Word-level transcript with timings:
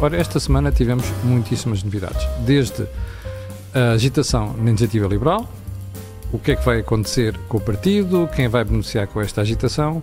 Ora, 0.00 0.16
esta 0.16 0.38
semana 0.38 0.70
tivemos 0.70 1.04
muitíssimas 1.24 1.82
novidades. 1.82 2.24
Desde 2.46 2.86
a 3.74 3.92
agitação 3.92 4.54
na 4.56 4.70
iniciativa 4.70 5.08
liberal, 5.08 5.50
o 6.32 6.38
que 6.38 6.52
é 6.52 6.56
que 6.56 6.64
vai 6.64 6.80
acontecer 6.80 7.36
com 7.48 7.58
o 7.58 7.60
partido, 7.60 8.28
quem 8.34 8.46
vai 8.46 8.64
beneficiar 8.64 9.08
com 9.08 9.20
esta 9.20 9.40
agitação 9.40 10.00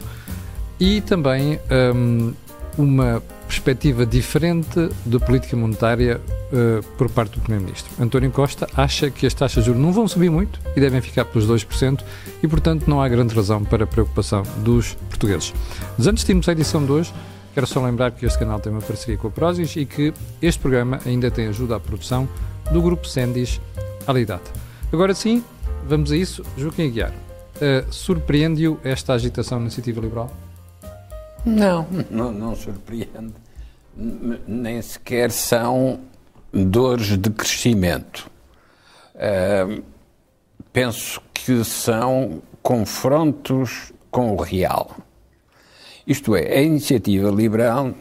e 0.80 1.00
também 1.00 1.60
um, 1.96 2.34
uma 2.78 3.24
perspectiva 3.48 4.06
diferente 4.06 4.90
da 5.06 5.20
política 5.20 5.56
monetária 5.56 6.20
uh, 6.52 6.84
por 6.98 7.10
parte 7.10 7.36
do 7.36 7.42
Primeiro-Ministro. 7.42 7.92
António 7.98 8.32
Costa 8.32 8.68
acha 8.76 9.10
que 9.10 9.26
as 9.26 9.34
taxas 9.34 9.64
de 9.64 9.68
juros 9.68 9.82
não 9.82 9.94
vão 9.94 10.08
subir 10.10 10.30
muito 10.30 10.60
e 10.76 10.80
devem 10.82 11.00
ficar 11.00 11.24
pelos 11.24 11.48
2% 11.48 12.02
e, 12.44 12.48
portanto, 12.50 12.86
não 12.88 13.02
há 13.02 13.08
grande 13.08 13.34
razão 13.34 13.64
para 13.64 13.88
preocupação 13.88 14.44
dos 14.58 14.96
portugueses. 15.10 15.54
Mas 15.98 16.08
antes 16.08 16.26
de 16.26 16.32
irmos 16.32 16.50
à 16.50 16.52
edição 16.52 16.84
de 16.84 16.92
hoje, 16.92 17.14
quero 17.56 17.66
só 17.66 17.82
lembrar 17.82 18.12
que 18.12 18.26
este 18.26 18.38
canal 18.38 18.60
tem 18.60 18.70
uma 18.70 18.82
parceria 18.82 19.18
com 19.18 19.30
a 19.30 19.32
Prozis 19.32 19.78
e 19.78 19.86
que 19.86 20.14
este 20.42 20.60
programa 20.60 21.00
ainda 21.06 21.32
tem 21.32 21.48
ajuda 21.48 21.78
à 21.78 21.80
produção 21.80 22.28
do 22.70 22.82
grupo 22.82 23.08
Sendis 23.08 23.62
Alidata. 24.06 24.52
Agora 24.92 25.16
sim, 25.16 25.42
vamos 25.88 26.12
a 26.12 26.18
isso. 26.18 26.44
Joaquim 26.58 26.88
Aguiar, 26.88 27.12
uh, 27.12 27.94
surpreende-o 27.94 28.78
esta 28.84 29.14
agitação 29.14 29.58
na 29.60 29.68
iniciativa 29.68 30.02
liberal? 30.02 30.30
Não, 31.46 31.88
não, 32.12 32.30
não 32.30 32.56
surpreende. 32.58 33.34
Nem 33.96 34.82
sequer 34.82 35.32
são 35.32 36.02
dores 36.52 37.18
de 37.18 37.30
crescimento. 37.30 38.30
Uh, 39.16 39.82
penso 40.74 41.22
que 41.34 41.64
são 41.64 42.42
confrontos 42.62 43.94
com 44.12 44.36
o 44.36 44.42
real. 44.42 44.94
Isto 46.08 46.36
é, 46.36 46.58
a 46.58 46.62
iniciativa 46.62 47.30
liberal 47.30 47.94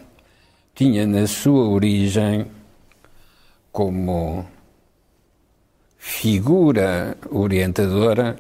tinha 0.75 1.07
na 1.07 1.27
sua 1.27 1.69
origem 1.69 2.47
como 3.73 4.47
figura 5.97 7.17
orientadora 7.31 8.37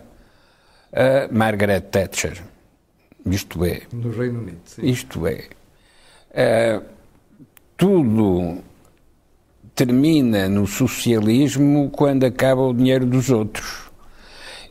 a 0.92 1.33
Margaret 1.33 1.80
Thatcher 1.83 2.42
isto 3.30 3.64
é. 3.64 3.83
No 3.92 4.11
Reino 4.11 4.41
Unido, 4.41 4.61
sim. 4.66 4.86
Isto 4.86 5.27
é. 5.27 5.48
Uh, 6.30 6.84
tudo 7.77 8.58
termina 9.74 10.48
no 10.48 10.67
socialismo 10.67 11.91
quando 11.91 12.24
acaba 12.24 12.61
o 12.61 12.74
dinheiro 12.74 13.06
dos 13.06 13.30
outros. 13.30 13.84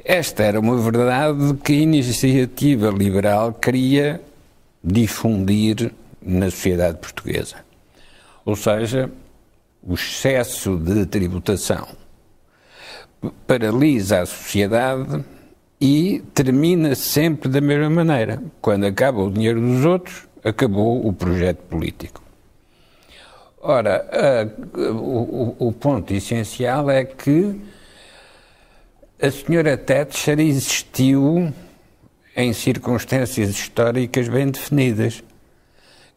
Esta 0.06 0.44
era 0.44 0.59
uma 0.59 0.78
verdade 0.78 1.56
que 1.64 1.73
a 1.73 1.78
iniciativa 1.78 2.90
liberal 2.90 3.53
queria 3.53 4.22
difundir 4.84 5.92
na 6.22 6.50
sociedade 6.50 6.98
portuguesa. 6.98 7.58
Ou 8.45 8.56
seja, 8.56 9.09
o 9.81 9.94
excesso 9.94 10.78
de 10.78 11.06
tributação 11.06 11.88
paralisa 13.48 14.22
a 14.22 14.25
sociedade 14.25 15.23
e 15.80 16.23
termina 16.34 16.95
sempre 16.95 17.50
da 17.50 17.62
mesma 17.62 17.90
maneira. 17.90 18.42
Quando 18.62 18.86
acaba 18.86 19.22
o 19.22 19.31
dinheiro 19.31 19.62
dos 19.62 19.86
outros, 19.86 20.28
acabou 20.44 21.06
o 21.06 21.14
projeto 21.14 21.59
político. 21.64 22.22
Ora, 23.62 24.06
a, 24.12 24.78
o, 24.78 25.56
o, 25.68 25.72
ponto 25.72 26.14
essencial 26.14 26.90
é 26.90 27.06
que 27.06 27.62
a 29.22 29.31
senhora 29.31 29.78
Thatcher 29.78 30.38
existiu 30.40 31.53
em 32.36 32.53
circunstâncias 32.53 33.50
históricas 33.50 34.28
bem 34.28 34.50
definidas, 34.50 35.23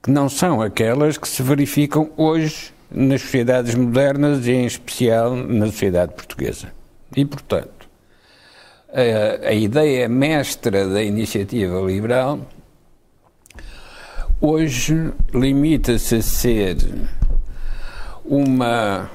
que 0.03 0.11
não 0.11 0.29
são 0.29 0.63
aquelas 0.63 1.19
que 1.19 1.29
se 1.29 1.43
verificam 1.43 2.11
hoje 2.17 2.73
nas 2.91 3.23
sociedades 3.23 3.75
modernas 3.75 4.47
e, 4.47 4.53
em 4.53 4.67
especial, 4.67 5.35
na 5.35 5.67
sociedade 5.67 6.15
portuguesa. 6.15 6.73
E, 7.15 7.25
portanto, 7.25 7.89
a, 8.89 9.49
a 9.49 9.53
ideia 9.53 10.09
mestra 10.09 10.89
da 10.89 11.03
iniciativa 11.03 11.81
liberal 11.81 12.41
hoje 14.41 15.13
limita-se 15.35 16.17
a 16.17 16.23
ser 16.23 16.77
uma 18.25 19.11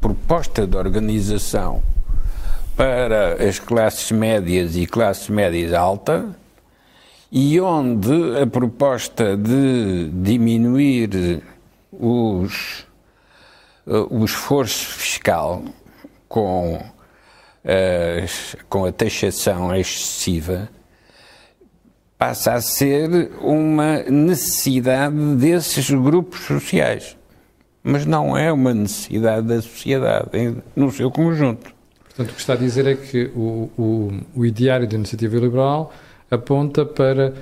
proposta 0.00 0.66
de 0.66 0.76
organização 0.76 1.82
para 2.76 3.34
as 3.48 3.58
classes 3.58 4.10
médias 4.10 4.76
e 4.76 4.86
classes 4.86 5.28
médias 5.28 5.72
alta 5.72 6.36
e 7.36 7.60
onde 7.60 8.40
a 8.40 8.46
proposta 8.46 9.36
de 9.36 10.08
diminuir 10.12 11.42
os, 11.90 12.86
o 13.84 14.24
esforço 14.24 14.86
fiscal 14.94 15.64
com 16.28 16.80
uh, 17.64 18.64
com 18.68 18.84
a 18.84 18.92
taxação 18.92 19.74
excessiva, 19.74 20.68
passa 22.16 22.54
a 22.54 22.60
ser 22.60 23.32
uma 23.40 24.02
necessidade 24.04 25.16
desses 25.36 25.90
grupos 25.90 26.40
sociais. 26.40 27.16
Mas 27.82 28.06
não 28.06 28.36
é 28.36 28.52
uma 28.52 28.72
necessidade 28.72 29.46
da 29.46 29.60
sociedade 29.60 30.56
no 30.74 30.90
seu 30.90 31.10
conjunto. 31.10 31.74
Portanto, 32.04 32.30
o 32.30 32.34
que 32.34 32.40
está 32.40 32.52
a 32.52 32.56
dizer 32.56 32.86
é 32.86 32.94
que 32.94 33.24
o, 33.34 33.68
o, 33.76 34.20
o 34.36 34.46
ideário 34.46 34.86
da 34.88 34.94
iniciativa 34.94 35.36
liberal 35.36 35.92
aponta 36.30 36.84
para 36.84 37.34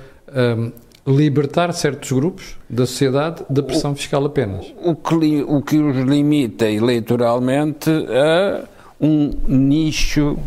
um, 0.57 0.71
libertar 1.05 1.73
certos 1.73 2.11
grupos 2.11 2.57
da 2.69 2.85
sociedade 2.85 3.43
da 3.49 3.61
pressão 3.61 3.95
fiscal 3.95 4.25
apenas. 4.25 4.73
O 4.81 4.95
que, 4.95 5.43
o 5.43 5.61
que 5.61 5.77
os 5.77 5.97
limita 5.97 6.69
eleitoralmente 6.69 7.89
a 7.89 8.67
um 8.99 9.31
nicho 9.47 10.37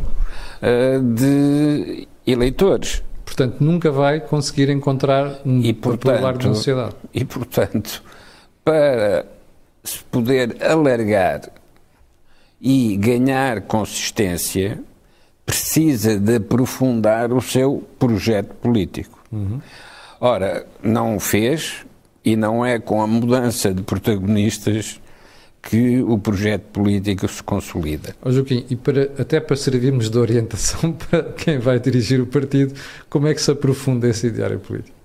uh, 0.62 1.14
de 1.14 2.08
eleitores. 2.26 3.02
Portanto, 3.24 3.56
nunca 3.60 3.90
vai 3.90 4.20
conseguir 4.20 4.70
encontrar 4.70 5.40
um 5.44 5.60
e, 5.60 5.74
portanto, 5.74 6.38
da 6.38 6.54
sociedade. 6.54 6.94
E, 7.12 7.24
portanto, 7.24 8.02
para 8.64 9.26
se 9.84 10.02
poder 10.04 10.56
alargar 10.62 11.42
e 12.60 12.96
ganhar 12.96 13.60
consistência, 13.62 14.82
precisa 15.46 16.18
de 16.18 16.34
aprofundar 16.34 17.32
o 17.32 17.40
seu 17.40 17.88
projeto 17.98 18.52
político. 18.56 19.18
Uhum. 19.30 19.60
Ora, 20.20 20.66
não 20.82 21.16
o 21.16 21.20
fez 21.20 21.86
e 22.24 22.34
não 22.34 22.66
é 22.66 22.80
com 22.80 23.00
a 23.00 23.06
mudança 23.06 23.72
de 23.72 23.82
protagonistas 23.82 25.00
que 25.62 26.02
o 26.02 26.18
projeto 26.18 26.64
político 26.72 27.28
se 27.28 27.42
consolida. 27.42 28.14
Oh, 28.22 28.30
Joaquim, 28.30 28.66
e 28.68 28.76
para, 28.76 29.02
até 29.18 29.40
para 29.40 29.56
servirmos 29.56 30.10
de 30.10 30.18
orientação 30.18 30.92
para 31.10 31.22
quem 31.32 31.58
vai 31.58 31.78
dirigir 31.78 32.20
o 32.20 32.26
partido, 32.26 32.74
como 33.08 33.28
é 33.28 33.34
que 33.34 33.40
se 33.40 33.50
aprofunda 33.50 34.08
esse 34.08 34.26
ideário 34.26 34.58
político? 34.58 34.96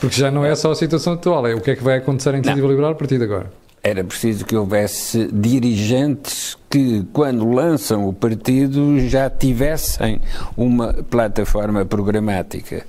Porque 0.00 0.16
já 0.16 0.30
não 0.30 0.44
é 0.44 0.54
só 0.54 0.70
a 0.70 0.74
situação 0.74 1.14
atual, 1.14 1.46
é 1.46 1.54
o 1.54 1.60
que 1.60 1.70
é 1.70 1.76
que 1.76 1.82
vai 1.82 1.98
acontecer 1.98 2.30
em 2.34 2.38
iniciativa 2.38 2.66
liberal 2.66 2.92
a 2.92 2.94
partir 2.94 3.18
de 3.18 3.24
agora. 3.24 3.52
Era 3.82 4.02
preciso 4.04 4.44
que 4.44 4.56
houvesse 4.56 5.28
dirigentes 5.32 6.57
que, 6.68 7.04
quando 7.12 7.50
lançam 7.50 8.08
o 8.08 8.12
partido, 8.12 9.00
já 9.08 9.30
tivessem 9.30 10.20
uma 10.56 10.92
plataforma 10.92 11.84
programática. 11.84 12.86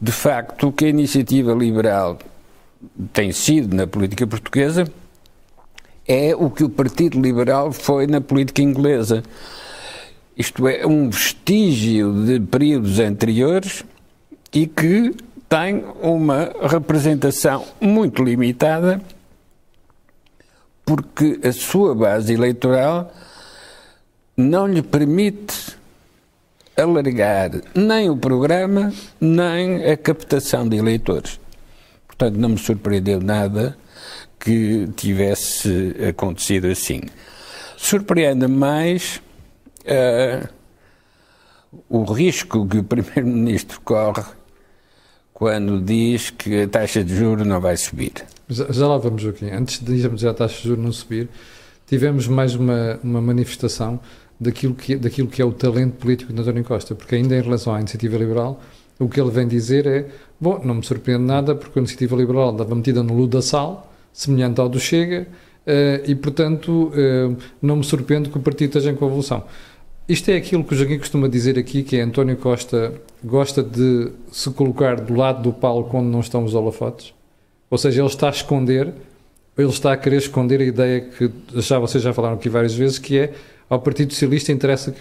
De 0.00 0.12
facto, 0.12 0.68
o 0.68 0.72
que 0.72 0.86
a 0.86 0.88
iniciativa 0.88 1.52
liberal 1.52 2.18
tem 3.12 3.32
sido 3.32 3.76
na 3.76 3.86
política 3.86 4.26
portuguesa 4.26 4.90
é 6.08 6.34
o 6.34 6.50
que 6.50 6.64
o 6.64 6.70
Partido 6.70 7.20
Liberal 7.20 7.70
foi 7.70 8.06
na 8.06 8.20
política 8.20 8.62
inglesa. 8.62 9.22
Isto 10.36 10.66
é, 10.66 10.86
um 10.86 11.10
vestígio 11.10 12.24
de 12.24 12.40
períodos 12.40 12.98
anteriores 12.98 13.84
e 14.52 14.66
que 14.66 15.14
tem 15.48 15.84
uma 16.00 16.50
representação 16.62 17.64
muito 17.80 18.24
limitada, 18.24 19.00
porque 20.90 21.38
a 21.46 21.52
sua 21.52 21.94
base 21.94 22.32
eleitoral 22.32 23.14
não 24.36 24.66
lhe 24.66 24.82
permite 24.82 25.76
alargar 26.76 27.52
nem 27.76 28.10
o 28.10 28.16
programa, 28.16 28.92
nem 29.20 29.84
a 29.84 29.96
captação 29.96 30.68
de 30.68 30.78
eleitores. 30.78 31.38
Portanto, 32.08 32.34
não 32.38 32.48
me 32.48 32.58
surpreendeu 32.58 33.20
nada 33.20 33.78
que 34.40 34.88
tivesse 34.96 35.94
acontecido 36.08 36.66
assim. 36.66 37.02
Surpreende 37.76 38.48
mais 38.48 39.22
uh, 39.84 40.48
o 41.88 42.02
risco 42.02 42.66
que 42.66 42.78
o 42.78 42.82
Primeiro-Ministro 42.82 43.80
corre 43.82 44.24
quando 45.32 45.80
diz 45.80 46.30
que 46.30 46.62
a 46.62 46.68
taxa 46.68 47.04
de 47.04 47.14
juros 47.14 47.46
não 47.46 47.60
vai 47.60 47.76
subir. 47.76 48.12
Já, 48.50 48.88
lá 48.88 48.98
vamos, 48.98 49.22
Joaquim. 49.22 49.50
Antes 49.50 49.78
de 49.78 49.94
dizermos 49.94 50.24
a 50.24 50.34
taxa 50.34 50.60
de 50.60 50.68
juros 50.68 50.84
não 50.84 50.92
subir, 50.92 51.28
tivemos 51.86 52.26
mais 52.26 52.54
uma, 52.54 52.98
uma 53.02 53.20
manifestação 53.20 54.00
daquilo 54.38 54.74
que, 54.74 54.96
daquilo 54.96 55.28
que 55.28 55.40
é 55.40 55.44
o 55.44 55.52
talento 55.52 55.92
político 55.94 56.32
de 56.32 56.40
António 56.40 56.64
Costa, 56.64 56.94
porque 56.94 57.14
ainda 57.14 57.36
em 57.36 57.42
relação 57.42 57.74
à 57.74 57.78
iniciativa 57.78 58.16
liberal, 58.16 58.60
o 58.98 59.08
que 59.08 59.20
ele 59.20 59.30
vem 59.30 59.46
dizer 59.46 59.86
é, 59.86 60.06
bom, 60.40 60.60
não 60.64 60.74
me 60.76 60.84
surpreende 60.84 61.24
nada 61.24 61.54
porque 61.54 61.78
a 61.78 61.80
iniciativa 61.80 62.16
liberal 62.16 62.50
andava 62.50 62.74
metida 62.74 63.02
no 63.02 63.14
ludo 63.14 63.36
da 63.36 63.42
sal, 63.42 63.92
semelhante 64.12 64.60
ao 64.60 64.68
do 64.68 64.80
Chega, 64.80 65.26
uh, 65.66 66.10
e, 66.10 66.14
portanto, 66.14 66.92
uh, 66.92 67.36
não 67.62 67.76
me 67.76 67.84
surpreende 67.84 68.28
que 68.30 68.36
o 68.36 68.40
partido 68.40 68.70
esteja 68.70 68.90
em 68.90 68.96
convulsão. 68.96 69.44
Isto 70.08 70.30
é 70.30 70.36
aquilo 70.36 70.64
que 70.64 70.74
o 70.74 70.76
Joaquim 70.76 70.98
costuma 70.98 71.28
dizer 71.28 71.58
aqui, 71.58 71.82
que 71.82 71.96
é 71.96 72.02
António 72.02 72.36
Costa 72.36 72.92
gosta 73.22 73.62
de 73.62 74.10
se 74.32 74.50
colocar 74.50 75.00
do 75.00 75.14
lado 75.14 75.42
do 75.42 75.52
palco 75.52 75.96
onde 75.96 76.08
não 76.08 76.20
estão 76.20 76.44
os 76.44 76.54
holofotes. 76.54 77.14
Ou 77.70 77.78
seja, 77.78 78.00
ele 78.00 78.08
está 78.08 78.26
a 78.26 78.30
esconder, 78.30 78.92
ele 79.56 79.68
está 79.68 79.92
a 79.92 79.96
querer 79.96 80.16
esconder 80.16 80.60
a 80.60 80.64
ideia 80.64 81.00
que 81.02 81.30
já 81.54 81.78
vocês 81.78 82.02
já 82.02 82.12
falaram 82.12 82.34
aqui 82.34 82.48
várias 82.48 82.74
vezes, 82.74 82.98
que 82.98 83.18
é 83.18 83.32
ao 83.68 83.80
Partido 83.80 84.12
Socialista 84.12 84.50
interessa 84.50 84.92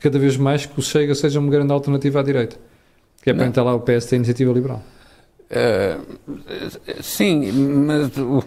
cada 0.00 0.18
vez 0.18 0.36
mais 0.36 0.66
que 0.66 0.78
o 0.78 0.82
Chega 0.82 1.14
seja 1.14 1.38
uma 1.38 1.50
grande 1.50 1.72
alternativa 1.72 2.20
à 2.20 2.22
direita. 2.22 2.56
Que 3.22 3.30
é 3.30 3.34
para 3.34 3.46
entrar 3.46 3.62
lá 3.62 3.74
o 3.74 3.80
PS 3.80 4.10
da 4.10 4.16
Iniciativa 4.16 4.52
Liberal. 4.52 4.82
Uh, 5.48 7.02
sim, 7.02 7.52
mas 7.52 8.16
o, 8.18 8.42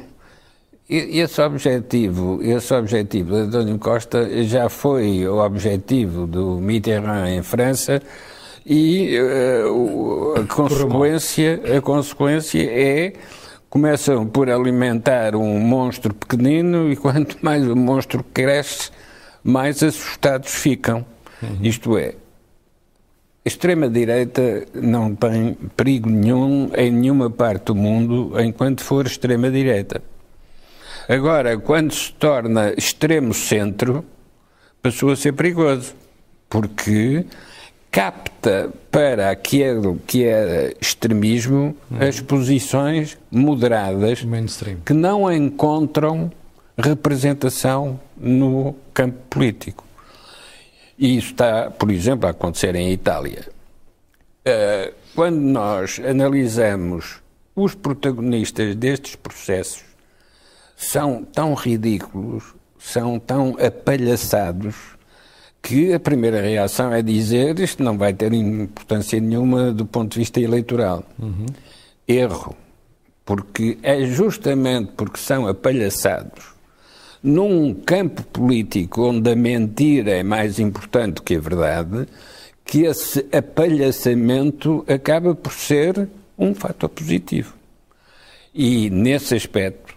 esse 0.90 1.42
objetivo, 1.42 2.40
esse 2.42 2.74
objetivo 2.74 3.36
de 3.36 3.42
António 3.42 3.78
Costa 3.78 4.44
já 4.44 4.68
foi 4.68 5.26
o 5.28 5.38
objetivo 5.38 6.28
do 6.28 6.60
Mitterrand 6.60 7.30
em 7.30 7.44
França 7.44 8.02
e 8.66 9.18
uh, 9.20 10.42
a 10.42 10.46
consequência, 10.46 11.62
a 11.78 11.82
consequência 11.82 12.64
é 12.64 13.14
começam 13.70 14.26
por 14.26 14.50
alimentar 14.50 15.36
um 15.36 15.60
monstro 15.60 16.14
pequenino 16.14 16.92
e 16.92 16.96
quanto 16.96 17.38
mais 17.42 17.68
o 17.68 17.76
monstro 17.76 18.24
cresce, 18.34 18.92
mais 19.44 19.84
assustados 19.84 20.54
ficam. 20.54 21.06
Uhum. 21.42 21.58
Isto 21.62 21.98
é, 21.98 22.16
a 23.46 23.48
extrema-direita 23.48 24.66
não 24.74 25.16
tem 25.16 25.54
perigo 25.76 26.10
nenhum 26.10 26.72
em 26.76 26.92
nenhuma 26.92 27.30
parte 27.30 27.66
do 27.66 27.76
mundo 27.76 28.34
enquanto 28.40 28.84
for 28.84 29.06
extrema-direita. 29.06 30.02
Agora, 31.08 31.58
quando 31.58 31.94
se 31.94 32.12
torna 32.14 32.74
extremo-centro, 32.78 34.06
passou 34.82 35.12
a 35.12 35.16
ser 35.16 35.34
perigoso, 35.34 35.96
porque 36.50 37.26
capta 37.92 38.72
para 38.92 39.30
aquilo 39.30 40.00
que 40.06 40.24
é 40.24 40.76
extremismo 40.80 41.76
uhum. 41.90 42.08
as 42.08 42.20
posições 42.20 43.18
moderadas 43.32 44.24
Mainstream. 44.24 44.78
que 44.86 44.94
não 44.94 45.32
encontram 45.32 46.32
representação 46.78 48.00
no 48.18 48.76
campo 48.94 49.18
político. 49.30 49.84
E 50.98 51.18
isso 51.18 51.32
está, 51.32 51.72
por 51.72 51.92
exemplo, 51.92 52.28
a 52.28 52.32
acontecer 52.32 52.76
em 52.76 52.92
Itália. 52.92 53.48
Uh, 54.46 54.94
quando 55.16 55.38
nós 55.38 56.00
analisamos 56.00 57.22
os 57.56 57.76
protagonistas 57.76 58.76
destes 58.76 59.16
processos, 59.16 59.84
são 60.76 61.24
tão 61.24 61.54
ridículos, 61.54 62.56
são 62.78 63.20
tão 63.20 63.58
apalhaçados, 63.60 64.76
que 65.62 65.94
a 65.94 66.00
primeira 66.00 66.42
reação 66.42 66.94
é 66.94 67.02
dizer 67.02 67.60
isto 67.60 67.84
não 67.84 67.98
vai 67.98 68.14
ter 68.14 68.34
importância 68.34 69.20
nenhuma 69.20 69.72
do 69.72 69.86
ponto 69.86 70.14
de 70.14 70.20
vista 70.20 70.40
eleitoral. 70.40 71.04
Uhum. 71.18 71.46
Erro. 72.08 72.56
Porque 73.26 73.78
é 73.84 74.06
justamente 74.06 74.92
porque 74.96 75.20
são 75.20 75.48
apalhaçados 75.48 76.60
num 77.22 77.74
campo 77.74 78.24
político 78.24 79.04
onde 79.10 79.32
a 79.32 79.36
mentira 79.36 80.12
é 80.12 80.24
mais 80.24 80.60
importante 80.60 81.22
que 81.22 81.36
a 81.36 81.40
verdade, 81.40 82.08
que 82.66 82.84
esse 82.84 83.26
apalhaçamento 83.32 84.86
acaba 84.88 85.36
por 85.36 85.52
ser 85.52 86.08
um 86.38 86.56
fator 86.56 86.90
positivo. 86.90 87.54
E, 88.54 88.90
nesse 88.90 89.36
aspecto, 89.36 89.96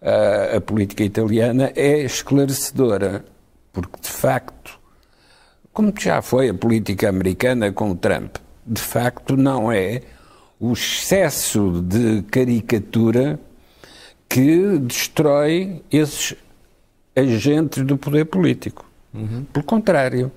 a, 0.00 0.56
a 0.56 0.60
política 0.60 1.02
italiana 1.02 1.72
é 1.74 2.02
esclarecedora, 2.02 3.24
porque, 3.80 4.00
de 4.00 4.08
facto, 4.08 4.78
como 5.72 5.92
já 5.96 6.20
foi 6.20 6.48
a 6.48 6.54
política 6.54 7.08
americana 7.08 7.72
com 7.72 7.92
o 7.92 7.94
Trump, 7.94 8.36
de 8.66 8.80
facto 8.80 9.36
não 9.36 9.70
é 9.70 10.02
o 10.58 10.72
excesso 10.72 11.80
de 11.82 12.22
caricatura 12.22 13.38
que 14.28 14.78
destrói 14.78 15.80
esses 15.90 16.34
agentes 17.14 17.84
do 17.84 17.96
poder 17.96 18.24
político. 18.24 18.84
Uhum. 19.14 19.44
Pelo 19.52 19.64
contrário, 19.64 20.32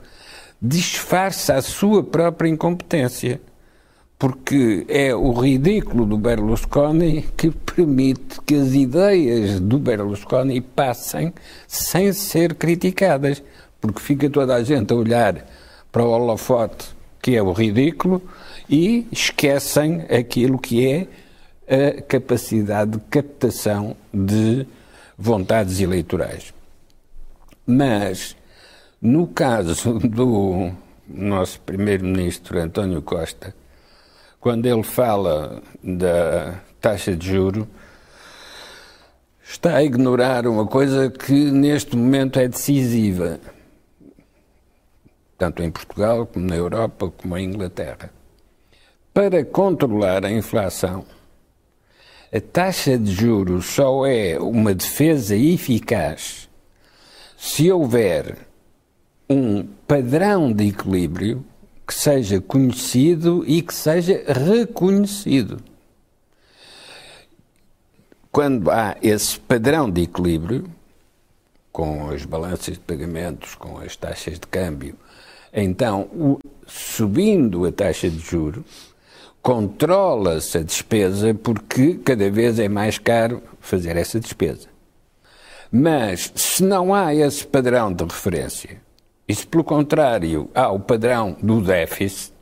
disfarça 0.61 1.55
a 1.55 1.61
sua 1.61 2.03
própria 2.03 2.47
incompetência, 2.47 3.41
porque 4.21 4.85
é 4.87 5.15
o 5.15 5.31
ridículo 5.31 6.05
do 6.05 6.15
Berlusconi 6.15 7.25
que 7.35 7.49
permite 7.49 8.39
que 8.45 8.53
as 8.53 8.71
ideias 8.75 9.59
do 9.59 9.79
Berlusconi 9.79 10.61
passem 10.61 11.33
sem 11.67 12.13
ser 12.13 12.53
criticadas, 12.53 13.41
porque 13.81 13.99
fica 13.99 14.29
toda 14.29 14.53
a 14.53 14.63
gente 14.63 14.93
a 14.93 14.95
olhar 14.95 15.43
para 15.91 16.03
o 16.03 16.11
holofote 16.11 16.89
que 17.19 17.35
é 17.35 17.41
o 17.41 17.51
ridículo 17.51 18.21
e 18.69 19.07
esquecem 19.11 20.01
aquilo 20.01 20.59
que 20.59 20.87
é 20.87 21.07
a 21.97 22.01
capacidade 22.03 22.91
de 22.91 22.99
captação 23.09 23.97
de 24.13 24.67
vontades 25.17 25.79
eleitorais. 25.79 26.53
Mas, 27.65 28.35
no 29.01 29.25
caso 29.25 29.97
do 29.97 30.69
nosso 31.07 31.59
primeiro-ministro 31.61 32.59
António 32.59 33.01
Costa, 33.01 33.59
quando 34.41 34.65
ele 34.65 34.81
fala 34.81 35.61
da 35.83 36.59
taxa 36.81 37.15
de 37.15 37.29
juro, 37.29 37.67
está 39.43 39.75
a 39.75 39.83
ignorar 39.83 40.47
uma 40.47 40.65
coisa 40.65 41.11
que 41.11 41.51
neste 41.51 41.95
momento 41.95 42.39
é 42.39 42.47
decisiva, 42.47 43.39
tanto 45.37 45.61
em 45.61 45.69
Portugal 45.69 46.25
como 46.25 46.47
na 46.47 46.55
Europa 46.55 47.11
como 47.15 47.37
em 47.37 47.45
Inglaterra. 47.45 48.11
Para 49.13 49.45
controlar 49.45 50.25
a 50.25 50.31
inflação, 50.31 51.05
a 52.33 52.41
taxa 52.41 52.97
de 52.97 53.11
juros 53.11 53.67
só 53.67 54.07
é 54.07 54.39
uma 54.39 54.73
defesa 54.73 55.35
eficaz 55.35 56.49
se 57.37 57.71
houver 57.71 58.37
um 59.29 59.63
padrão 59.87 60.51
de 60.51 60.69
equilíbrio 60.69 61.45
que 61.91 61.95
seja 61.95 62.39
conhecido 62.39 63.43
e 63.45 63.61
que 63.61 63.73
seja 63.73 64.23
reconhecido. 64.25 65.61
Quando 68.31 68.71
há 68.71 68.95
esse 69.01 69.37
padrão 69.37 69.91
de 69.91 70.03
equilíbrio, 70.03 70.63
com 71.69 72.09
as 72.09 72.23
balanças 72.23 72.75
de 72.75 72.79
pagamentos, 72.79 73.55
com 73.55 73.77
as 73.77 73.97
taxas 73.97 74.35
de 74.35 74.47
câmbio, 74.47 74.95
então, 75.51 76.03
o, 76.13 76.39
subindo 76.65 77.65
a 77.65 77.73
taxa 77.73 78.09
de 78.09 78.19
juros, 78.19 78.63
controla-se 79.41 80.59
a 80.59 80.63
despesa 80.63 81.33
porque 81.33 81.95
cada 81.95 82.31
vez 82.31 82.57
é 82.57 82.69
mais 82.69 82.97
caro 82.97 83.43
fazer 83.59 83.97
essa 83.97 84.17
despesa. 84.17 84.69
Mas 85.69 86.31
se 86.35 86.63
não 86.63 86.93
há 86.93 87.13
esse 87.13 87.45
padrão 87.45 87.91
de 87.91 88.05
referência, 88.05 88.81
e 89.31 89.35
se 89.35 89.47
pelo 89.47 89.63
contrário 89.63 90.49
há 90.53 90.69
o 90.69 90.77
padrão 90.77 91.37
do 91.41 91.61
déficit, 91.61 92.33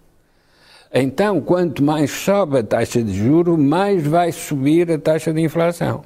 então 0.92 1.40
quanto 1.40 1.84
mais 1.84 2.10
sobe 2.10 2.58
a 2.58 2.64
taxa 2.64 3.04
de 3.04 3.14
juro, 3.14 3.56
mais 3.60 4.04
vai 4.08 4.32
subir 4.32 4.92
a 4.92 4.98
taxa 4.98 5.32
de 5.32 5.40
inflação. 5.40 6.04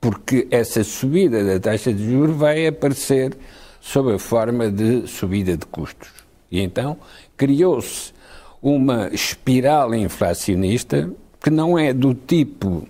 Porque 0.00 0.48
essa 0.50 0.82
subida 0.82 1.44
da 1.44 1.60
taxa 1.60 1.92
de 1.92 2.10
juro 2.10 2.32
vai 2.32 2.66
aparecer 2.66 3.36
sob 3.80 4.12
a 4.14 4.18
forma 4.18 4.68
de 4.68 5.06
subida 5.06 5.56
de 5.56 5.64
custos. 5.66 6.10
E 6.50 6.60
então 6.60 6.96
criou-se 7.36 8.12
uma 8.60 9.08
espiral 9.12 9.94
inflacionista 9.94 11.08
que 11.40 11.50
não 11.50 11.78
é 11.78 11.92
do 11.92 12.14
tipo 12.14 12.84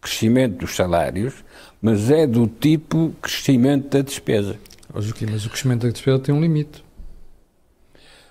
crescimento 0.00 0.56
dos 0.56 0.74
salários, 0.74 1.34
mas 1.80 2.10
é 2.10 2.26
do 2.26 2.48
tipo 2.48 3.12
crescimento 3.22 3.90
da 3.90 4.02
despesa. 4.02 4.58
Oh, 4.94 5.00
Joaquim, 5.00 5.26
mas 5.30 5.46
o 5.46 5.50
crescimento 5.50 5.86
da 5.86 5.92
despesa 5.92 6.18
tem 6.18 6.34
um 6.34 6.40
limite. 6.40 6.84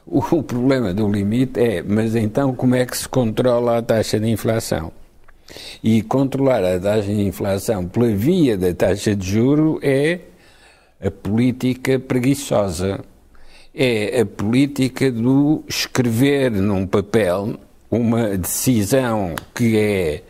O, 0.05 0.19
o 0.19 0.43
problema 0.43 0.93
do 0.93 1.07
limite 1.07 1.59
é, 1.59 1.81
mas 1.81 2.15
então 2.15 2.53
como 2.53 2.75
é 2.75 2.85
que 2.85 2.97
se 2.97 3.07
controla 3.07 3.77
a 3.77 3.81
taxa 3.81 4.19
de 4.19 4.27
inflação? 4.29 4.91
E 5.83 6.01
controlar 6.01 6.63
a 6.63 6.79
taxa 6.79 7.07
de 7.07 7.21
inflação 7.21 7.87
pela 7.87 8.07
via 8.07 8.57
da 8.57 8.73
taxa 8.73 9.15
de 9.15 9.27
juro 9.27 9.79
é 9.81 10.19
a 11.03 11.09
política 11.09 11.99
preguiçosa 11.99 13.03
é 13.73 14.19
a 14.19 14.25
política 14.25 15.11
do 15.11 15.63
escrever 15.67 16.51
num 16.51 16.85
papel 16.85 17.55
uma 17.89 18.37
decisão 18.37 19.33
que 19.55 19.77
é 19.77 20.23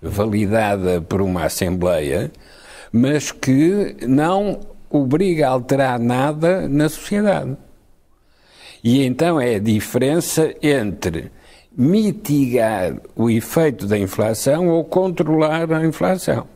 validada 0.00 1.00
por 1.00 1.20
uma 1.20 1.44
Assembleia, 1.44 2.30
mas 2.92 3.32
que 3.32 3.96
não 4.06 4.60
obriga 4.90 5.48
a 5.48 5.50
alterar 5.50 5.98
nada 5.98 6.68
na 6.68 6.88
sociedade. 6.88 7.56
E 8.82 9.04
então 9.04 9.40
é 9.40 9.56
a 9.56 9.58
diferença 9.58 10.54
entre 10.62 11.30
mitigar 11.76 12.96
o 13.14 13.30
efeito 13.30 13.86
da 13.86 13.98
inflação 13.98 14.68
ou 14.68 14.84
controlar 14.84 15.72
a 15.72 15.84
inflação. 15.84 16.46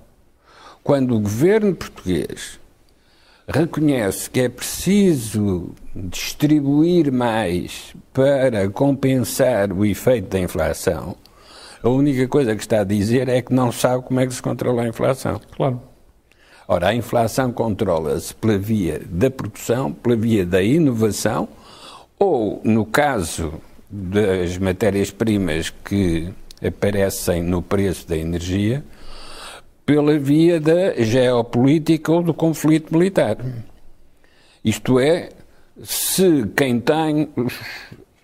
Quando 0.82 1.14
o 1.14 1.20
governo 1.20 1.74
português 1.74 2.58
reconhece 3.46 4.28
que 4.30 4.40
é 4.40 4.48
preciso 4.48 5.70
distribuir 5.94 7.12
mais 7.12 7.94
para 8.12 8.68
compensar 8.70 9.72
o 9.72 9.84
efeito 9.84 10.28
da 10.28 10.40
inflação, 10.40 11.16
a 11.82 11.88
única 11.88 12.26
coisa 12.28 12.54
que 12.54 12.62
está 12.62 12.80
a 12.80 12.84
dizer 12.84 13.28
é 13.28 13.42
que 13.42 13.52
não 13.52 13.70
sabe 13.70 14.04
como 14.04 14.20
é 14.20 14.26
que 14.26 14.34
se 14.34 14.42
controla 14.42 14.82
a 14.82 14.88
inflação. 14.88 15.40
Claro. 15.56 15.91
Ora, 16.68 16.88
a 16.88 16.94
inflação 16.94 17.52
controla-se 17.52 18.34
pela 18.34 18.56
via 18.56 19.00
da 19.04 19.30
produção, 19.30 19.92
pela 19.92 20.16
via 20.16 20.46
da 20.46 20.62
inovação, 20.62 21.48
ou, 22.18 22.60
no 22.64 22.86
caso 22.86 23.54
das 23.90 24.56
matérias-primas 24.58 25.70
que 25.70 26.32
aparecem 26.64 27.42
no 27.42 27.60
preço 27.60 28.08
da 28.08 28.16
energia, 28.16 28.84
pela 29.84 30.16
via 30.18 30.60
da 30.60 30.94
geopolítica 31.02 32.12
ou 32.12 32.22
do 32.22 32.32
conflito 32.32 32.96
militar. 32.96 33.36
Isto 34.64 35.00
é, 35.00 35.30
se 35.82 36.46
quem 36.56 36.80
tem 36.80 37.28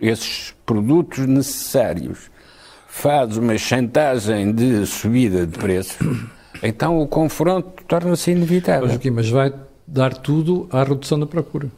esses 0.00 0.54
produtos 0.64 1.26
necessários 1.26 2.30
faz 2.86 3.36
uma 3.36 3.58
chantagem 3.58 4.52
de 4.52 4.86
subida 4.86 5.44
de 5.44 5.58
preços, 5.58 5.98
então 6.62 7.00
o 7.00 7.06
confronto 7.06 7.84
torna-se 7.86 8.30
inevitável. 8.30 8.88
Mas, 8.88 9.12
mas 9.12 9.30
vai 9.30 9.52
dar 9.86 10.14
tudo 10.14 10.68
à 10.70 10.82
redução 10.82 11.18
da 11.18 11.26
procura. 11.26 11.68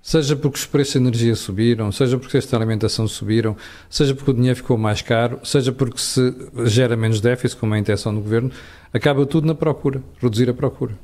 Seja 0.00 0.34
porque 0.36 0.58
os 0.58 0.64
preços 0.64 0.92
de 0.94 0.98
energia 1.00 1.34
subiram, 1.34 1.92
seja 1.92 2.16
porque 2.16 2.28
os 2.28 2.32
preços 2.32 2.50
de 2.50 2.56
alimentação 2.56 3.06
subiram, 3.06 3.56
seja 3.90 4.14
porque 4.14 4.30
o 4.30 4.34
dinheiro 4.34 4.56
ficou 4.56 4.78
mais 4.78 5.02
caro, 5.02 5.38
seja 5.44 5.70
porque 5.70 5.98
se 5.98 6.34
gera 6.64 6.96
menos 6.96 7.20
déficit, 7.20 7.58
como 7.58 7.74
é 7.74 7.76
a 7.76 7.80
intenção 7.80 8.14
do 8.14 8.20
governo, 8.20 8.50
acaba 8.92 9.26
tudo 9.26 9.46
na 9.46 9.54
procura, 9.54 10.02
reduzir 10.22 10.48
a 10.48 10.54
procura. 10.54 10.94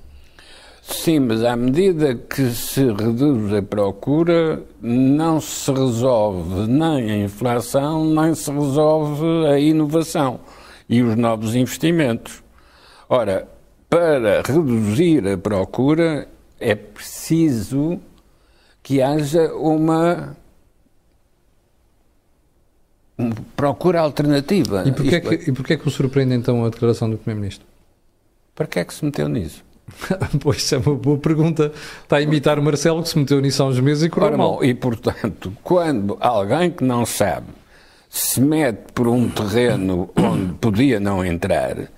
Sim, 0.80 1.20
mas 1.20 1.42
à 1.42 1.56
medida 1.56 2.14
que 2.14 2.50
se 2.50 2.84
reduz 2.84 3.52
a 3.54 3.62
procura, 3.62 4.62
não 4.80 5.40
se 5.40 5.73
resolve 5.73 6.66
nem 6.66 7.11
a 7.11 7.16
inflação, 7.25 8.04
nem 8.04 8.34
se 8.34 8.50
resolve 8.50 9.46
a 9.49 9.58
inovação 9.58 10.40
e 10.88 11.02
os 11.02 11.16
novos 11.16 11.54
investimentos. 11.54 12.43
Ora, 13.08 13.49
para 13.88 14.42
reduzir 14.42 15.26
a 15.28 15.38
procura 15.38 16.28
é 16.58 16.75
preciso 16.75 18.00
que 18.82 19.00
haja 19.00 19.52
uma, 19.54 20.37
procura 23.56 24.00
alternativa. 24.00 24.84
E 24.87 24.92
porquê, 24.92 25.14
é 25.16 25.20
que, 25.20 25.50
e 25.50 25.52
porquê 25.52 25.73
é 25.75 25.76
que 25.76 25.87
o 25.87 25.90
surpreende 25.90 26.34
então 26.34 26.64
a 26.64 26.68
declaração 26.68 27.08
do 27.08 27.16
Primeiro-Ministro? 27.16 27.66
Para 28.54 28.66
que 28.66 28.78
é 28.78 28.84
que 28.84 28.94
se 28.94 29.04
meteu 29.04 29.28
nisso? 29.28 29.64
pois 30.40 30.73
é 30.73 30.78
uma 30.78 30.94
boa 30.94 31.18
pergunta. 31.18 31.73
Está 32.02 32.16
a 32.16 32.20
imitar 32.20 32.58
o 32.58 32.62
Marcelo 32.62 33.02
que 33.02 33.08
se 33.08 33.18
meteu 33.18 33.40
nisso 33.40 33.62
há 33.62 33.66
uns 33.66 33.80
meses 33.80 34.04
e 34.04 34.08
correu 34.08 34.37
mal. 34.37 34.64
E 34.64 34.75
portanto, 34.75 35.52
quando 35.62 36.16
alguém 36.20 36.70
que 36.70 36.84
não 36.84 37.04
sabe 37.04 37.46
se 38.08 38.40
mete 38.40 38.92
por 38.92 39.08
um 39.08 39.28
terreno 39.28 40.08
onde 40.16 40.54
podia 40.54 41.00
não 41.00 41.25
entrar, 41.25 41.90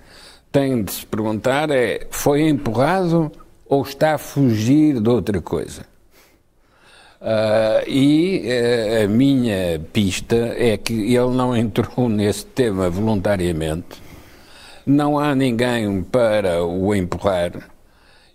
tem 0.51 0.83
de 0.83 0.91
se 0.91 1.05
perguntar 1.05 1.69
é 1.69 2.07
foi 2.09 2.47
empurrado 2.47 3.31
ou 3.67 3.83
está 3.83 4.15
a 4.15 4.17
fugir 4.17 4.99
de 4.99 5.09
outra 5.09 5.41
coisa? 5.41 5.85
Uh, 7.19 7.89
e 7.89 8.43
uh, 8.45 9.05
a 9.05 9.07
minha 9.07 9.81
pista 9.91 10.35
é 10.55 10.77
que 10.77 10.93
ele 10.93 11.35
não 11.35 11.55
entrou 11.55 12.07
nesse 12.09 12.45
tema 12.45 12.89
voluntariamente, 12.89 14.01
não 14.85 15.19
há 15.19 15.33
ninguém 15.33 16.03
para 16.03 16.63
o 16.63 16.93
empurrar 16.93 17.51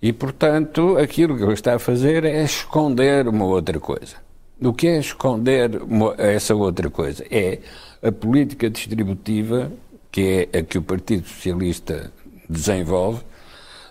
e, 0.03 0.13
portanto, 0.13 0.99
aquilo 0.99 1.37
que 1.37 1.45
ele 1.45 1.53
está 1.53 1.77
a 1.77 1.79
fazer 1.79 2.25
é 2.25 2.43
esconder 2.43 3.29
uma 3.29 3.45
outra 3.45 3.79
coisa. 3.79 4.17
O 4.61 4.73
que 4.73 4.89
é 4.89 4.99
esconder 4.99 5.71
essa 6.19 6.57
outra 6.57 6.91
coisa? 6.91 7.25
É 7.31 7.61
a 8.03 8.11
política 8.11 8.69
distributiva, 8.69 9.71
que 10.13 10.49
é 10.53 10.59
a 10.59 10.63
que 10.63 10.77
o 10.77 10.83
Partido 10.83 11.27
Socialista 11.27 12.13
desenvolve, 12.49 13.23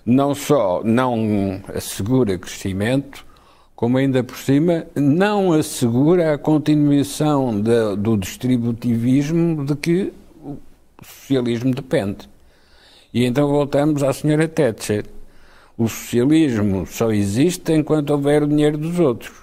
não 0.06 0.36
só 0.36 0.82
não 0.84 1.62
assegura 1.74 2.38
crescimento, 2.38 3.26
como 3.76 3.98
ainda 3.98 4.24
por 4.24 4.38
cima 4.38 4.86
não 4.96 5.52
assegura 5.52 6.36
a 6.36 6.38
continuação 6.38 7.60
do 7.98 8.16
distributivismo 8.16 9.66
de 9.66 9.76
que 9.76 10.14
o 10.40 10.58
socialismo 11.04 11.74
depende. 11.74 12.30
E 13.12 13.26
então 13.26 13.48
voltamos 13.48 14.04
à 14.04 14.14
senhora 14.14 14.48
Thatcher. 14.48 15.06
O 15.76 15.88
socialismo 15.90 16.86
só 16.86 17.12
existe 17.12 17.74
enquanto 17.74 18.12
houver 18.12 18.44
o 18.44 18.48
dinheiro 18.48 18.78
dos 18.78 19.00
outros. 19.00 19.41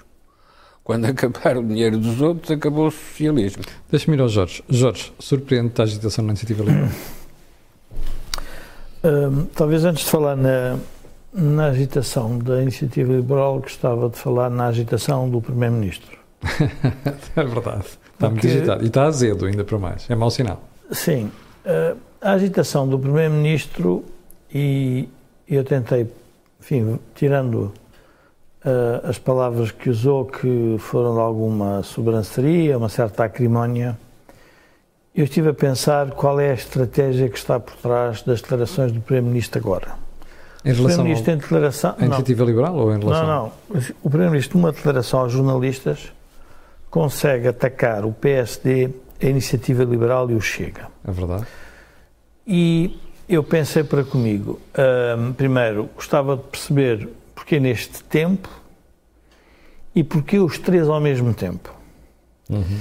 Quando 0.89 1.05
acabar 1.13 1.55
o 1.55 1.63
dinheiro 1.63 1.99
dos 1.99 2.19
outros, 2.19 2.49
acabou 2.49 2.87
o 2.87 2.91
socialismo. 2.91 3.61
Deixa-me 3.91 4.17
ir 4.17 4.21
ao 4.21 4.27
Jorge. 4.27 4.63
Jorge, 4.67 5.13
surpreende-te 5.19 5.81
a 5.81 5.83
agitação 5.83 6.25
na 6.25 6.31
iniciativa 6.31 6.63
liberal? 6.63 6.89
Hum, 9.01 9.47
talvez 9.55 9.85
antes 9.85 10.03
de 10.03 10.11
falar 10.11 10.35
na, 10.35 10.77
na 11.31 11.67
agitação 11.67 12.37
da 12.37 12.61
iniciativa 12.61 13.13
liberal, 13.13 13.61
gostava 13.61 14.09
de 14.09 14.17
falar 14.17 14.49
na 14.49 14.67
agitação 14.67 15.29
do 15.29 15.39
Primeiro-Ministro. 15.39 16.17
é 17.33 17.43
verdade. 17.45 17.85
Está 18.13 18.29
muito 18.29 18.45
agitado. 18.45 18.83
E 18.83 18.87
está 18.87 19.03
azedo, 19.05 19.45
ainda 19.45 19.63
para 19.63 19.79
mais. 19.79 20.05
É 20.09 20.15
mau 20.15 20.29
sinal. 20.29 20.61
Sim. 20.91 21.31
Uh, 21.65 21.97
a 22.21 22.31
agitação 22.33 22.89
do 22.89 22.99
Primeiro-Ministro, 22.99 24.03
e 24.53 25.07
eu 25.47 25.63
tentei, 25.63 26.05
enfim, 26.59 26.99
tirando 27.15 27.71
as 29.03 29.17
palavras 29.17 29.71
que 29.71 29.89
usou, 29.89 30.25
que 30.25 30.75
foram 30.79 31.13
de 31.13 31.21
alguma 31.21 31.81
sobranceria, 31.83 32.77
uma 32.77 32.89
certa 32.89 33.23
acrimónia, 33.23 33.97
eu 35.15 35.23
estive 35.23 35.49
a 35.49 35.53
pensar 35.53 36.11
qual 36.11 36.39
é 36.39 36.51
a 36.51 36.53
estratégia 36.53 37.29
que 37.29 37.37
está 37.37 37.59
por 37.59 37.75
trás 37.75 38.21
das 38.21 38.41
declarações 38.41 38.91
do 38.91 39.01
Primeiro-Ministro 39.01 39.59
agora. 39.59 39.95
Em 40.63 40.73
relação 40.73 41.05
ao, 41.05 41.11
em 41.11 41.37
declaração, 41.37 41.95
à 41.97 42.05
iniciativa 42.05 42.43
não, 42.43 42.49
liberal 42.49 42.75
ou 42.75 42.93
em 42.93 42.99
relação... 42.99 43.27
Não, 43.27 43.51
não. 43.71 43.81
O 44.03 44.09
Primeiro-Ministro, 44.09 44.57
numa 44.57 44.71
declaração 44.71 45.21
aos 45.21 45.31
jornalistas, 45.31 46.11
consegue 46.89 47.47
atacar 47.47 48.05
o 48.05 48.11
PSD, 48.11 48.89
a 49.21 49.25
iniciativa 49.25 49.83
liberal 49.83 50.29
e 50.29 50.35
o 50.35 50.41
Chega. 50.41 50.87
É 51.07 51.11
verdade. 51.11 51.45
E 52.45 52.99
eu 53.27 53.43
pensei 53.43 53.83
para 53.83 54.03
comigo, 54.03 54.59
hum, 55.17 55.33
primeiro, 55.33 55.89
gostava 55.95 56.35
de 56.35 56.43
perceber 56.43 57.09
porque 57.39 57.57
neste 57.57 58.03
tempo 58.03 58.49
e 59.95 60.03
porque 60.03 60.37
os 60.39 60.59
três 60.59 60.89
ao 60.89 60.99
mesmo 60.99 61.33
tempo. 61.33 61.73
Uhum. 62.49 62.79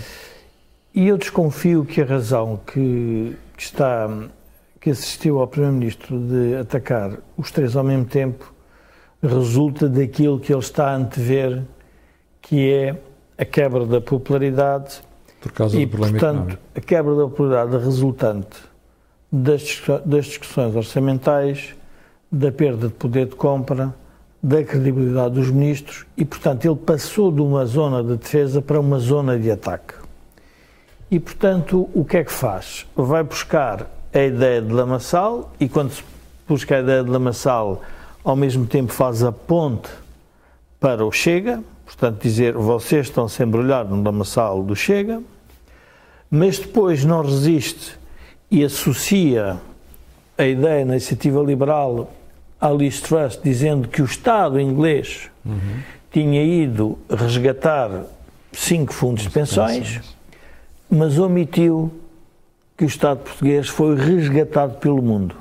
E 0.92 1.06
eu 1.06 1.16
desconfio 1.16 1.84
que 1.84 2.02
a 2.02 2.04
razão 2.04 2.60
que, 2.66 3.36
que 3.56 3.62
está 3.62 4.08
que 4.80 4.90
assistiu 4.90 5.38
ao 5.38 5.46
Primeiro-Ministro 5.46 6.18
de 6.18 6.56
atacar 6.56 7.18
os 7.36 7.52
três 7.52 7.76
ao 7.76 7.84
mesmo 7.84 8.04
tempo 8.06 8.52
resulta 9.22 9.88
daquilo 9.88 10.40
que 10.40 10.52
ele 10.52 10.60
está 10.60 10.90
a 10.90 10.96
antever, 10.96 11.62
que 12.42 12.72
é 12.72 13.00
a 13.36 13.44
quebra 13.44 13.86
da 13.86 14.00
popularidade 14.00 15.00
Por 15.40 15.52
causa 15.52 15.78
e, 15.78 15.86
do 15.86 15.90
problema 15.90 16.18
portanto, 16.18 16.38
económico. 16.38 16.62
a 16.74 16.80
quebra 16.80 17.14
da 17.14 17.22
popularidade 17.22 17.84
resultante 17.84 18.58
das, 19.30 19.82
das 20.04 20.26
discussões 20.26 20.74
orçamentais, 20.74 21.76
da 22.30 22.50
perda 22.50 22.88
de 22.88 22.94
poder 22.94 23.26
de 23.26 23.36
compra, 23.36 23.94
da 24.42 24.62
credibilidade 24.62 25.34
dos 25.34 25.50
ministros 25.50 26.06
e, 26.16 26.24
portanto, 26.24 26.64
ele 26.64 26.76
passou 26.76 27.32
de 27.32 27.40
uma 27.40 27.66
zona 27.66 28.02
de 28.02 28.16
defesa 28.16 28.62
para 28.62 28.78
uma 28.78 28.98
zona 28.98 29.38
de 29.38 29.50
ataque. 29.50 29.94
E, 31.10 31.18
portanto, 31.18 31.88
o 31.94 32.04
que 32.04 32.18
é 32.18 32.24
que 32.24 32.32
faz? 32.32 32.86
Vai 32.94 33.22
buscar 33.22 33.90
a 34.12 34.20
ideia 34.20 34.62
de 34.62 34.72
Lamaçal 34.72 35.52
e 35.58 35.68
quando 35.68 35.90
se 35.90 36.04
busca 36.46 36.76
a 36.76 36.80
ideia 36.80 37.02
de 37.02 37.10
Lamaçal, 37.10 37.82
ao 38.24 38.36
mesmo 38.36 38.66
tempo 38.66 38.92
faz 38.92 39.22
a 39.22 39.32
ponte 39.32 39.88
para 40.78 41.04
o 41.04 41.10
Chega, 41.10 41.62
portanto 41.84 42.22
dizer 42.22 42.54
vocês 42.54 43.06
estão 43.06 43.28
se 43.28 43.42
embrulhar 43.42 43.84
no 43.84 44.02
Lamaçal 44.02 44.62
do 44.62 44.76
Chega, 44.76 45.20
mas 46.30 46.58
depois 46.58 47.04
não 47.04 47.22
resiste 47.22 47.98
e 48.50 48.64
associa 48.64 49.58
a 50.36 50.44
ideia 50.44 50.84
na 50.84 50.92
iniciativa 50.92 51.42
liberal 51.42 52.10
à 52.60 52.70
Liz 52.70 53.00
Trust, 53.00 53.40
dizendo 53.42 53.88
que 53.88 54.02
o 54.02 54.04
Estado 54.04 54.60
inglês 54.60 55.30
uhum. 55.44 55.80
tinha 56.10 56.42
ido 56.42 56.98
resgatar 57.08 58.04
cinco 58.52 58.92
fundos 58.92 59.24
de 59.24 59.30
pensões, 59.30 60.00
mas 60.90 61.18
omitiu 61.18 61.92
que 62.76 62.84
o 62.84 62.86
Estado 62.86 63.20
português 63.20 63.68
foi 63.68 63.96
resgatado 63.96 64.74
pelo 64.78 65.02
mundo. 65.02 65.34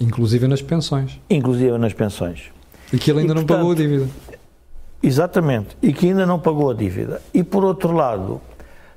Inclusive 0.00 0.48
nas 0.48 0.62
pensões. 0.62 1.20
Inclusive 1.28 1.76
nas 1.78 1.92
pensões. 1.92 2.50
E 2.92 2.98
que 2.98 3.10
ele 3.10 3.20
ainda 3.20 3.32
e, 3.32 3.36
não 3.36 3.44
pagou 3.44 3.72
a 3.72 3.74
dívida. 3.74 4.08
Exatamente. 5.02 5.76
E 5.82 5.92
que 5.92 6.06
ainda 6.06 6.24
não 6.24 6.38
pagou 6.38 6.70
a 6.70 6.74
dívida. 6.74 7.20
E 7.32 7.42
por 7.42 7.64
outro 7.64 7.92
lado, 7.92 8.40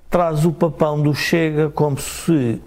traz 0.10 0.46
o 0.46 0.52
papão 0.52 1.02
do 1.02 1.14
Chega 1.14 1.70
como 1.70 2.00
se 2.00 2.62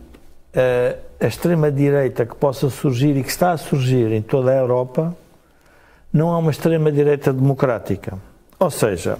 a 1.21 1.27
extrema-direita 1.27 2.25
que 2.25 2.35
possa 2.35 2.71
surgir 2.71 3.17
e 3.17 3.23
que 3.23 3.29
está 3.29 3.53
a 3.53 3.57
surgir 3.59 4.11
em 4.11 4.23
toda 4.23 4.51
a 4.51 4.57
Europa 4.57 5.15
não 6.11 6.33
é 6.33 6.39
uma 6.39 6.51
extrema-direita 6.51 7.33
democrática. 7.33 8.19
Ou 8.59 8.71
seja, 8.71 9.19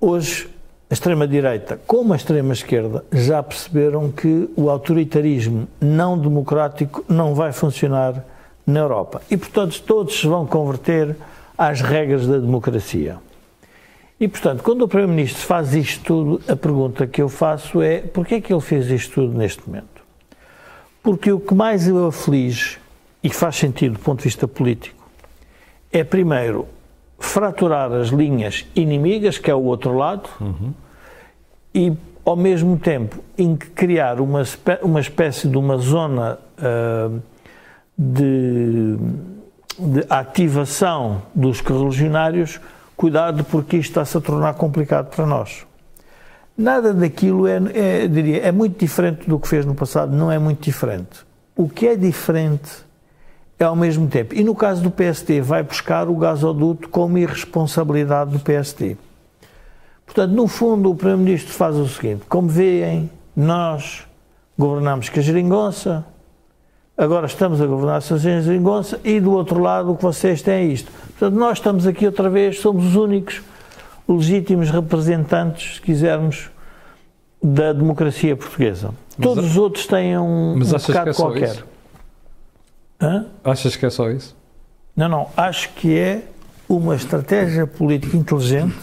hoje 0.00 0.48
a 0.90 0.94
extrema-direita 0.94 1.78
como 1.86 2.14
a 2.14 2.16
extrema-esquerda 2.16 3.04
já 3.12 3.42
perceberam 3.42 4.10
que 4.10 4.48
o 4.56 4.70
autoritarismo 4.70 5.68
não 5.78 6.18
democrático 6.18 7.04
não 7.06 7.34
vai 7.34 7.52
funcionar 7.52 8.24
na 8.66 8.80
Europa. 8.80 9.20
E, 9.30 9.36
portanto, 9.36 9.82
todos 9.82 10.18
se 10.18 10.26
vão 10.26 10.46
converter 10.46 11.14
às 11.56 11.82
regras 11.82 12.26
da 12.26 12.38
democracia. 12.38 13.18
E, 14.18 14.26
portanto, 14.26 14.62
quando 14.62 14.82
o 14.82 14.88
Primeiro-Ministro 14.88 15.42
faz 15.42 15.74
isto 15.74 16.02
tudo, 16.02 16.40
a 16.50 16.56
pergunta 16.56 17.06
que 17.06 17.20
eu 17.20 17.28
faço 17.28 17.82
é 17.82 18.00
porquê 18.00 18.36
é 18.36 18.40
que 18.40 18.52
ele 18.52 18.60
fez 18.62 18.90
isto 18.90 19.14
tudo 19.14 19.36
neste 19.36 19.68
momento? 19.68 19.97
Porque 21.08 21.32
o 21.32 21.40
que 21.40 21.54
mais 21.54 21.88
o 21.88 22.08
aflige, 22.08 22.76
e 23.24 23.30
faz 23.30 23.56
sentido 23.56 23.94
do 23.94 23.98
ponto 23.98 24.18
de 24.18 24.24
vista 24.24 24.46
político, 24.46 25.08
é 25.90 26.04
primeiro 26.04 26.68
fraturar 27.18 27.90
as 27.90 28.08
linhas 28.08 28.66
inimigas, 28.76 29.38
que 29.38 29.50
é 29.50 29.54
o 29.54 29.62
outro 29.62 29.96
lado, 29.96 30.28
uhum. 30.38 30.74
e 31.74 31.96
ao 32.26 32.36
mesmo 32.36 32.78
tempo 32.78 33.24
em 33.38 33.56
criar 33.56 34.20
uma, 34.20 34.42
uma 34.82 35.00
espécie 35.00 35.48
de 35.48 35.56
uma 35.56 35.78
zona 35.78 36.38
uh, 36.58 37.22
de, 37.96 38.98
de 39.78 40.04
ativação 40.10 41.22
dos 41.34 41.62
correligionários, 41.62 42.60
cuidado 42.94 43.44
porque 43.44 43.78
isto 43.78 43.92
está-se 43.92 44.14
a 44.14 44.20
tornar 44.20 44.52
complicado 44.52 45.08
para 45.08 45.24
nós. 45.24 45.66
Nada 46.58 46.92
daquilo 46.92 47.46
é, 47.46 47.60
é, 47.72 48.08
diria, 48.08 48.38
é 48.38 48.50
muito 48.50 48.80
diferente 48.80 49.30
do 49.30 49.38
que 49.38 49.46
fez 49.46 49.64
no 49.64 49.76
passado, 49.76 50.10
não 50.10 50.28
é 50.28 50.40
muito 50.40 50.60
diferente. 50.60 51.24
O 51.54 51.68
que 51.68 51.86
é 51.86 51.94
diferente 51.94 52.68
é 53.56 53.62
ao 53.62 53.76
mesmo 53.76 54.08
tempo. 54.08 54.34
E 54.34 54.42
no 54.42 54.56
caso 54.56 54.82
do 54.82 54.90
PST, 54.90 55.40
vai 55.40 55.62
buscar 55.62 56.08
o 56.08 56.16
gasoduto 56.16 56.88
como 56.88 57.16
irresponsabilidade 57.16 58.32
do 58.32 58.40
PST. 58.40 58.96
Portanto, 60.04 60.32
no 60.32 60.48
fundo, 60.48 60.90
o 60.90 60.96
Primeiro-Ministro 60.96 61.52
faz 61.52 61.76
o 61.76 61.86
seguinte: 61.86 62.24
como 62.28 62.48
veem, 62.48 63.08
nós 63.36 64.04
governamos 64.58 65.08
com 65.08 65.20
a 65.20 65.22
geringonça, 65.22 66.04
agora 66.96 67.26
estamos 67.26 67.60
a 67.60 67.66
governar 67.66 67.98
a 67.98 68.16
geringonça, 68.40 68.98
e 69.04 69.20
do 69.20 69.30
outro 69.30 69.60
lado 69.60 69.92
o 69.92 69.96
que 69.96 70.02
vocês 70.02 70.42
têm 70.42 70.54
é 70.54 70.64
isto. 70.64 70.90
Portanto, 70.90 71.38
nós 71.38 71.58
estamos 71.58 71.86
aqui 71.86 72.04
outra 72.04 72.28
vez, 72.28 72.58
somos 72.58 72.84
os 72.84 72.96
únicos 72.96 73.42
legítimos 74.08 74.70
representantes, 74.70 75.76
se 75.76 75.82
quisermos, 75.82 76.50
da 77.42 77.72
democracia 77.72 78.36
portuguesa. 78.36 78.90
Mas 79.16 79.26
Todos 79.26 79.44
os 79.44 79.56
outros 79.56 79.86
têm 79.86 80.16
um, 80.18 80.54
um 80.54 80.58
bocado 80.58 81.10
é 81.10 81.14
qualquer. 81.14 81.54
Isso? 81.54 81.64
Hã? 83.00 83.26
Achas 83.44 83.76
que 83.76 83.86
é 83.86 83.90
só 83.90 84.10
isso? 84.10 84.36
Não, 84.96 85.08
não. 85.08 85.28
Acho 85.36 85.70
que 85.74 85.96
é 85.96 86.22
uma 86.68 86.96
estratégia 86.96 87.66
política 87.66 88.16
inteligente 88.16 88.76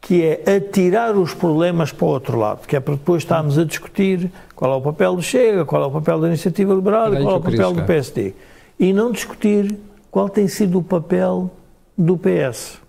que 0.00 0.22
é 0.24 0.56
atirar 0.56 1.14
os 1.16 1.34
problemas 1.34 1.92
para 1.92 2.06
o 2.06 2.08
outro 2.08 2.38
lado, 2.38 2.66
que 2.66 2.74
é 2.74 2.80
para 2.80 2.94
depois 2.94 3.22
estarmos 3.22 3.58
a 3.58 3.64
discutir 3.64 4.30
qual 4.56 4.72
é 4.72 4.76
o 4.76 4.80
papel 4.80 5.14
do 5.14 5.22
Chega, 5.22 5.64
qual 5.64 5.82
é 5.82 5.86
o 5.86 5.90
papel 5.90 6.20
da 6.20 6.28
Iniciativa 6.28 6.74
Liberal 6.74 7.14
e 7.14 7.22
qual 7.22 7.34
é 7.34 7.38
o 7.38 7.40
papel 7.40 7.72
do 7.74 7.82
PSD. 7.82 8.34
E 8.78 8.92
não 8.92 9.12
discutir 9.12 9.78
qual 10.10 10.28
tem 10.28 10.48
sido 10.48 10.78
o 10.78 10.82
papel 10.82 11.50
do 11.96 12.16
PS. 12.16 12.80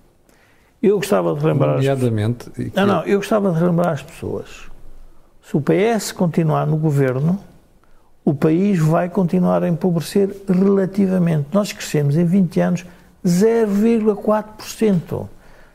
Eu 0.81 0.97
gostava 0.97 1.35
de 1.35 1.45
lembrar. 1.45 1.75
Nomeadamente. 1.75 2.49
As... 2.49 2.73
Não, 2.73 2.87
não, 2.87 3.03
eu 3.03 3.19
gostava 3.19 3.51
de 3.51 3.63
lembrar 3.63 3.91
as 3.91 4.01
pessoas. 4.01 4.47
Se 5.43 5.55
o 5.55 5.61
PS 5.61 6.11
continuar 6.11 6.65
no 6.65 6.77
governo, 6.77 7.39
o 8.23 8.33
país 8.33 8.79
vai 8.79 9.09
continuar 9.09 9.63
a 9.63 9.69
empobrecer 9.69 10.35
relativamente. 10.47 11.47
Nós 11.51 11.71
crescemos 11.71 12.17
em 12.17 12.25
20 12.25 12.59
anos 12.59 12.85
0,4%. 13.25 15.27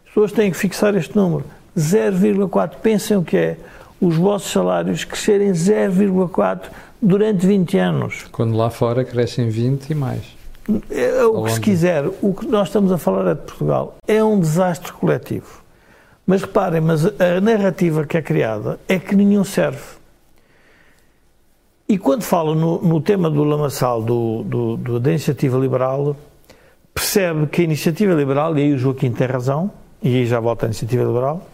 As 0.04 0.06
pessoas 0.06 0.32
têm 0.32 0.50
que 0.50 0.56
fixar 0.56 0.96
este 0.96 1.14
número. 1.14 1.44
0,4%. 1.76 2.70
Pensem 2.82 3.16
o 3.16 3.22
que 3.22 3.36
é 3.36 3.56
os 4.00 4.16
vossos 4.16 4.50
salários 4.50 5.04
crescerem 5.04 5.52
0,4% 5.52 6.62
durante 7.00 7.46
20 7.46 7.78
anos. 7.78 8.24
Quando 8.32 8.56
lá 8.56 8.70
fora 8.70 9.04
crescem 9.04 9.48
20 9.48 9.90
e 9.90 9.94
mais. 9.94 10.35
É, 10.90 11.24
o 11.24 11.44
que 11.44 11.52
se 11.52 11.60
quiser, 11.60 12.04
o 12.20 12.34
que 12.34 12.46
nós 12.46 12.68
estamos 12.68 12.90
a 12.90 12.98
falar 12.98 13.30
é 13.30 13.34
de 13.34 13.42
Portugal. 13.42 13.96
É 14.06 14.22
um 14.22 14.40
desastre 14.40 14.92
coletivo. 14.92 15.62
Mas 16.26 16.40
reparem, 16.40 16.80
mas 16.80 17.06
a 17.06 17.40
narrativa 17.40 18.04
que 18.04 18.16
é 18.16 18.22
criada 18.22 18.80
é 18.88 18.98
que 18.98 19.14
nenhum 19.14 19.44
serve. 19.44 19.96
E 21.88 21.96
quando 21.96 22.24
falo 22.24 22.56
no, 22.56 22.82
no 22.82 23.00
tema 23.00 23.30
do 23.30 23.44
lamaçal 23.44 24.02
do, 24.02 24.42
do, 24.42 24.76
do, 24.76 25.00
da 25.00 25.10
iniciativa 25.10 25.56
liberal, 25.56 26.16
percebe 26.92 27.46
que 27.46 27.60
a 27.60 27.64
iniciativa 27.64 28.12
liberal, 28.12 28.58
e 28.58 28.62
aí 28.62 28.72
o 28.72 28.78
Joaquim 28.78 29.12
tem 29.12 29.26
razão, 29.28 29.70
e 30.02 30.16
aí 30.16 30.26
já 30.26 30.40
volta 30.40 30.66
à 30.66 30.68
iniciativa 30.68 31.04
liberal, 31.04 31.46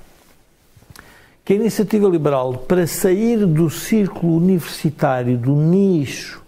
que 1.44 1.53
a 1.53 1.57
iniciativa 1.57 2.09
liberal, 2.09 2.55
para 2.55 2.87
sair 2.87 3.44
do 3.44 3.68
círculo 3.68 4.37
universitário, 4.37 5.37
do 5.37 5.55
nicho, 5.55 6.41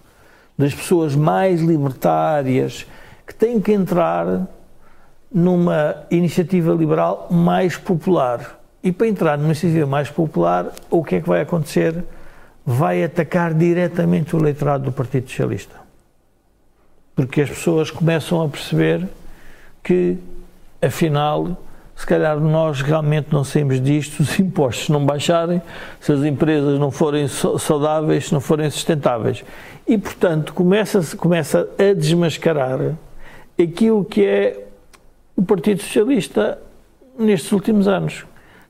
das 0.57 0.75
pessoas 0.75 1.15
mais 1.15 1.61
libertárias, 1.61 2.87
que 3.27 3.35
têm 3.35 3.61
que 3.61 3.73
entrar 3.73 4.47
numa 5.33 5.97
iniciativa 6.11 6.73
liberal 6.73 7.29
mais 7.31 7.77
popular. 7.77 8.61
E 8.83 8.93
para 8.93 9.09
entrar 9.09 9.37
numa 9.37 9.49
iniciativa 9.49 9.87
mais 9.87 10.11
popular, 10.11 10.73
o 10.91 11.03
que 11.03 11.17
é 11.17 11.21
que 11.21 11.29
vai 11.29 11.41
acontecer? 11.41 12.05
vai 12.65 13.05
atacar 13.05 13.53
diretamente 13.53 14.35
o 14.35 14.39
eleitorado 14.39 14.85
do 14.85 14.93
Partido 14.93 15.29
Socialista. 15.29 15.77
Porque 17.15 17.43
as 17.43 17.51
pessoas 17.51 17.91
começam 17.91 18.43
a 18.43 18.49
perceber 18.49 19.07
que, 19.83 20.17
afinal, 20.81 21.59
se 21.97 22.07
calhar 22.07 22.39
nós 22.41 22.83
realmente 22.83 23.33
não 23.33 23.45
saímos 23.45 23.81
disto, 23.81 24.21
os 24.21 24.39
impostos 24.41 24.89
não 24.89 25.05
baixarem, 25.05 25.63
se 26.01 26.13
as 26.13 26.25
empresas 26.25 26.79
não 26.79 26.91
forem 26.91 27.27
saudáveis, 27.29 28.27
se 28.27 28.33
não 28.33 28.41
forem 28.41 28.69
sustentáveis. 28.71 29.45
E, 29.87 29.97
portanto, 29.97 30.53
começa, 30.53 31.01
começa 31.17 31.69
a 31.79 31.95
desmascarar 31.95 32.97
aquilo 33.61 34.05
que 34.05 34.25
é 34.25 34.65
o 35.37 35.43
Partido 35.43 35.83
Socialista 35.83 36.59
nestes 37.19 37.53
últimos 37.53 37.87
anos, 37.87 38.25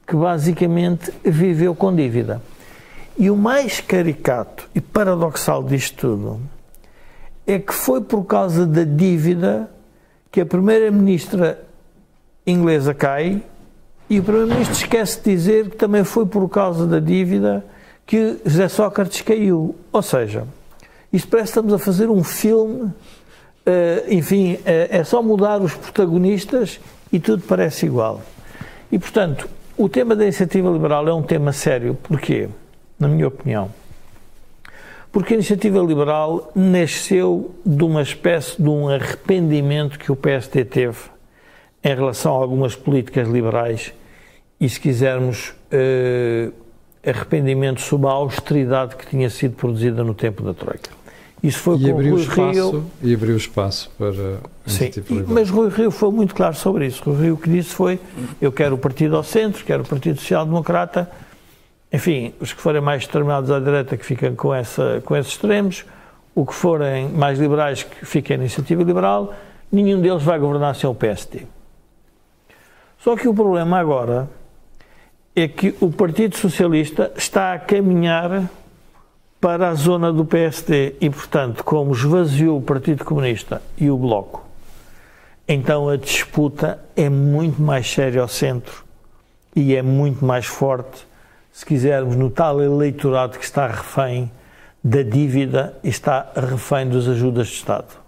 que 0.06 0.16
basicamente 0.16 1.12
viveu 1.24 1.74
com 1.74 1.94
dívida. 1.94 2.42
E 3.16 3.30
o 3.30 3.36
mais 3.36 3.80
caricato 3.80 4.68
e 4.74 4.80
paradoxal 4.80 5.62
disto 5.62 5.96
tudo 5.96 6.40
é 7.46 7.58
que 7.58 7.72
foi 7.72 8.00
por 8.00 8.24
causa 8.24 8.66
da 8.66 8.84
dívida 8.84 9.70
que 10.32 10.40
a 10.40 10.46
primeira-ministra 10.46 11.63
inglesa 12.46 12.94
cai 12.94 13.42
e 14.08 14.20
o 14.20 14.22
primeiro-ministro 14.22 14.76
esquece 14.76 15.18
de 15.18 15.30
dizer 15.30 15.70
que 15.70 15.76
também 15.76 16.04
foi 16.04 16.26
por 16.26 16.48
causa 16.48 16.86
da 16.86 17.00
dívida 17.00 17.64
que 18.06 18.38
José 18.44 18.68
Sócrates 18.68 19.22
caiu. 19.22 19.74
Ou 19.92 20.02
seja, 20.02 20.46
isto 21.12 21.28
parece 21.28 21.52
que 21.52 21.58
estamos 21.58 21.72
a 21.72 21.78
fazer 21.78 22.10
um 22.10 22.22
filme, 22.22 22.92
eh, 23.64 24.04
enfim, 24.10 24.58
eh, 24.64 24.88
é 24.90 25.04
só 25.04 25.22
mudar 25.22 25.60
os 25.62 25.74
protagonistas 25.74 26.78
e 27.10 27.18
tudo 27.18 27.42
parece 27.46 27.86
igual. 27.86 28.20
E, 28.92 28.98
portanto, 28.98 29.48
o 29.76 29.88
tema 29.88 30.14
da 30.14 30.24
iniciativa 30.24 30.68
liberal 30.70 31.08
é 31.08 31.14
um 31.14 31.22
tema 31.22 31.52
sério. 31.52 31.96
Porquê? 32.02 32.48
na 32.98 33.08
minha 33.08 33.28
opinião. 33.28 33.70
Porque 35.12 35.34
a 35.34 35.36
iniciativa 35.36 35.78
liberal 35.80 36.50
nasceu 36.54 37.54
de 37.64 37.84
uma 37.84 38.02
espécie 38.02 38.60
de 38.60 38.68
um 38.68 38.88
arrependimento 38.88 39.98
que 39.98 40.10
o 40.10 40.16
PSD 40.16 40.64
teve 40.64 41.13
em 41.84 41.94
relação 41.94 42.32
a 42.32 42.36
algumas 42.36 42.74
políticas 42.74 43.28
liberais 43.28 43.92
e, 44.58 44.68
se 44.68 44.80
quisermos, 44.80 45.52
eh, 45.70 46.50
arrependimento 47.04 47.82
sobre 47.82 48.06
a 48.06 48.12
austeridade 48.12 48.96
que 48.96 49.06
tinha 49.06 49.28
sido 49.28 49.54
produzida 49.54 50.02
no 50.02 50.14
tempo 50.14 50.42
da 50.42 50.54
Troika. 50.54 50.90
Isso 51.42 51.58
foi 51.58 51.76
e 51.76 51.84
com 51.84 51.90
abriu 51.90 52.14
Rui 52.14 52.22
espaço, 52.22 52.70
Rio. 52.70 52.90
E 53.02 53.14
abriu 53.14 53.36
espaço 53.36 53.90
para 53.98 54.38
Sim, 54.66 54.90
mas 55.28 55.50
Rui 55.50 55.68
Rio 55.68 55.90
foi 55.90 56.10
muito 56.10 56.34
claro 56.34 56.54
sobre 56.54 56.86
isso. 56.86 57.02
Rui 57.04 57.24
Rio 57.24 57.34
o 57.34 57.36
que 57.36 57.50
disse 57.50 57.74
foi: 57.74 58.00
eu 58.40 58.50
quero 58.50 58.76
o 58.76 58.78
partido 58.78 59.14
ao 59.14 59.22
centro, 59.22 59.62
quero 59.62 59.82
o 59.82 59.86
Partido 59.86 60.18
Social 60.18 60.46
Democrata 60.46 61.10
enfim, 61.94 62.34
os 62.40 62.52
que 62.52 62.60
forem 62.60 62.80
mais 62.80 63.06
determinados 63.06 63.52
à 63.52 63.60
direita 63.60 63.96
que 63.96 64.04
ficam 64.04 64.34
com, 64.34 64.52
essa, 64.52 65.00
com 65.04 65.14
esses 65.14 65.30
extremos, 65.30 65.84
o 66.34 66.44
que 66.44 66.52
forem 66.52 67.08
mais 67.08 67.38
liberais 67.38 67.84
que 67.84 68.04
fiquem 68.04 68.36
na 68.36 68.42
iniciativa 68.42 68.82
liberal, 68.82 69.32
nenhum 69.70 70.00
deles 70.00 70.24
vai 70.24 70.36
governar 70.36 70.74
sem 70.74 70.90
o 70.90 70.94
PSD. 70.94 71.46
Só 73.04 73.14
que 73.14 73.28
o 73.28 73.34
problema 73.34 73.78
agora 73.78 74.30
é 75.36 75.46
que 75.46 75.74
o 75.78 75.90
Partido 75.90 76.38
Socialista 76.38 77.12
está 77.14 77.52
a 77.52 77.58
caminhar 77.58 78.48
para 79.38 79.68
a 79.68 79.74
zona 79.74 80.10
do 80.10 80.24
PSD 80.24 80.96
e, 80.98 81.10
portanto, 81.10 81.62
como 81.62 81.92
esvaziou 81.92 82.56
o 82.56 82.62
Partido 82.62 83.04
Comunista 83.04 83.60
e 83.76 83.90
o 83.90 83.98
Bloco, 83.98 84.42
então 85.46 85.86
a 85.86 85.98
disputa 85.98 86.82
é 86.96 87.10
muito 87.10 87.60
mais 87.60 87.92
séria 87.92 88.22
ao 88.22 88.28
centro 88.28 88.82
e 89.54 89.76
é 89.76 89.82
muito 89.82 90.24
mais 90.24 90.46
forte 90.46 91.06
se 91.52 91.66
quisermos, 91.66 92.16
no 92.16 92.30
tal 92.30 92.62
eleitorado 92.62 93.38
que 93.38 93.44
está 93.44 93.66
refém 93.66 94.32
da 94.82 95.02
dívida 95.02 95.76
e 95.84 95.90
está 95.90 96.32
refém 96.34 96.88
das 96.88 97.06
ajudas 97.06 97.48
de 97.48 97.52
Estado. 97.52 98.03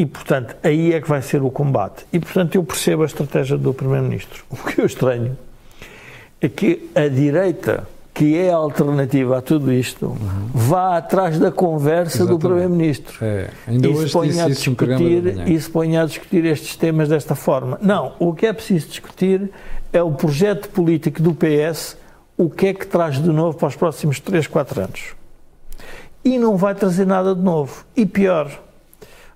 E, 0.00 0.06
portanto, 0.06 0.56
aí 0.62 0.94
é 0.94 1.00
que 1.02 1.06
vai 1.06 1.20
ser 1.20 1.42
o 1.42 1.50
combate. 1.50 2.06
E, 2.10 2.18
portanto, 2.18 2.54
eu 2.54 2.64
percebo 2.64 3.02
a 3.02 3.04
estratégia 3.04 3.58
do 3.58 3.74
Primeiro-Ministro. 3.74 4.44
O 4.48 4.56
que 4.56 4.80
eu 4.80 4.86
estranho 4.86 5.36
é 6.40 6.48
que 6.48 6.88
a 6.94 7.06
direita, 7.06 7.86
que 8.14 8.34
é 8.34 8.50
a 8.50 8.56
alternativa 8.56 9.36
a 9.36 9.42
tudo 9.42 9.70
isto, 9.70 10.06
uhum. 10.06 10.48
vá 10.54 10.96
atrás 10.96 11.38
da 11.38 11.52
conversa 11.52 12.16
Exatamente. 12.16 12.40
do 12.40 12.48
Primeiro-Ministro. 12.48 13.18
É. 13.22 13.50
Ainda 13.66 13.88
e, 13.88 14.08
se 14.08 14.10
ponha 14.10 14.44
a 14.46 14.48
discutir, 14.48 15.48
e 15.50 15.60
se 15.60 15.68
ponha 15.68 16.02
a 16.02 16.06
discutir 16.06 16.46
estes 16.46 16.76
temas 16.76 17.10
desta 17.10 17.34
forma. 17.34 17.78
Não, 17.82 18.14
o 18.18 18.32
que 18.32 18.46
é 18.46 18.54
preciso 18.54 18.88
discutir 18.88 19.50
é 19.92 20.02
o 20.02 20.12
projeto 20.12 20.70
político 20.70 21.22
do 21.22 21.34
PS, 21.34 21.98
o 22.38 22.48
que 22.48 22.68
é 22.68 22.72
que 22.72 22.86
traz 22.86 23.22
de 23.22 23.28
novo 23.28 23.58
para 23.58 23.68
os 23.68 23.76
próximos 23.76 24.18
3, 24.18 24.46
4 24.46 24.80
anos. 24.80 25.14
E 26.24 26.38
não 26.38 26.56
vai 26.56 26.74
trazer 26.74 27.06
nada 27.06 27.34
de 27.34 27.42
novo. 27.42 27.84
E 27.94 28.06
pior, 28.06 28.50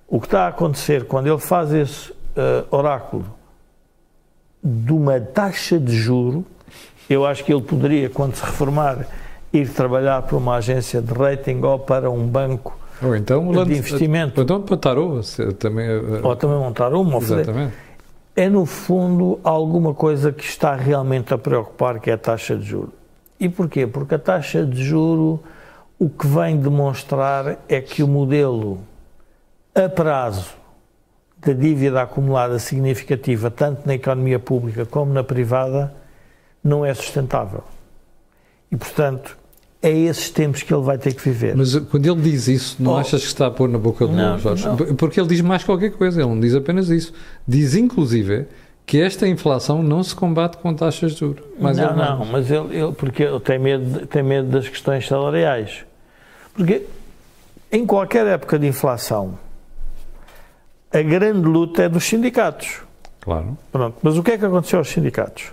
o 0.07 0.19
que 0.19 0.27
está 0.27 0.45
a 0.45 0.47
acontecer 0.47 1.05
quando 1.05 1.27
ele 1.27 1.39
faz 1.39 1.73
esse 1.73 2.11
uh, 2.11 2.15
oráculo 2.69 3.25
de 4.63 4.91
uma 4.91 5.19
taxa 5.19 5.79
de 5.79 5.95
juro, 5.95 6.45
eu 7.09 7.25
acho 7.25 7.43
que 7.43 7.53
ele 7.53 7.61
poderia, 7.61 8.09
quando 8.09 8.35
se 8.35 8.43
reformar, 8.43 9.05
ir 9.53 9.69
trabalhar 9.69 10.23
para 10.23 10.35
uma 10.35 10.55
agência 10.55 11.01
de 11.01 11.13
rating 11.13 11.61
ou 11.61 11.77
para 11.79 12.09
um 12.09 12.25
banco 12.25 12.77
ou 13.01 13.15
então, 13.15 13.51
de 13.65 13.77
investimento. 13.77 14.39
Ou 14.39 14.43
então 14.43 14.61
para 14.61 14.77
Tarô, 14.77 15.19
também. 15.59 15.87
Uh, 15.89 16.25
ou 16.25 16.35
também 16.35 16.57
montar 16.57 16.93
uma. 16.93 17.17
Exatamente. 17.17 17.73
É, 18.35 18.49
no 18.49 18.65
fundo, 18.65 19.39
alguma 19.43 19.93
coisa 19.93 20.31
que 20.31 20.43
está 20.43 20.75
realmente 20.75 21.33
a 21.33 21.37
preocupar, 21.37 21.99
que 21.99 22.09
é 22.09 22.13
a 22.13 22.17
taxa 22.17 22.57
de 22.57 22.65
juro. 22.65 22.91
E 23.39 23.47
porquê? 23.47 23.87
Porque 23.87 24.15
a 24.15 24.19
taxa 24.19 24.65
de 24.65 24.83
juro, 24.83 25.41
o 25.97 26.09
que 26.09 26.27
vem 26.27 26.57
demonstrar 26.57 27.59
é 27.69 27.79
que 27.79 28.03
o 28.03 28.07
modelo 28.07 28.79
a 29.75 29.89
prazo 29.89 30.53
da 31.37 31.53
dívida 31.53 32.01
acumulada 32.01 32.57
significativa, 32.57 33.51
tanto 33.51 33.85
na 33.85 33.93
economia 33.93 34.39
pública 34.39 34.85
como 34.85 35.13
na 35.13 35.23
privada, 35.23 35.93
não 36.63 36.83
é 36.83 36.93
sustentável. 36.93 37.63
E, 38.71 38.75
portanto, 38.75 39.37
é 39.81 39.91
esses 39.91 40.31
tempos 40.31 40.63
que 40.63 40.73
ele 40.73 40.81
vai 40.81 40.97
ter 40.97 41.13
que 41.13 41.21
viver. 41.21 41.55
Mas 41.55 41.75
quando 41.75 42.05
ele 42.07 42.21
diz 42.21 42.47
isso, 42.47 42.77
não 42.79 42.93
oh, 42.93 42.97
achas 42.97 43.21
que 43.21 43.27
está 43.27 43.47
a 43.47 43.51
pôr 43.51 43.69
na 43.69 43.77
boca 43.77 44.07
do 44.07 44.13
não, 44.13 44.39
Jorge? 44.39 44.65
Não. 44.65 44.75
Porque 44.95 45.19
ele 45.19 45.27
diz 45.27 45.41
mais 45.41 45.63
qualquer 45.63 45.91
coisa, 45.91 46.21
ele 46.21 46.29
não 46.29 46.39
diz 46.39 46.55
apenas 46.55 46.89
isso. 46.89 47.13
Diz, 47.47 47.75
inclusive, 47.75 48.47
que 48.85 48.99
esta 48.99 49.27
inflação 49.27 49.83
não 49.83 50.01
se 50.01 50.15
combate 50.15 50.57
com 50.57 50.73
taxas 50.73 51.13
de 51.13 51.19
juros. 51.19 51.43
Não, 51.59 51.95
não, 51.95 52.25
mas 52.25 52.49
ele, 52.49 52.75
ele, 52.75 52.91
porque 52.93 53.21
ele 53.21 53.39
tem 53.39 53.59
medo, 53.59 54.07
tem 54.07 54.23
medo 54.23 54.49
das 54.49 54.67
questões 54.67 55.07
salariais. 55.07 55.85
Porque 56.55 56.83
em 57.71 57.85
qualquer 57.85 58.25
época 58.25 58.57
de 58.57 58.65
inflação, 58.65 59.37
a 60.95 61.01
grande 61.01 61.45
luta 61.45 61.83
é 61.83 61.89
dos 61.89 62.05
sindicatos. 62.05 62.79
Claro. 63.19 63.57
Pronto. 63.69 63.97
Mas 64.01 64.17
o 64.17 64.23
que 64.23 64.31
é 64.31 64.37
que 64.37 64.45
aconteceu 64.45 64.79
aos 64.79 64.87
sindicatos? 64.87 65.51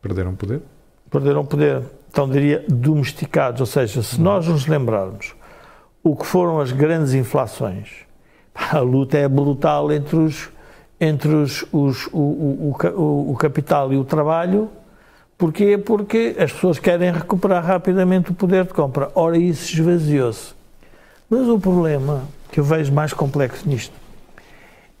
Perderam 0.00 0.36
poder. 0.36 0.62
Perderam 1.10 1.44
poder. 1.44 1.82
Então 2.08 2.28
diria 2.28 2.64
domesticados. 2.68 3.60
Ou 3.60 3.66
seja, 3.66 4.02
se 4.04 4.20
Não. 4.20 4.34
nós 4.34 4.46
nos 4.46 4.68
lembrarmos 4.68 5.34
o 6.04 6.14
que 6.14 6.24
foram 6.24 6.60
as 6.60 6.70
grandes 6.70 7.12
inflações, 7.12 7.88
a 8.54 8.78
luta 8.78 9.18
é 9.18 9.26
brutal 9.26 9.90
entre 9.90 10.16
os 10.16 10.48
entre 11.00 11.28
os, 11.28 11.64
os 11.72 12.06
o, 12.08 12.18
o, 12.18 12.76
o, 12.96 13.32
o 13.32 13.36
capital 13.36 13.92
e 13.92 13.96
o 13.96 14.04
trabalho. 14.04 14.68
Porquê? 15.36 15.76
Porque 15.76 16.36
as 16.38 16.52
pessoas 16.52 16.78
querem 16.78 17.12
recuperar 17.12 17.64
rapidamente 17.64 18.30
o 18.30 18.34
poder 18.34 18.64
de 18.64 18.72
compra. 18.72 19.10
Ora, 19.14 19.36
isso 19.38 19.72
esvaziou-se. 19.72 20.54
Mas 21.28 21.48
o 21.48 21.58
problema 21.58 22.22
que 22.50 22.60
eu 22.60 22.64
vejo 22.64 22.92
mais 22.92 23.12
complexo 23.12 23.68
nisto 23.68 23.94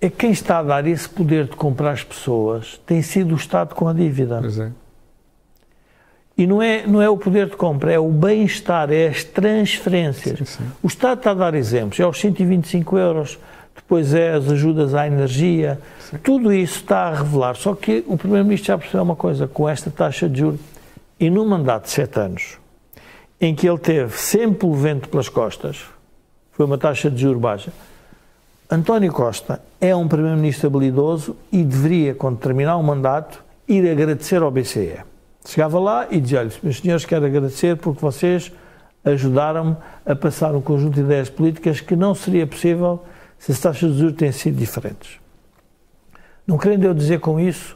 é 0.00 0.08
que 0.08 0.16
quem 0.16 0.30
está 0.30 0.58
a 0.58 0.62
dar 0.62 0.86
esse 0.86 1.08
poder 1.08 1.44
de 1.46 1.56
comprar 1.56 1.90
as 1.90 2.04
pessoas 2.04 2.80
tem 2.86 3.02
sido 3.02 3.32
o 3.32 3.36
Estado 3.36 3.74
com 3.74 3.88
a 3.88 3.92
dívida. 3.92 4.38
Pois 4.40 4.58
é. 4.58 4.70
E 6.36 6.46
não 6.46 6.62
é, 6.62 6.86
não 6.86 7.02
é 7.02 7.10
o 7.10 7.16
poder 7.16 7.48
de 7.48 7.56
compra, 7.56 7.92
é 7.92 7.98
o 7.98 8.08
bem-estar, 8.08 8.92
é 8.92 9.08
as 9.08 9.24
transferências. 9.24 10.38
Sim, 10.38 10.44
sim. 10.44 10.64
O 10.80 10.86
Estado 10.86 11.18
está 11.18 11.32
a 11.32 11.34
dar 11.34 11.54
exemplos, 11.54 11.98
é 11.98 12.06
os 12.06 12.16
125 12.20 12.96
euros, 12.96 13.38
depois 13.74 14.14
é 14.14 14.34
as 14.34 14.48
ajudas 14.48 14.94
à 14.94 15.04
energia, 15.04 15.80
sim. 15.98 16.16
tudo 16.18 16.52
isso 16.52 16.76
está 16.76 17.08
a 17.08 17.14
revelar. 17.16 17.56
Só 17.56 17.74
que 17.74 18.04
o 18.06 18.16
Primeiro-Ministro 18.16 18.68
já 18.68 18.78
percebeu 18.78 19.02
uma 19.02 19.16
coisa, 19.16 19.48
com 19.48 19.68
esta 19.68 19.90
taxa 19.90 20.28
de 20.28 20.38
juros, 20.38 20.60
e 21.18 21.28
num 21.28 21.44
mandato 21.44 21.84
de 21.84 21.90
sete 21.90 22.20
anos, 22.20 22.58
em 23.40 23.52
que 23.52 23.68
ele 23.68 23.78
teve 23.78 24.16
sempre 24.16 24.64
o 24.64 24.74
vento 24.74 25.08
pelas 25.08 25.28
costas, 25.28 25.84
foi 26.52 26.66
uma 26.66 26.78
taxa 26.78 27.10
de 27.10 27.20
juros 27.20 27.40
baixa, 27.40 27.72
António 28.70 29.10
Costa 29.10 29.62
é 29.80 29.96
um 29.96 30.06
primeiro-ministro 30.06 30.66
habilidoso 30.66 31.34
e 31.50 31.64
deveria, 31.64 32.14
quando 32.14 32.36
terminar 32.36 32.76
o 32.76 32.82
mandato, 32.82 33.42
ir 33.66 33.90
agradecer 33.90 34.42
ao 34.42 34.50
BCE. 34.50 34.98
Chegava 35.46 35.78
lá 35.78 36.06
e 36.10 36.20
dizia-lhe, 36.20 36.52
meus 36.62 36.76
senhores, 36.76 37.06
quero 37.06 37.24
agradecer 37.24 37.78
porque 37.78 38.02
vocês 38.02 38.52
ajudaram-me 39.02 39.74
a 40.04 40.14
passar 40.14 40.54
um 40.54 40.60
conjunto 40.60 40.96
de 40.96 41.00
ideias 41.00 41.30
políticas 41.30 41.80
que 41.80 41.96
não 41.96 42.14
seria 42.14 42.46
possível 42.46 43.02
se 43.38 43.52
as 43.52 43.58
taxas 43.58 43.94
de 43.94 44.00
juros 44.00 44.16
têm 44.16 44.32
sido 44.32 44.58
diferentes. 44.58 45.18
Não 46.46 46.58
querendo 46.58 46.84
eu 46.84 46.92
dizer 46.92 47.20
com 47.20 47.40
isso 47.40 47.74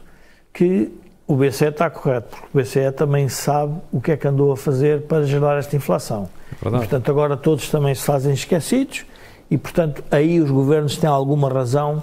que 0.53 0.93
o 1.25 1.35
BCE 1.35 1.69
está 1.69 1.89
correto, 1.89 2.37
porque 2.37 2.55
o 2.55 2.61
BCE 2.61 2.91
também 2.91 3.27
sabe 3.29 3.81
o 3.91 3.99
que 3.99 4.11
é 4.11 4.17
que 4.17 4.27
andou 4.27 4.51
a 4.51 4.57
fazer 4.57 5.01
para 5.03 5.23
gerar 5.25 5.57
esta 5.57 5.75
inflação. 5.75 6.29
É 6.63 6.67
e, 6.67 6.71
portanto, 6.71 7.09
agora 7.09 7.35
todos 7.35 7.67
também 7.71 7.95
se 7.95 8.03
fazem 8.03 8.31
esquecidos 8.31 9.05
e, 9.53 9.57
portanto, 9.59 10.03
aí 10.09 10.39
os 10.39 10.49
governos 10.49 10.97
têm 10.97 11.07
alguma 11.07 11.47
razão 11.47 12.01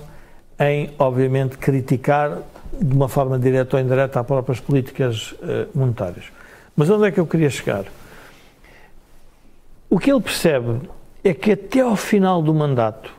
em, 0.57 0.89
obviamente, 0.97 1.59
criticar 1.59 2.39
de 2.81 2.95
uma 2.95 3.09
forma 3.09 3.37
direta 3.37 3.77
ou 3.77 3.83
indireta 3.83 4.21
as 4.21 4.27
próprias 4.27 4.61
políticas 4.61 5.33
uh, 5.33 5.67
monetárias. 5.75 6.27
Mas 6.77 6.89
onde 6.89 7.09
é 7.09 7.11
que 7.11 7.19
eu 7.19 7.27
queria 7.27 7.51
chegar? 7.51 7.87
O 9.89 9.99
que 9.99 10.13
ele 10.13 10.21
percebe 10.21 10.89
é 11.25 11.35
que 11.35 11.51
até 11.51 11.81
ao 11.81 11.97
final 11.97 12.41
do 12.41 12.55
mandato 12.55 13.13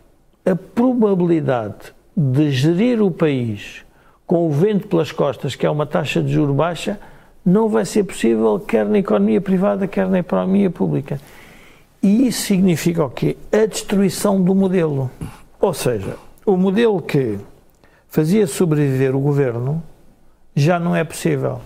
a 0.46 0.56
probabilidade 0.56 1.94
de 2.16 2.52
gerir 2.52 3.02
o 3.02 3.12
país 3.12 3.84
com 4.26 4.48
o 4.48 4.50
vento 4.50 4.88
pelas 4.88 5.12
costas, 5.12 5.56
que 5.56 5.66
é 5.66 5.70
uma 5.70 5.86
taxa 5.86 6.24
de 6.24 6.32
juro 6.32 6.54
baixa, 6.54 6.98
não 7.46 7.68
vai 7.68 7.84
ser 7.84 8.06
possível 8.06 8.58
quer 8.62 8.86
na 8.86 9.00
economia 9.00 9.42
privada, 9.42 9.88
quer 9.88 10.08
na 10.08 10.20
economia 10.20 10.70
pública. 10.70 11.20
E 12.02 12.28
isso 12.28 12.48
significa 12.48 13.06
o 13.06 13.10
quê? 13.12 13.38
A 13.52 13.68
destruição 13.68 14.42
do 14.42 14.56
modelo. 14.56 15.12
Ou 15.60 15.72
seja, 15.72 16.16
o 16.44 16.58
modelo 16.58 17.00
que 17.00 17.38
fazia 18.08 18.48
sobreviver 18.48 19.16
o 19.16 19.20
governo 19.20 19.84
já 20.56 20.80
não 20.80 20.96
é 20.96 21.04
possível. 21.04 21.62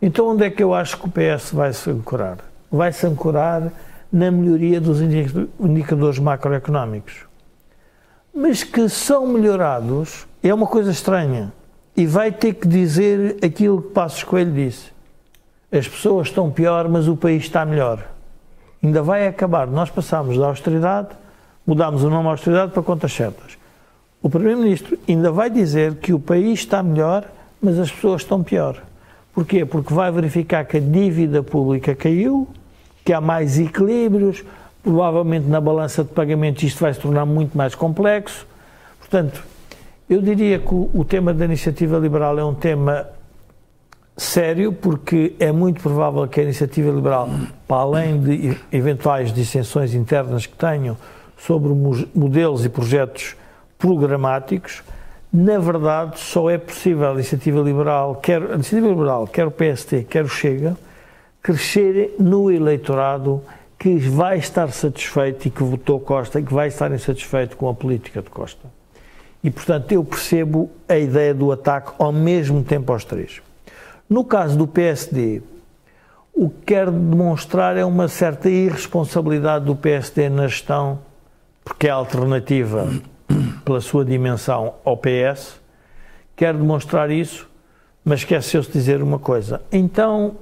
Então, 0.00 0.28
onde 0.28 0.44
é 0.44 0.50
que 0.50 0.62
eu 0.62 0.72
acho 0.72 0.96
que 0.96 1.06
o 1.06 1.10
PS 1.10 1.50
vai 1.50 1.72
se 1.72 1.90
ancorar? 1.90 2.38
Vai 2.70 2.92
se 2.92 3.04
ancorar 3.04 3.72
na 4.12 4.30
melhoria 4.30 4.80
dos 4.80 5.00
indicadores 5.02 6.20
macroeconómicos. 6.20 7.26
Mas 8.32 8.62
que 8.62 8.88
são 8.88 9.26
melhorados 9.26 10.24
é 10.40 10.54
uma 10.54 10.68
coisa 10.68 10.92
estranha. 10.92 11.52
E 11.96 12.06
vai 12.06 12.30
ter 12.30 12.54
que 12.54 12.68
dizer 12.68 13.38
aquilo 13.44 13.82
que 13.82 13.88
Passos 13.88 14.22
Coelho 14.22 14.52
disse. 14.52 14.92
As 15.72 15.88
pessoas 15.88 16.28
estão 16.28 16.48
pior, 16.48 16.88
mas 16.88 17.08
o 17.08 17.16
país 17.16 17.42
está 17.42 17.66
melhor 17.66 18.17
ainda 18.82 19.02
vai 19.02 19.26
acabar. 19.26 19.66
Nós 19.66 19.90
passámos 19.90 20.36
da 20.38 20.46
austeridade, 20.46 21.08
mudámos 21.66 22.02
o 22.04 22.10
nome 22.10 22.28
austeridade 22.28 22.72
para 22.72 22.82
contas 22.82 23.12
certas. 23.12 23.58
O 24.22 24.28
Primeiro-Ministro 24.28 24.98
ainda 25.08 25.30
vai 25.30 25.48
dizer 25.48 25.96
que 25.96 26.12
o 26.12 26.18
país 26.18 26.60
está 26.60 26.82
melhor, 26.82 27.24
mas 27.62 27.78
as 27.78 27.90
pessoas 27.90 28.22
estão 28.22 28.42
pior. 28.42 28.82
Porquê? 29.32 29.64
Porque 29.64 29.94
vai 29.94 30.10
verificar 30.10 30.64
que 30.64 30.76
a 30.76 30.80
dívida 30.80 31.42
pública 31.42 31.94
caiu, 31.94 32.48
que 33.04 33.12
há 33.12 33.20
mais 33.20 33.58
equilíbrios, 33.58 34.44
provavelmente 34.82 35.46
na 35.46 35.60
balança 35.60 36.02
de 36.02 36.10
pagamentos 36.10 36.62
isto 36.62 36.80
vai 36.80 36.92
se 36.92 37.00
tornar 37.00 37.24
muito 37.24 37.56
mais 37.56 37.74
complexo. 37.74 38.46
Portanto, 38.98 39.44
eu 40.10 40.20
diria 40.20 40.58
que 40.58 40.74
o 40.74 41.04
tema 41.08 41.32
da 41.32 41.44
iniciativa 41.44 41.98
liberal 41.98 42.38
é 42.38 42.44
um 42.44 42.54
tema 42.54 43.06
sério, 44.18 44.72
porque 44.72 45.34
é 45.38 45.52
muito 45.52 45.80
provável 45.80 46.26
que 46.26 46.40
a 46.40 46.42
iniciativa 46.42 46.90
liberal, 46.90 47.30
para 47.66 47.76
além 47.78 48.20
de 48.20 48.56
eventuais 48.72 49.32
dissensões 49.32 49.94
internas 49.94 50.44
que 50.44 50.56
tenham 50.56 50.96
sobre 51.36 51.70
modelos 52.14 52.64
e 52.64 52.68
projetos 52.68 53.36
programáticos, 53.78 54.82
na 55.32 55.58
verdade 55.58 56.18
só 56.18 56.50
é 56.50 56.58
possível 56.58 57.10
a 57.10 57.14
iniciativa 57.14 57.60
liberal, 57.60 58.16
quer 58.16 58.42
a 58.42 58.54
iniciativa 58.54 58.88
liberal, 58.88 59.26
quer 59.26 59.46
o 59.46 59.52
PST, 59.52 60.06
quer 60.10 60.24
o 60.24 60.28
Chega, 60.28 60.76
crescer 61.40 62.16
no 62.18 62.50
eleitorado 62.50 63.40
que 63.78 63.96
vai 63.98 64.38
estar 64.38 64.72
satisfeito 64.72 65.46
e 65.46 65.50
que 65.50 65.62
votou 65.62 66.00
Costa 66.00 66.40
e 66.40 66.42
que 66.42 66.52
vai 66.52 66.66
estar 66.66 66.90
insatisfeito 66.90 67.56
com 67.56 67.68
a 67.68 67.74
política 67.74 68.20
de 68.20 68.28
Costa. 68.28 68.66
E, 69.44 69.50
portanto, 69.50 69.92
eu 69.92 70.02
percebo 70.02 70.68
a 70.88 70.98
ideia 70.98 71.32
do 71.32 71.52
ataque 71.52 71.92
ao 71.96 72.10
mesmo 72.10 72.64
tempo 72.64 72.92
aos 72.92 73.04
três. 73.04 73.40
No 74.08 74.24
caso 74.24 74.56
do 74.56 74.66
PSD, 74.66 75.42
o 76.32 76.48
que 76.48 76.66
quer 76.66 76.90
demonstrar 76.90 77.76
é 77.76 77.84
uma 77.84 78.08
certa 78.08 78.48
irresponsabilidade 78.48 79.66
do 79.66 79.76
PSD 79.76 80.30
na 80.30 80.46
gestão, 80.46 81.00
porque 81.62 81.88
é 81.88 81.90
alternativa 81.90 82.88
pela 83.66 83.82
sua 83.82 84.06
dimensão 84.06 84.74
ao 84.82 84.96
PS, 84.96 85.60
quer 86.34 86.54
demonstrar 86.54 87.10
isso, 87.10 87.46
mas 88.02 88.20
esqueceu-se 88.20 88.68
de 88.68 88.78
dizer 88.78 89.02
uma 89.02 89.18
coisa. 89.18 89.60
Então, 89.70 90.36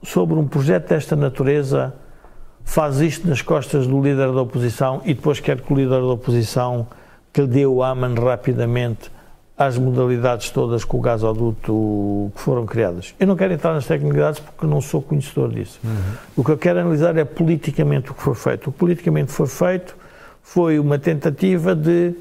sobre 0.00 0.36
um 0.36 0.46
projeto 0.46 0.90
desta 0.90 1.16
natureza, 1.16 1.92
faz 2.62 3.00
isto 3.00 3.26
nas 3.26 3.42
costas 3.42 3.86
do 3.88 4.00
líder 4.00 4.30
da 4.30 4.42
oposição 4.42 5.00
e 5.04 5.12
depois 5.12 5.40
quer 5.40 5.60
que 5.60 5.72
o 5.72 5.76
líder 5.76 6.00
da 6.00 6.12
oposição 6.12 6.86
que 7.32 7.40
lhe 7.40 7.48
dê 7.48 7.66
o 7.66 7.82
AMAN 7.82 8.14
rapidamente 8.14 9.10
às 9.58 9.76
modalidades 9.76 10.50
todas 10.50 10.84
com 10.84 10.98
o 10.98 11.00
gasoduto 11.00 12.30
que 12.36 12.40
foram 12.40 12.64
criadas. 12.64 13.12
Eu 13.18 13.26
não 13.26 13.34
quero 13.34 13.52
entrar 13.52 13.74
nas 13.74 13.86
tecnicalidades 13.86 14.38
porque 14.38 14.64
não 14.66 14.80
sou 14.80 15.02
conhecedor 15.02 15.50
disso. 15.50 15.80
Uhum. 15.82 16.14
O 16.36 16.44
que 16.44 16.52
eu 16.52 16.56
quero 16.56 16.78
analisar 16.78 17.16
é 17.16 17.24
politicamente 17.24 18.12
o 18.12 18.14
que 18.14 18.22
foi 18.22 18.36
feito. 18.36 18.70
O 18.70 18.72
que 18.72 18.78
politicamente 18.78 19.32
foi 19.32 19.48
feito 19.48 19.96
foi 20.44 20.78
uma 20.78 20.96
tentativa 20.96 21.74
de, 21.74 22.14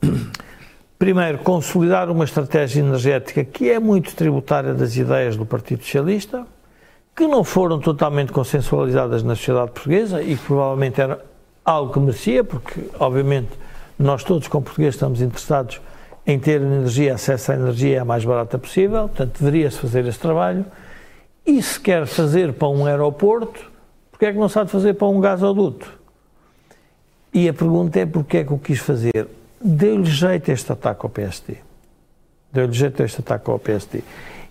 primeiro, 0.96 1.38
consolidar 1.38 2.08
uma 2.08 2.24
estratégia 2.24 2.78
energética 2.80 3.42
que 3.42 3.68
é 3.68 3.80
muito 3.80 4.14
tributária 4.14 4.72
das 4.72 4.96
ideias 4.96 5.36
do 5.36 5.44
Partido 5.44 5.82
Socialista, 5.82 6.46
que 7.16 7.26
não 7.26 7.42
foram 7.42 7.80
totalmente 7.80 8.30
consensualizadas 8.30 9.24
na 9.24 9.34
sociedade 9.34 9.72
portuguesa 9.72 10.22
e 10.22 10.36
que 10.36 10.44
provavelmente 10.44 11.00
era 11.00 11.24
algo 11.64 11.92
que 11.92 11.98
merecia, 11.98 12.44
porque, 12.44 12.88
obviamente, 13.00 13.48
nós 13.98 14.22
todos, 14.22 14.46
como 14.46 14.64
portugueses, 14.64 14.94
estamos 14.94 15.20
interessados 15.20 15.80
em 16.26 16.38
ter 16.38 16.60
energia, 16.60 17.14
acesso 17.14 17.52
à 17.52 17.54
energia 17.54 18.02
a 18.02 18.04
mais 18.04 18.24
barata 18.24 18.58
possível, 18.58 19.08
portanto, 19.08 19.38
deveria-se 19.38 19.78
fazer 19.78 20.04
esse 20.06 20.18
trabalho. 20.18 20.64
E 21.46 21.62
se 21.62 21.78
quer 21.78 22.06
fazer 22.06 22.52
para 22.52 22.68
um 22.68 22.84
aeroporto, 22.84 23.70
porque 24.10 24.26
é 24.26 24.32
que 24.32 24.38
não 24.38 24.48
sabe 24.48 24.70
fazer 24.70 24.94
para 24.94 25.06
um 25.06 25.20
gasoduto? 25.20 25.92
E 27.32 27.48
a 27.48 27.54
pergunta 27.54 28.00
é 28.00 28.06
porque 28.06 28.38
é 28.38 28.44
que 28.44 28.52
o 28.52 28.58
quis 28.58 28.80
fazer? 28.80 29.28
Deu-lhe 29.60 30.04
jeito 30.04 30.50
este 30.50 30.72
ataque 30.72 31.04
ao 31.04 31.10
PSD. 31.10 31.58
Deu-lhe 32.52 32.72
jeito 32.72 33.02
este 33.02 33.20
ataque 33.20 33.48
ao 33.48 33.58
PSD. 33.58 34.02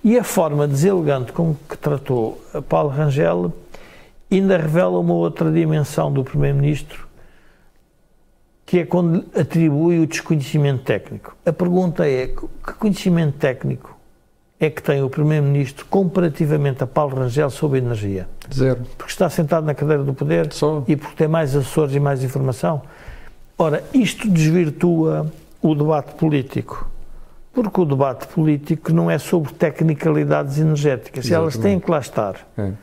E 0.04 0.18
a 0.18 0.24
forma 0.24 0.68
deselegante 0.68 1.34
com 1.34 1.56
que 1.68 1.78
tratou 1.78 2.42
Paulo 2.70 2.90
Rangel 2.90 3.52
ainda 4.32 4.58
revela 4.58 5.00
uma 5.00 5.14
outra 5.14 5.52
dimensão 5.52 6.12
do 6.12 6.24
Primeiro-Ministro 6.24 7.05
que 8.76 8.80
é 8.80 8.86
quando 8.86 9.24
atribui 9.34 10.00
o 10.00 10.06
desconhecimento 10.06 10.84
técnico. 10.84 11.34
A 11.46 11.54
pergunta 11.54 12.06
é: 12.06 12.28
que 12.28 12.74
conhecimento 12.78 13.38
técnico 13.38 13.98
é 14.60 14.70
que 14.70 14.84
tem 14.84 15.02
o 15.02 15.10
Primeiro-Ministro 15.10 15.86
comparativamente 15.86 16.84
a 16.84 16.88
Paulo 16.88 17.16
Rangel 17.16 17.50
sobre 17.50 17.80
energia? 17.80 18.28
Zero. 18.54 18.82
Porque 18.98 19.14
está 19.14 19.30
sentado 19.30 19.66
na 19.66 19.74
cadeira 19.74 20.04
do 20.04 20.14
poder 20.14 20.52
Só. 20.52 20.84
e 20.90 20.98
porque 20.98 21.16
tem 21.16 21.28
mais 21.30 21.56
assessores 21.56 21.96
e 21.96 22.02
mais 22.02 22.22
informação. 22.22 22.82
Ora, 23.58 23.82
isto 23.94 24.30
desvirtua 24.30 25.32
o 25.62 25.74
debate 25.74 26.14
político. 26.16 26.86
Porque 27.54 27.80
o 27.80 27.86
debate 27.86 28.28
político 28.28 28.92
não 28.92 29.10
é 29.10 29.18
sobre 29.18 29.54
tecnicalidades 29.54 30.60
energéticas. 30.60 31.24
Exatamente. 31.24 31.56
Elas 31.56 31.64
têm 31.64 31.80
que 31.80 31.90
lá 31.90 32.00
estar. 32.00 32.46
É, 32.58 32.74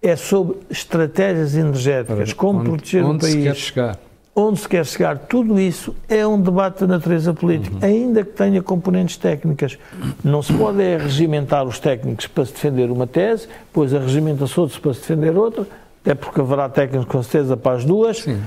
é 0.00 0.14
sobre 0.14 0.58
estratégias 0.70 1.56
energéticas, 1.56 2.32
como 2.32 2.60
onde, 2.60 2.68
proteger 2.68 3.04
onde 3.04 3.16
o 3.16 3.20
país. 3.20 3.34
Se 3.34 3.42
quer 3.42 3.56
chegar 3.56 3.98
onde 4.34 4.58
se 4.58 4.68
quer 4.68 4.84
chegar, 4.84 5.18
tudo 5.18 5.60
isso 5.60 5.94
é 6.08 6.26
um 6.26 6.40
debate 6.40 6.80
de 6.80 6.86
natureza 6.86 7.32
política, 7.32 7.76
uhum. 7.76 7.84
ainda 7.84 8.24
que 8.24 8.32
tenha 8.32 8.60
componentes 8.62 9.16
técnicas. 9.16 9.78
Não 10.24 10.42
se 10.42 10.52
pode 10.52 10.82
é 10.82 10.96
regimentar 10.96 11.64
os 11.64 11.78
técnicos 11.78 12.26
para 12.26 12.44
se 12.44 12.52
defender 12.52 12.90
uma 12.90 13.06
tese, 13.06 13.46
depois 13.46 13.92
regimenta-se 13.92 14.58
outros 14.58 14.78
para 14.78 14.92
se 14.92 15.00
defender 15.00 15.36
outra, 15.36 15.66
até 16.02 16.14
porque 16.14 16.40
haverá 16.40 16.68
técnicos 16.68 17.06
com 17.06 17.22
certeza 17.22 17.56
para 17.56 17.76
as 17.76 17.84
duas. 17.84 18.18
Sim. 18.18 18.42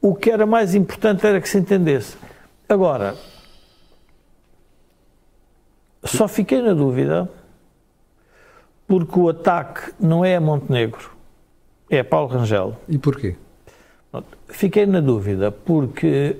O 0.00 0.14
que 0.14 0.30
era 0.30 0.46
mais 0.46 0.74
importante 0.74 1.26
era 1.26 1.40
que 1.40 1.48
se 1.48 1.58
entendesse. 1.58 2.16
Agora, 2.68 3.14
só 6.04 6.28
fiquei 6.28 6.62
na 6.62 6.72
dúvida 6.72 7.28
porque 8.86 9.18
o 9.18 9.28
ataque 9.28 9.92
não 9.98 10.24
é 10.24 10.36
a 10.36 10.40
Montenegro, 10.40 11.10
é 11.90 12.00
a 12.00 12.04
Paulo 12.04 12.28
Rangel. 12.28 12.76
E 12.88 12.98
porquê? 12.98 13.36
Fiquei 14.48 14.86
na 14.86 15.00
dúvida, 15.00 15.50
porque 15.50 16.36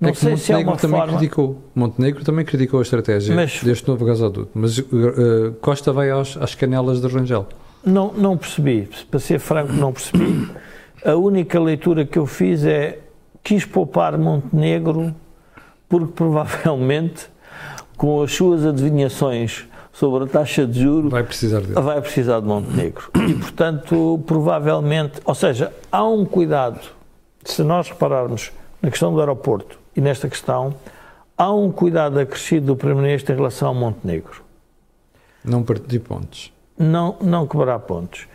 não 0.00 0.10
é 0.10 0.14
sei 0.14 0.36
se 0.36 0.52
é 0.52 0.56
uma 0.56 0.76
também 0.76 0.98
forma... 1.00 1.18
criticou. 1.18 1.62
Montenegro 1.74 2.24
também 2.24 2.44
criticou 2.44 2.78
a 2.78 2.82
estratégia 2.82 3.34
mas, 3.34 3.62
deste 3.62 3.86
novo 3.86 4.04
gasoduto, 4.04 4.48
mas 4.54 4.78
uh, 4.78 5.52
Costa 5.60 5.92
vai 5.92 6.10
aos, 6.10 6.36
às 6.36 6.54
canelas 6.54 7.00
de 7.00 7.08
Rangel. 7.08 7.46
Não, 7.84 8.12
não 8.12 8.36
percebi, 8.36 8.88
para 9.10 9.20
ser 9.20 9.38
franco, 9.38 9.72
não 9.72 9.92
percebi. 9.92 10.48
A 11.04 11.14
única 11.14 11.58
leitura 11.58 12.04
que 12.04 12.18
eu 12.18 12.26
fiz 12.26 12.64
é 12.64 12.98
quis 13.42 13.64
poupar 13.64 14.16
Montenegro 14.18 15.14
porque 15.88 16.12
provavelmente 16.12 17.26
com 17.96 18.22
as 18.22 18.32
suas 18.32 18.64
adivinhações 18.64 19.66
sobre 19.92 20.24
a 20.24 20.26
taxa 20.26 20.66
de 20.66 20.82
juros 20.82 21.10
vai 21.10 21.22
precisar, 21.22 21.60
dele. 21.60 21.74
vai 21.74 22.00
precisar 22.00 22.40
de 22.40 22.46
Montenegro. 22.46 23.10
E, 23.28 23.34
portanto, 23.34 24.22
provavelmente, 24.26 25.20
ou 25.24 25.34
seja, 25.34 25.72
há 25.90 26.04
um 26.06 26.24
cuidado 26.24 26.80
se 27.44 27.62
nós 27.62 27.88
repararmos 27.88 28.52
na 28.82 28.90
questão 28.90 29.12
do 29.12 29.20
aeroporto 29.20 29.78
e 29.96 30.00
nesta 30.00 30.28
questão, 30.28 30.74
há 31.36 31.52
um 31.52 31.70
cuidado 31.70 32.18
acrescido 32.18 32.66
do 32.66 32.76
Primeiro-Ministro 32.76 33.32
em 33.32 33.36
relação 33.36 33.68
ao 33.68 33.74
Montenegro. 33.74 34.42
Não 35.44 35.62
partir 35.62 36.00
pontos. 36.00 36.52
Não, 36.78 37.16
não 37.20 37.46
quebrar 37.46 37.78
pontos. 37.80 38.26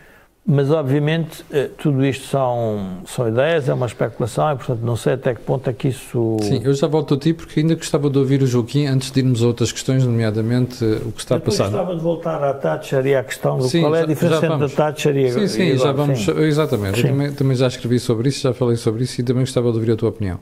Mas, 0.48 0.70
obviamente, 0.70 1.44
eh, 1.50 1.68
tudo 1.76 2.06
isto 2.06 2.28
são, 2.28 2.98
são 3.04 3.28
ideias, 3.28 3.68
é 3.68 3.74
uma 3.74 3.86
especulação 3.86 4.52
e, 4.52 4.56
portanto, 4.56 4.78
não 4.80 4.94
sei 4.94 5.14
até 5.14 5.34
que 5.34 5.40
ponto 5.40 5.68
é 5.68 5.72
que 5.72 5.88
isso. 5.88 6.36
Sim, 6.40 6.60
eu 6.62 6.72
já 6.72 6.86
volto 6.86 7.14
a 7.14 7.18
ti 7.18 7.34
porque 7.34 7.58
ainda 7.58 7.74
gostava 7.74 8.08
de 8.08 8.16
ouvir 8.16 8.40
o 8.44 8.46
Joaquim 8.46 8.86
antes 8.86 9.10
de 9.10 9.18
irmos 9.18 9.42
a 9.42 9.48
outras 9.48 9.72
questões, 9.72 10.04
nomeadamente 10.04 10.84
eh, 10.84 11.00
o 11.04 11.10
que 11.10 11.18
está 11.18 11.34
a 11.34 11.40
passar. 11.40 11.64
Eu 11.64 11.70
gostava 11.72 11.96
de 11.96 12.00
voltar 12.00 12.44
à 12.44 12.54
Thatcher 12.54 13.04
e 13.04 13.16
à 13.16 13.24
questão 13.24 13.58
do 13.58 13.68
sim, 13.68 13.80
qual 13.80 13.96
é 13.96 14.02
a 14.02 14.06
diferença 14.06 14.46
entre 14.46 14.64
a 14.66 14.68
Thatcher 14.68 15.16
e 15.16 15.26
a 15.26 15.32
Sim, 15.32 15.48
sim, 15.48 15.62
e 15.62 15.78
já 15.78 15.90
vamos. 15.90 16.24
Sim. 16.24 16.38
Exatamente, 16.38 17.00
sim. 17.00 17.08
Eu 17.08 17.12
também, 17.12 17.32
também, 17.32 17.56
já 17.56 17.66
escrevi 17.66 17.98
sobre 17.98 18.28
isso, 18.28 18.42
já 18.42 18.54
falei 18.54 18.76
sobre 18.76 19.02
isso 19.02 19.20
e 19.20 19.24
também 19.24 19.42
gostava 19.42 19.72
de 19.72 19.78
ouvir 19.78 19.90
a 19.90 19.96
tua 19.96 20.10
opinião. 20.10 20.36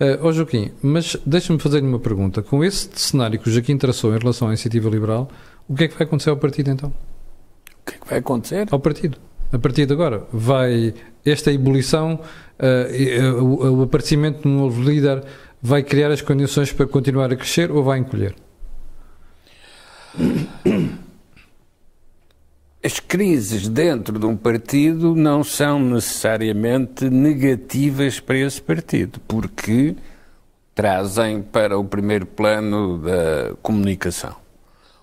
Uh, 0.00 0.26
oh 0.26 0.30
Joaquim, 0.30 0.70
mas 0.80 1.16
deixa-me 1.26 1.58
fazer-lhe 1.58 1.88
uma 1.88 1.98
pergunta. 1.98 2.40
Com 2.40 2.62
esse 2.62 2.88
cenário 2.94 3.36
que 3.36 3.48
o 3.48 3.52
Joaquim 3.52 3.76
traçou 3.76 4.14
em 4.14 4.18
relação 4.18 4.46
à 4.46 4.52
iniciativa 4.52 4.88
liberal, 4.88 5.28
o 5.68 5.74
que 5.74 5.84
é 5.84 5.88
que 5.88 5.98
vai 5.98 6.06
acontecer 6.06 6.30
ao 6.30 6.36
partido 6.36 6.70
então? 6.70 6.92
O 7.82 7.90
que 7.90 7.96
é 7.96 7.98
que 7.98 8.08
vai 8.08 8.18
acontecer? 8.20 8.68
Ao 8.70 8.78
partido 8.78 9.18
a 9.52 9.58
partir 9.58 9.86
de 9.86 9.92
agora, 9.92 10.24
vai 10.32 10.94
esta 11.24 11.52
ebulição, 11.52 12.20
uh, 12.58 13.42
o, 13.42 13.80
o 13.80 13.82
aparecimento 13.82 14.42
de 14.42 14.48
um 14.48 14.56
novo 14.58 14.82
líder 14.82 15.22
vai 15.60 15.82
criar 15.82 16.10
as 16.10 16.22
condições 16.22 16.72
para 16.72 16.86
continuar 16.86 17.32
a 17.32 17.36
crescer 17.36 17.70
ou 17.70 17.82
vai 17.82 17.98
encolher? 17.98 18.34
As 22.82 22.98
crises 22.98 23.68
dentro 23.68 24.18
de 24.18 24.24
um 24.24 24.34
partido 24.34 25.14
não 25.14 25.44
são 25.44 25.78
necessariamente 25.78 27.10
negativas 27.10 28.18
para 28.18 28.38
esse 28.38 28.62
partido, 28.62 29.20
porque 29.28 29.94
trazem 30.74 31.42
para 31.42 31.78
o 31.78 31.84
primeiro 31.84 32.24
plano 32.24 32.96
da 32.98 33.54
comunicação. 33.60 34.39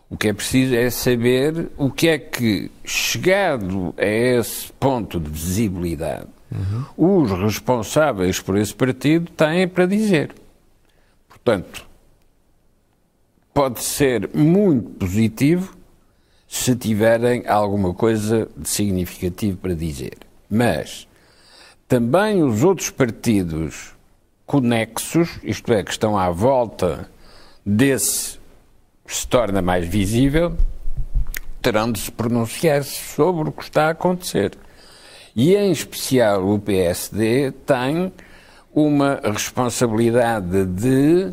O 0.10 0.16
que 0.16 0.30
é 0.30 0.34
preciso 0.34 0.74
é 0.74 0.90
saber 0.90 1.70
o 1.78 1.92
que 1.92 2.08
é 2.08 2.18
que, 2.18 2.72
chegado 2.86 3.94
a 3.98 4.06
esse 4.06 4.72
ponto 4.74 5.20
de 5.20 5.30
visibilidade, 5.30 6.28
uhum. 6.98 7.22
os 7.22 7.32
responsáveis 7.32 8.40
por 8.40 8.58
esse 8.58 8.74
partido 8.74 9.30
têm 9.32 9.68
para 9.68 9.86
dizer. 9.86 10.34
Portanto, 11.28 11.86
pode 13.54 13.84
ser 13.84 14.30
muito 14.34 14.92
positivo 14.92 15.76
se 16.48 16.74
tiverem 16.76 17.46
alguma 17.46 17.94
coisa 17.94 18.48
de 18.56 18.70
significativo 18.70 19.58
para 19.58 19.74
dizer. 19.74 20.16
Mas 20.50 21.06
também 21.88 22.44
os 22.44 22.64
outros 22.64 22.90
partidos 22.90 23.92
conexos, 24.46 25.40
isto 25.44 25.74
é, 25.74 25.84
que 25.84 25.92
estão 25.92 26.18
à 26.18 26.30
volta 26.30 27.10
desse 27.66 28.37
se 29.08 29.28
torna 29.28 29.62
mais 29.62 29.88
visível, 29.88 30.56
terão 31.62 31.92
de 31.92 32.00
se 32.00 32.12
pronunciar 32.12 32.84
sobre 32.84 33.50
o 33.50 33.52
que 33.52 33.64
está 33.64 33.88
a 33.88 33.92
acontecer. 33.92 34.52
E, 35.36 35.56
em 35.56 35.72
especial, 35.72 36.48
o 36.48 36.60
PSD 36.60 37.52
tem 37.66 38.12
uma 38.74 39.20
responsabilidade 39.24 40.66
de 40.66 41.32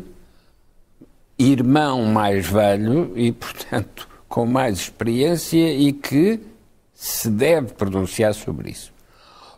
irmão 1.37 2.03
mais 2.05 2.47
velho 2.47 3.11
e, 3.15 3.31
portanto, 3.31 4.07
com 4.27 4.45
mais 4.45 4.77
experiência 4.79 5.73
e 5.73 5.91
que 5.91 6.39
se 6.93 7.29
deve 7.29 7.73
pronunciar 7.73 8.33
sobre 8.33 8.71
isso. 8.71 8.93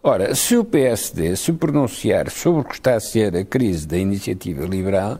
Ora, 0.01 0.33
se 0.35 0.55
o 0.55 0.63
PSD 0.63 1.35
se 1.35 1.51
pronunciar 1.53 2.29
sobre 2.29 2.61
o 2.61 2.63
que 2.63 2.75
está 2.75 2.95
a 2.95 2.99
ser 2.99 3.35
a 3.35 3.43
crise 3.43 3.87
da 3.87 3.97
iniciativa 3.97 4.65
liberal, 4.65 5.19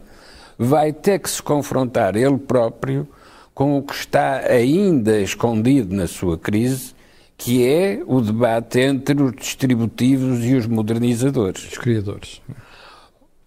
vai 0.57 0.91
ter 0.91 1.19
que 1.19 1.29
se 1.29 1.41
confrontar 1.41 2.15
ele 2.15 2.37
próprio 2.37 3.07
com 3.53 3.77
o 3.77 3.81
que 3.81 3.93
está 3.93 4.39
ainda 4.39 5.19
escondido 5.19 5.95
na 5.95 6.07
sua 6.07 6.37
crise, 6.37 6.93
que 7.37 7.67
é 7.67 8.01
o 8.05 8.21
debate 8.21 8.79
entre 8.79 9.21
os 9.21 9.35
distributivos 9.35 10.45
e 10.45 10.55
os 10.55 10.67
modernizadores. 10.67 11.71
Os 11.71 11.77
criadores. 11.77 12.41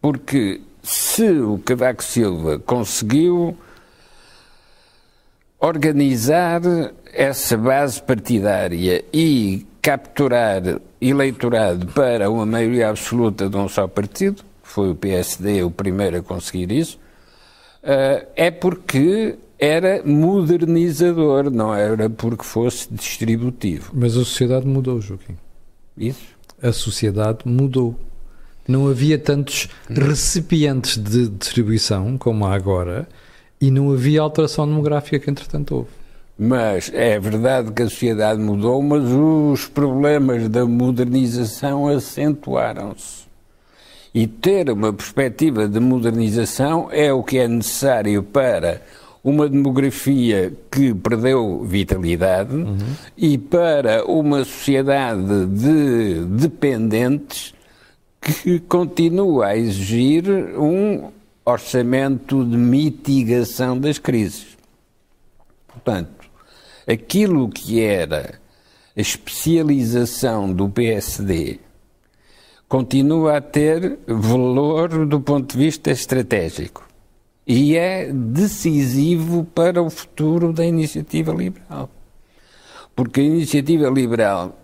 Porque 0.00 0.60
se 0.82 1.30
o 1.30 1.58
Cavaco 1.58 2.02
Silva 2.02 2.58
conseguiu 2.58 3.56
organizar 5.60 6.60
essa 7.12 7.56
base 7.56 8.00
partidária 8.02 9.04
e 9.12 9.66
capturar 9.82 10.80
eleitorado 11.00 11.86
para 11.88 12.30
uma 12.30 12.46
maioria 12.46 12.88
absoluta 12.88 13.48
de 13.48 13.56
um 13.56 13.68
só 13.68 13.86
partido, 13.86 14.42
foi 14.70 14.90
o 14.90 14.94
PSD 14.94 15.62
o 15.62 15.70
primeiro 15.70 16.18
a 16.18 16.22
conseguir 16.22 16.70
isso, 16.70 16.98
eh, 17.82 18.26
é 18.36 18.50
porque 18.50 19.36
era 19.58 20.02
modernizador, 20.04 21.50
não 21.50 21.74
era 21.74 22.08
porque 22.08 22.44
fosse 22.44 22.88
distributivo. 22.90 23.90
Mas 23.94 24.16
a 24.16 24.24
sociedade 24.24 24.66
mudou, 24.66 25.00
Joaquim. 25.00 25.36
Isso? 25.96 26.22
A 26.62 26.72
sociedade 26.72 27.40
mudou. 27.44 27.94
Não 28.66 28.88
havia 28.88 29.18
tantos 29.18 29.68
recipientes 29.88 30.96
de 30.96 31.28
distribuição 31.28 32.16
como 32.16 32.46
há 32.46 32.54
agora 32.54 33.08
e 33.60 33.70
não 33.70 33.92
havia 33.92 34.22
alteração 34.22 34.66
demográfica 34.66 35.18
que 35.18 35.30
entretanto 35.30 35.74
houve. 35.74 35.90
Mas 36.38 36.90
é 36.94 37.20
verdade 37.20 37.70
que 37.72 37.82
a 37.82 37.88
sociedade 37.88 38.40
mudou, 38.40 38.80
mas 38.80 39.02
os 39.04 39.66
problemas 39.66 40.48
da 40.48 40.64
modernização 40.64 41.86
acentuaram-se. 41.86 43.29
E 44.12 44.26
ter 44.26 44.70
uma 44.70 44.92
perspectiva 44.92 45.68
de 45.68 45.78
modernização 45.78 46.88
é 46.90 47.12
o 47.12 47.22
que 47.22 47.38
é 47.38 47.46
necessário 47.46 48.22
para 48.22 48.82
uma 49.22 49.48
demografia 49.48 50.52
que 50.70 50.94
perdeu 50.94 51.62
vitalidade 51.64 52.54
uhum. 52.54 52.78
e 53.16 53.36
para 53.36 54.04
uma 54.06 54.44
sociedade 54.44 55.46
de 55.46 56.24
dependentes 56.24 57.54
que 58.20 58.58
continua 58.60 59.48
a 59.48 59.56
exigir 59.56 60.24
um 60.58 61.10
orçamento 61.44 62.44
de 62.44 62.56
mitigação 62.56 63.78
das 63.78 63.98
crises. 63.98 64.56
Portanto, 65.68 66.28
aquilo 66.86 67.48
que 67.48 67.80
era 67.80 68.40
a 68.96 69.00
especialização 69.00 70.52
do 70.52 70.68
PSD 70.68 71.60
continua 72.70 73.38
a 73.38 73.40
ter 73.40 73.98
valor 74.06 75.04
do 75.04 75.20
ponto 75.20 75.52
de 75.52 75.64
vista 75.64 75.90
estratégico 75.90 76.88
e 77.44 77.76
é 77.76 78.12
decisivo 78.12 79.42
para 79.42 79.82
o 79.82 79.90
futuro 79.90 80.52
da 80.52 80.64
iniciativa 80.64 81.32
liberal. 81.32 81.90
Porque 82.94 83.20
a 83.22 83.24
iniciativa 83.24 83.90
liberal, 83.90 84.56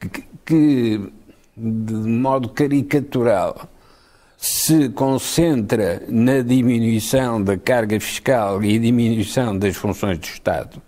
que, 0.00 0.24
que 0.44 1.12
de 1.56 1.94
modo 1.94 2.48
caricatural 2.48 3.68
se 4.36 4.88
concentra 4.88 6.02
na 6.08 6.40
diminuição 6.40 7.40
da 7.40 7.56
carga 7.56 8.00
fiscal 8.00 8.64
e 8.64 8.76
diminuição 8.76 9.56
das 9.56 9.76
funções 9.76 10.18
do 10.18 10.24
Estado, 10.24 10.82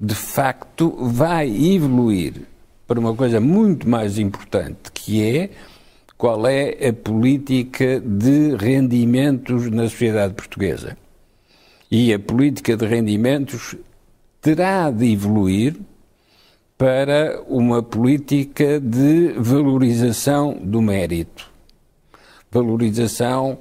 de 0.00 0.14
facto 0.14 0.96
vai 1.08 1.48
evoluir 1.48 2.51
para 2.86 3.00
uma 3.00 3.14
coisa 3.14 3.40
muito 3.40 3.88
mais 3.88 4.18
importante, 4.18 4.92
que 4.92 5.22
é 5.22 5.50
qual 6.16 6.46
é 6.46 6.88
a 6.88 6.92
política 6.92 8.00
de 8.00 8.54
rendimentos 8.56 9.68
na 9.70 9.88
sociedade 9.88 10.34
portuguesa. 10.34 10.96
E 11.90 12.12
a 12.12 12.18
política 12.18 12.76
de 12.76 12.86
rendimentos 12.86 13.74
terá 14.40 14.90
de 14.90 15.12
evoluir 15.12 15.76
para 16.78 17.42
uma 17.48 17.82
política 17.82 18.80
de 18.80 19.34
valorização 19.36 20.58
do 20.62 20.80
mérito, 20.80 21.50
valorização 22.50 23.58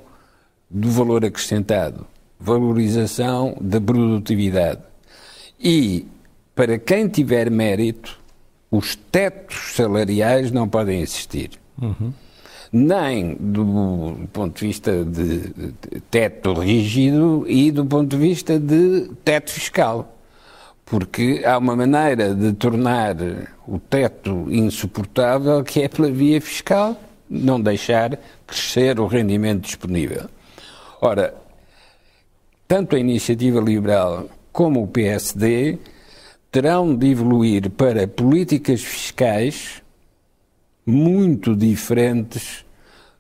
do 0.70 0.90
valor 0.90 1.26
acrescentado, 1.26 2.06
valorização 2.40 3.58
da 3.60 3.82
produtividade. 3.82 4.82
E 5.60 6.08
para 6.56 6.80
quem 6.80 7.08
tiver 7.08 7.52
mérito, 7.52 8.21
os 8.72 8.96
tetos 8.96 9.76
salariais 9.76 10.52
não 10.52 10.68
podem 10.68 11.02
existir. 11.02 11.52
Uhum 11.80 12.14
nem 12.72 13.36
do 13.36 14.30
ponto 14.32 14.60
de 14.60 14.68
vista 14.68 15.04
de 15.04 15.74
teto 16.10 16.54
rígido 16.54 17.44
e 17.48 17.70
do 17.70 17.86
ponto 17.86 18.16
de 18.16 18.18
vista 18.18 18.58
de 18.58 19.12
teto 19.26 19.52
fiscal. 19.52 20.18
Porque 20.86 21.42
há 21.46 21.58
uma 21.58 21.76
maneira 21.76 22.34
de 22.34 22.54
tornar 22.54 23.16
o 23.68 23.78
teto 23.78 24.48
insuportável 24.50 25.64
que 25.64 25.82
é 25.82 25.88
pela 25.88 26.10
via 26.10 26.40
fiscal, 26.42 27.00
não 27.30 27.60
deixar 27.60 28.18
crescer 28.48 29.00
o 29.00 29.08
rendimento 29.08 29.64
disponível. 29.64 30.30
Ora, 31.02 31.34
tanto 32.68 32.96
a 32.96 33.00
iniciativa 33.00 33.60
liberal 33.60 34.30
como 34.52 34.84
o 34.84 34.88
PSD 34.88 35.78
terão 36.52 36.96
de 36.96 37.08
evoluir 37.08 37.70
para 37.70 38.08
políticas 38.08 38.82
fiscais 38.84 39.82
muito 40.86 41.56
diferentes 41.56 42.66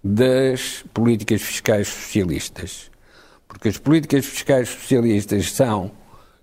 das 0.03 0.83
políticas 0.93 1.41
fiscais 1.41 1.87
socialistas. 1.87 2.91
Porque 3.47 3.69
as 3.69 3.77
políticas 3.77 4.25
fiscais 4.25 4.69
socialistas 4.69 5.51
são 5.51 5.91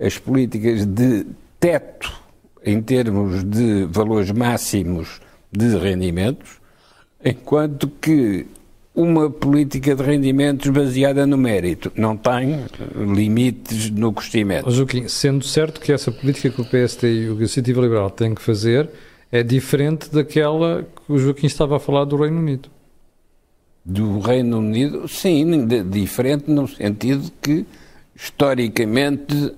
as 0.01 0.17
políticas 0.17 0.87
de 0.87 1.27
teto 1.61 2.23
em 2.65 2.81
termos 2.81 3.45
de 3.45 3.85
valores 3.85 4.31
máximos 4.31 5.21
de 5.51 5.77
rendimentos, 5.77 6.61
enquanto 7.25 7.89
que 7.89 8.47
uma 8.99 9.31
política 9.31 9.95
de 9.95 10.03
rendimentos 10.03 10.69
baseada 10.71 11.25
no 11.25 11.39
mérito 11.39 11.93
não 11.95 12.17
tem 12.17 12.65
limites 13.15 13.91
no 13.91 14.13
crescimento. 14.13 14.69
Joaquim, 14.73 15.07
sendo 15.07 15.45
certo 15.45 15.81
que 15.81 15.93
essa 15.93 16.11
política 16.11 16.51
que 16.51 16.61
o 16.61 16.65
PSD 16.65 17.27
e 17.27 17.31
o 17.31 17.37
Iniciativa 17.37 17.81
Liberal 17.81 18.11
têm 18.11 18.35
que 18.35 18.43
fazer 18.43 18.91
é 19.31 19.45
diferente 19.45 20.11
daquela 20.11 20.83
que 20.83 21.13
o 21.13 21.17
Joaquim 21.17 21.47
estava 21.47 21.77
a 21.77 21.79
falar 21.79 22.07
do 22.07 22.17
Reino 22.17 22.41
Unido. 22.41 22.69
Do 23.85 24.19
Reino 24.19 24.59
Unido, 24.59 25.07
sim, 25.07 25.65
diferente 25.89 26.51
no 26.51 26.67
sentido 26.67 27.31
que, 27.41 27.65
historicamente, 28.17 29.55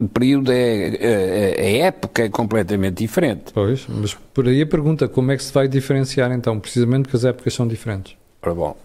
o 0.00 0.08
período 0.08 0.50
é, 0.50 0.96
é, 0.96 1.54
a 1.60 1.86
época 1.86 2.22
é 2.24 2.28
completamente 2.30 2.96
diferente. 2.96 3.52
Pois, 3.52 3.86
mas 3.88 4.14
por 4.32 4.48
aí 4.48 4.62
a 4.62 4.66
pergunta, 4.66 5.06
como 5.06 5.32
é 5.32 5.36
que 5.36 5.44
se 5.44 5.52
vai 5.52 5.68
diferenciar 5.68 6.32
então, 6.32 6.58
precisamente 6.58 7.02
porque 7.02 7.18
as 7.18 7.24
épocas 7.26 7.52
são 7.52 7.68
diferentes? 7.68 8.16
Ora 8.44 8.54
bom, 8.54 8.76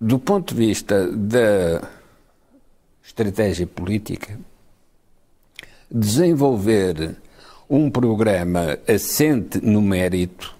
do 0.00 0.18
ponto 0.18 0.54
de 0.54 0.66
vista 0.66 1.12
da 1.12 1.86
estratégia 3.04 3.66
política, 3.66 4.38
desenvolver 5.90 7.16
um 7.68 7.90
programa 7.90 8.78
assente 8.88 9.60
no 9.60 9.82
mérito 9.82 10.56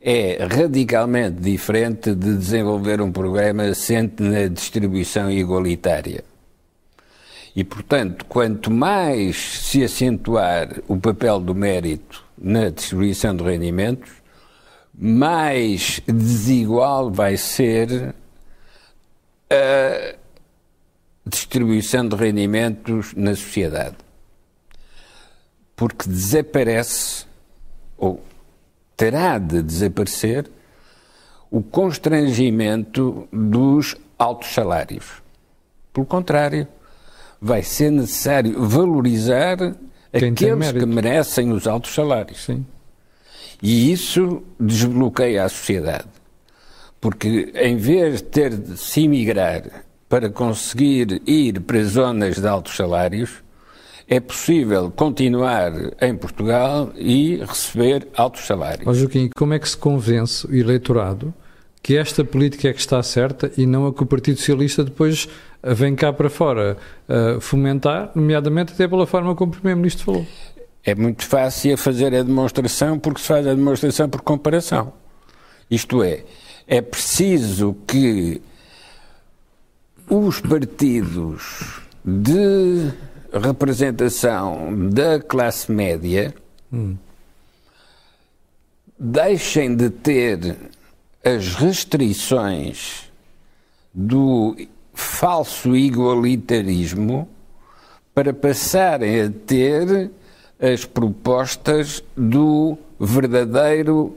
é 0.00 0.42
radicalmente 0.42 1.38
diferente 1.38 2.14
de 2.14 2.34
desenvolver 2.34 3.02
um 3.02 3.12
programa 3.12 3.64
assente 3.64 4.22
na 4.22 4.48
distribuição 4.48 5.30
igualitária. 5.30 6.24
E, 7.54 7.62
portanto, 7.62 8.24
quanto 8.24 8.70
mais 8.70 9.36
se 9.36 9.84
acentuar 9.84 10.80
o 10.88 10.96
papel 10.96 11.40
do 11.40 11.54
mérito 11.54 12.24
na 12.38 12.70
distribuição 12.70 13.36
de 13.36 13.44
rendimentos, 13.44 14.23
mais 14.96 16.00
desigual 16.06 17.10
vai 17.10 17.36
ser 17.36 18.14
a 19.50 20.14
distribuição 21.26 22.08
de 22.08 22.16
rendimentos 22.16 23.12
na 23.14 23.34
sociedade 23.34 23.96
porque 25.76 26.08
desaparece, 26.08 27.26
ou 27.96 28.22
terá 28.96 29.38
de 29.38 29.62
desaparecer, 29.62 30.50
o 31.50 31.62
constrangimento 31.62 33.28
dos 33.32 33.96
altos 34.18 34.52
salários. 34.52 35.22
Pelo 35.92 36.06
contrário, 36.06 36.66
vai 37.40 37.62
ser 37.62 37.90
necessário 37.90 38.60
valorizar 38.66 39.56
Quem 40.12 40.32
aqueles 40.32 40.72
que 40.72 40.86
merecem 40.86 41.52
os 41.52 41.66
altos 41.66 41.94
salários. 41.94 42.44
Sim. 42.44 42.66
E 43.64 43.90
isso 43.90 44.42
desbloqueia 44.60 45.42
a 45.42 45.48
sociedade. 45.48 46.04
Porque 47.00 47.50
em 47.54 47.78
vez 47.78 48.16
de 48.16 48.24
ter 48.24 48.54
de 48.54 48.76
se 48.76 49.04
emigrar 49.04 49.62
para 50.06 50.28
conseguir 50.28 51.22
ir 51.26 51.60
para 51.60 51.82
zonas 51.82 52.36
de 52.38 52.46
altos 52.46 52.76
salários, 52.76 53.42
é 54.06 54.20
possível 54.20 54.92
continuar 54.94 55.72
em 55.98 56.14
Portugal 56.14 56.92
e 56.94 57.36
receber 57.36 58.06
altos 58.14 58.46
salários. 58.46 58.86
Ó 58.86 58.92
Joaquim, 58.92 59.30
como 59.34 59.54
é 59.54 59.58
que 59.58 59.68
se 59.68 59.78
convence 59.78 60.46
o 60.46 60.54
eleitorado 60.54 61.32
que 61.82 61.96
esta 61.96 62.22
política 62.22 62.68
é 62.68 62.72
que 62.72 62.80
está 62.80 63.02
certa 63.02 63.50
e 63.56 63.66
não 63.66 63.86
a 63.86 63.94
que 63.94 64.02
o 64.02 64.06
Partido 64.06 64.38
Socialista 64.38 64.84
depois 64.84 65.26
vem 65.62 65.94
cá 65.94 66.12
para 66.12 66.28
fora 66.28 66.76
uh, 67.08 67.40
fomentar, 67.40 68.10
nomeadamente 68.14 68.74
até 68.74 68.86
pela 68.86 69.06
forma 69.06 69.34
como 69.34 69.52
o 69.52 69.54
Primeiro-Ministro 69.54 70.04
falou? 70.04 70.26
É 70.84 70.94
muito 70.94 71.24
fácil 71.26 71.78
fazer 71.78 72.14
a 72.14 72.22
demonstração 72.22 72.98
porque 72.98 73.20
se 73.20 73.26
faz 73.26 73.46
a 73.46 73.54
demonstração 73.54 74.08
por 74.08 74.20
comparação. 74.20 74.92
Isto 75.70 76.02
é, 76.02 76.24
é 76.66 76.82
preciso 76.82 77.74
que 77.86 78.42
os 80.08 80.40
partidos 80.40 81.80
de 82.04 82.92
representação 83.32 84.90
da 84.90 85.18
classe 85.20 85.72
média 85.72 86.34
deixem 88.98 89.74
de 89.74 89.88
ter 89.88 90.56
as 91.24 91.54
restrições 91.54 93.10
do 93.92 94.54
falso 94.92 95.74
igualitarismo 95.74 97.26
para 98.14 98.34
passarem 98.34 99.22
a 99.22 99.30
ter 99.30 100.10
as 100.60 100.84
propostas 100.84 102.02
do 102.16 102.78
verdadeiro 102.98 104.16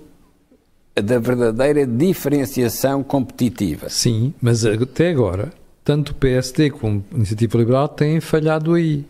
da 1.02 1.20
verdadeira 1.20 1.86
diferenciação 1.86 3.04
competitiva. 3.04 3.88
Sim, 3.90 4.34
mas 4.42 4.66
até 4.66 5.10
agora, 5.10 5.52
tanto 5.84 6.12
o 6.12 6.16
PSD 6.16 6.72
como 6.72 7.04
a 7.12 7.16
Iniciativa 7.16 7.58
Liberal 7.58 7.88
têm 7.88 8.20
falhado 8.20 8.74
aí. 8.74 9.06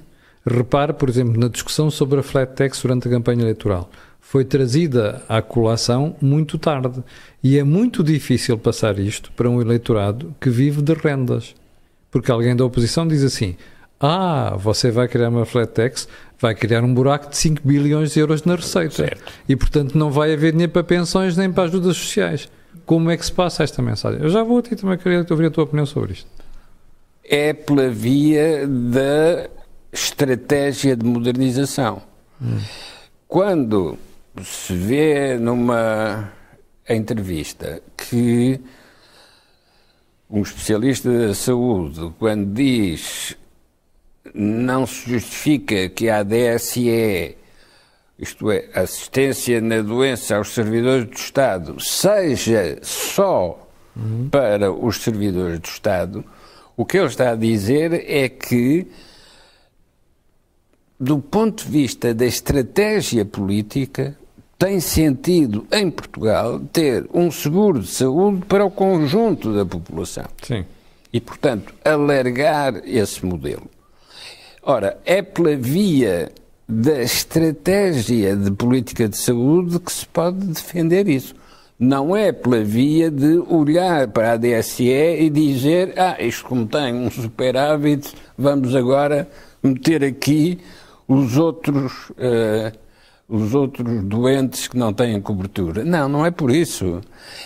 Repare, 0.45 0.93
por 0.93 1.09
exemplo, 1.09 1.39
na 1.39 1.47
discussão 1.47 1.89
sobre 1.89 2.19
a 2.19 2.23
flat 2.23 2.53
tax 2.55 2.81
durante 2.81 3.07
a 3.07 3.11
campanha 3.11 3.41
eleitoral. 3.41 3.89
Foi 4.19 4.43
trazida 4.43 5.23
à 5.27 5.41
colação 5.41 6.15
muito 6.21 6.57
tarde. 6.57 7.01
E 7.43 7.57
é 7.57 7.63
muito 7.63 8.03
difícil 8.03 8.57
passar 8.57 8.99
isto 8.99 9.31
para 9.31 9.49
um 9.49 9.61
eleitorado 9.61 10.35
que 10.39 10.49
vive 10.49 10.81
de 10.81 10.93
rendas. 10.93 11.55
Porque 12.11 12.31
alguém 12.31 12.55
da 12.55 12.65
oposição 12.65 13.07
diz 13.07 13.23
assim: 13.23 13.55
ah, 13.99 14.55
você 14.57 14.91
vai 14.91 15.07
criar 15.07 15.29
uma 15.29 15.45
flat 15.45 15.71
tax, 15.71 16.07
vai 16.39 16.53
criar 16.53 16.83
um 16.83 16.93
buraco 16.93 17.29
de 17.29 17.37
5 17.37 17.61
bilhões 17.67 18.13
de 18.13 18.19
euros 18.19 18.43
na 18.43 18.55
receita. 18.55 18.95
Certo. 18.95 19.33
E, 19.47 19.55
portanto, 19.55 19.97
não 19.97 20.11
vai 20.11 20.33
haver 20.33 20.51
dinheiro 20.51 20.71
para 20.71 20.83
pensões 20.83 21.35
nem 21.35 21.51
para 21.51 21.63
ajudas 21.63 21.97
sociais. 21.97 22.49
Como 22.85 23.09
é 23.09 23.17
que 23.17 23.25
se 23.25 23.31
passa 23.31 23.63
esta 23.63 23.81
mensagem? 23.81 24.21
Eu 24.21 24.29
já 24.29 24.43
vou 24.43 24.59
a 24.59 24.61
ti 24.61 24.75
também 24.75 24.97
queria 24.97 25.25
ouvir 25.29 25.47
a 25.47 25.51
tua 25.51 25.63
opinião 25.63 25.85
sobre 25.85 26.13
isto. 26.13 26.29
É 27.23 27.53
pela 27.53 27.89
via 27.89 28.65
da 28.67 29.49
estratégia 29.91 30.95
de 30.95 31.05
modernização. 31.05 32.01
Hum. 32.41 32.59
Quando 33.27 33.97
se 34.43 34.73
vê 34.73 35.37
numa 35.37 36.31
entrevista 36.87 37.81
que 37.97 38.59
um 40.29 40.41
especialista 40.41 41.27
da 41.27 41.33
saúde, 41.33 42.13
quando 42.19 42.53
diz 42.53 43.35
não 44.33 44.85
se 44.85 45.11
justifica 45.11 45.89
que 45.89 46.09
a 46.09 46.23
DSE, 46.23 47.37
isto 48.17 48.51
é, 48.51 48.69
assistência 48.73 49.61
na 49.61 49.81
doença 49.81 50.35
aos 50.35 50.53
servidores 50.53 51.05
do 51.05 51.15
Estado, 51.15 51.79
seja 51.79 52.79
só 52.81 53.67
uhum. 53.95 54.29
para 54.29 54.71
os 54.71 54.97
servidores 54.97 55.59
do 55.59 55.67
Estado, 55.67 56.23
o 56.75 56.85
que 56.85 56.97
ele 56.97 57.07
está 57.07 57.31
a 57.31 57.35
dizer 57.35 58.05
é 58.07 58.29
que, 58.29 58.87
do 60.99 61.19
ponto 61.19 61.63
de 61.65 61.71
vista 61.71 62.13
da 62.13 62.25
estratégia 62.25 63.25
política, 63.25 64.15
tem 64.57 64.79
sentido 64.79 65.67
em 65.71 65.89
Portugal 65.89 66.59
ter 66.71 67.07
um 67.13 67.29
seguro 67.29 67.79
de 67.79 67.87
saúde 67.87 68.45
para 68.45 68.65
o 68.65 68.71
conjunto 68.71 69.53
da 69.53 69.65
população. 69.65 70.25
Sim. 70.41 70.65
E, 71.13 71.21
portanto, 71.21 71.73
alargar 71.85 72.81
esse 72.85 73.25
modelo. 73.25 73.69
Ora, 74.69 74.97
é 75.05 75.21
pela 75.21 75.55
via 75.55 76.29
da 76.67 77.01
estratégia 77.01 78.35
de 78.35 78.51
política 78.51 79.07
de 79.07 79.15
saúde 79.15 79.79
que 79.79 79.89
se 79.89 80.05
pode 80.05 80.45
defender 80.45 81.07
isso. 81.07 81.33
Não 81.79 82.13
é 82.13 82.33
pela 82.33 82.61
via 82.65 83.09
de 83.09 83.37
olhar 83.47 84.09
para 84.09 84.33
a 84.33 84.35
DSE 84.35 84.83
e 84.83 85.29
dizer, 85.29 85.93
ah, 85.97 86.17
isto 86.19 86.43
como 86.43 86.67
tem 86.67 86.93
um 86.93 87.09
superávit, 87.09 88.13
vamos 88.37 88.75
agora 88.75 89.29
meter 89.63 90.03
aqui 90.03 90.59
os 91.07 91.37
outros, 91.37 92.09
uh, 92.09 92.77
os 93.29 93.53
outros 93.53 94.03
doentes 94.03 94.69
que 94.69 94.77
não 94.77 94.93
têm 94.93 95.19
cobertura. 95.21 95.83
Não, 95.83 96.07
não 96.07 96.25
é 96.25 96.31
por 96.31 96.49
isso. 96.49 97.01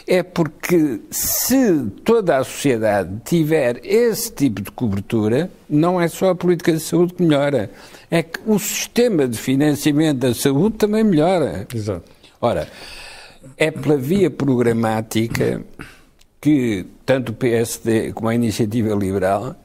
É 0.06 0.22
porque 0.22 1.02
se 1.10 1.86
toda 2.04 2.38
a 2.38 2.44
sociedade 2.44 3.20
tiver 3.26 3.82
esse 3.84 4.32
tipo 4.32 4.62
de 4.62 4.70
cobertura, 4.72 5.50
não 5.68 6.00
é 6.00 6.08
só 6.08 6.30
a 6.30 6.36
política 6.36 6.72
de 6.74 6.80
saúde 6.80 7.16
que 7.16 7.24
melhora, 7.24 7.72
é 8.12 8.22
que 8.22 8.40
o 8.46 8.60
sistema 8.60 9.28
de 9.28 9.38
financiamento 9.38 10.20
da 10.20 10.34
saúde 10.36 10.78
também 10.78 11.04
melhora. 11.04 11.68
Exato. 11.74 12.04
Ora, 12.40 12.68
é 13.58 13.72
pela 13.72 13.98
via 13.98 14.30
programática 14.30 15.64
que 16.40 16.86
tanto 17.06 17.32
o 17.32 17.36
PSD 17.36 18.14
como 18.14 18.30
a 18.30 18.36
Iniciativa 18.36 18.94
Liberal 18.94 19.56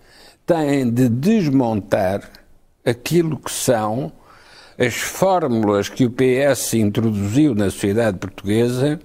têm 0.47 0.89
de 0.91 1.11
desmontar 1.11 2.31
aquilo 2.85 3.37
que 3.37 3.53
são 3.53 4.13
as 4.79 4.95
fórmulas 4.95 5.89
que 5.89 6.05
o 6.05 6.11
PS 6.11 6.75
introduziu 6.75 7.55
na 7.55 7.71
sociedade 7.71 8.19
portuguesa 8.19 9.01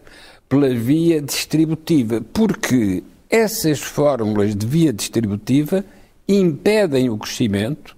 pela 0.49 0.69
via 0.73 1.21
distributiva, 1.21 2.21
porque 2.33 3.03
essas 3.29 3.79
fórmulas 3.79 4.53
de 4.53 4.65
via 4.65 4.91
distributiva 4.91 5.85
impedem 6.27 7.09
o 7.09 7.17
crescimento, 7.17 7.95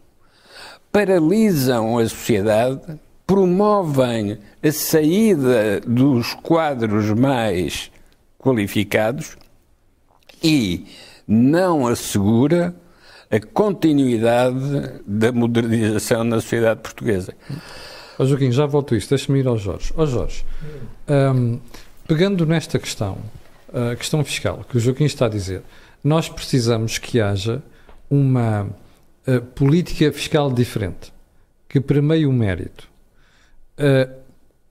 paralisam 0.92 1.98
a 1.98 2.08
sociedade, 2.08 3.00
promovem 3.26 4.38
a 4.62 4.72
saída 4.72 5.80
dos 5.82 6.36
quadros 6.36 7.10
mais 7.12 7.92
qualificados 8.38 9.36
e 10.44 10.86
não 11.28 11.88
assegura 11.88 12.76
a 13.34 13.40
continuidade 13.40 15.02
da 15.08 15.32
modernização 15.32 16.24
na 16.24 16.40
sociedade 16.40 16.82
portuguesa. 16.82 17.34
Oh, 18.20 18.26
Joaquim, 18.28 18.52
já 18.52 18.68
volto 18.68 18.94
a 18.94 18.98
isto, 18.98 19.10
deixa-me 19.10 19.40
ir 19.40 19.48
ao 19.48 19.58
Jorge. 19.58 19.92
Ó 19.98 20.04
oh, 20.04 20.06
Jorge, 20.06 20.46
um, 21.36 21.60
pegando 22.08 22.46
nesta 22.46 22.78
questão, 22.78 23.18
a 23.74 23.96
questão 23.96 24.24
fiscal, 24.24 24.64
que 24.70 24.78
o 24.78 24.80
Joaquim 24.80 25.06
está 25.06 25.26
a 25.26 25.30
dizer, 25.30 25.64
nós 26.04 26.30
precisamos 26.30 27.00
que 27.00 27.20
haja 27.20 27.64
uma 28.08 28.68
uh, 29.28 29.42
política 29.56 30.12
fiscal 30.12 30.52
diferente, 30.54 31.12
que 31.68 31.82
premie 31.82 32.28
o 32.28 32.32
mérito. 32.32 32.88
Uh, 33.80 34.14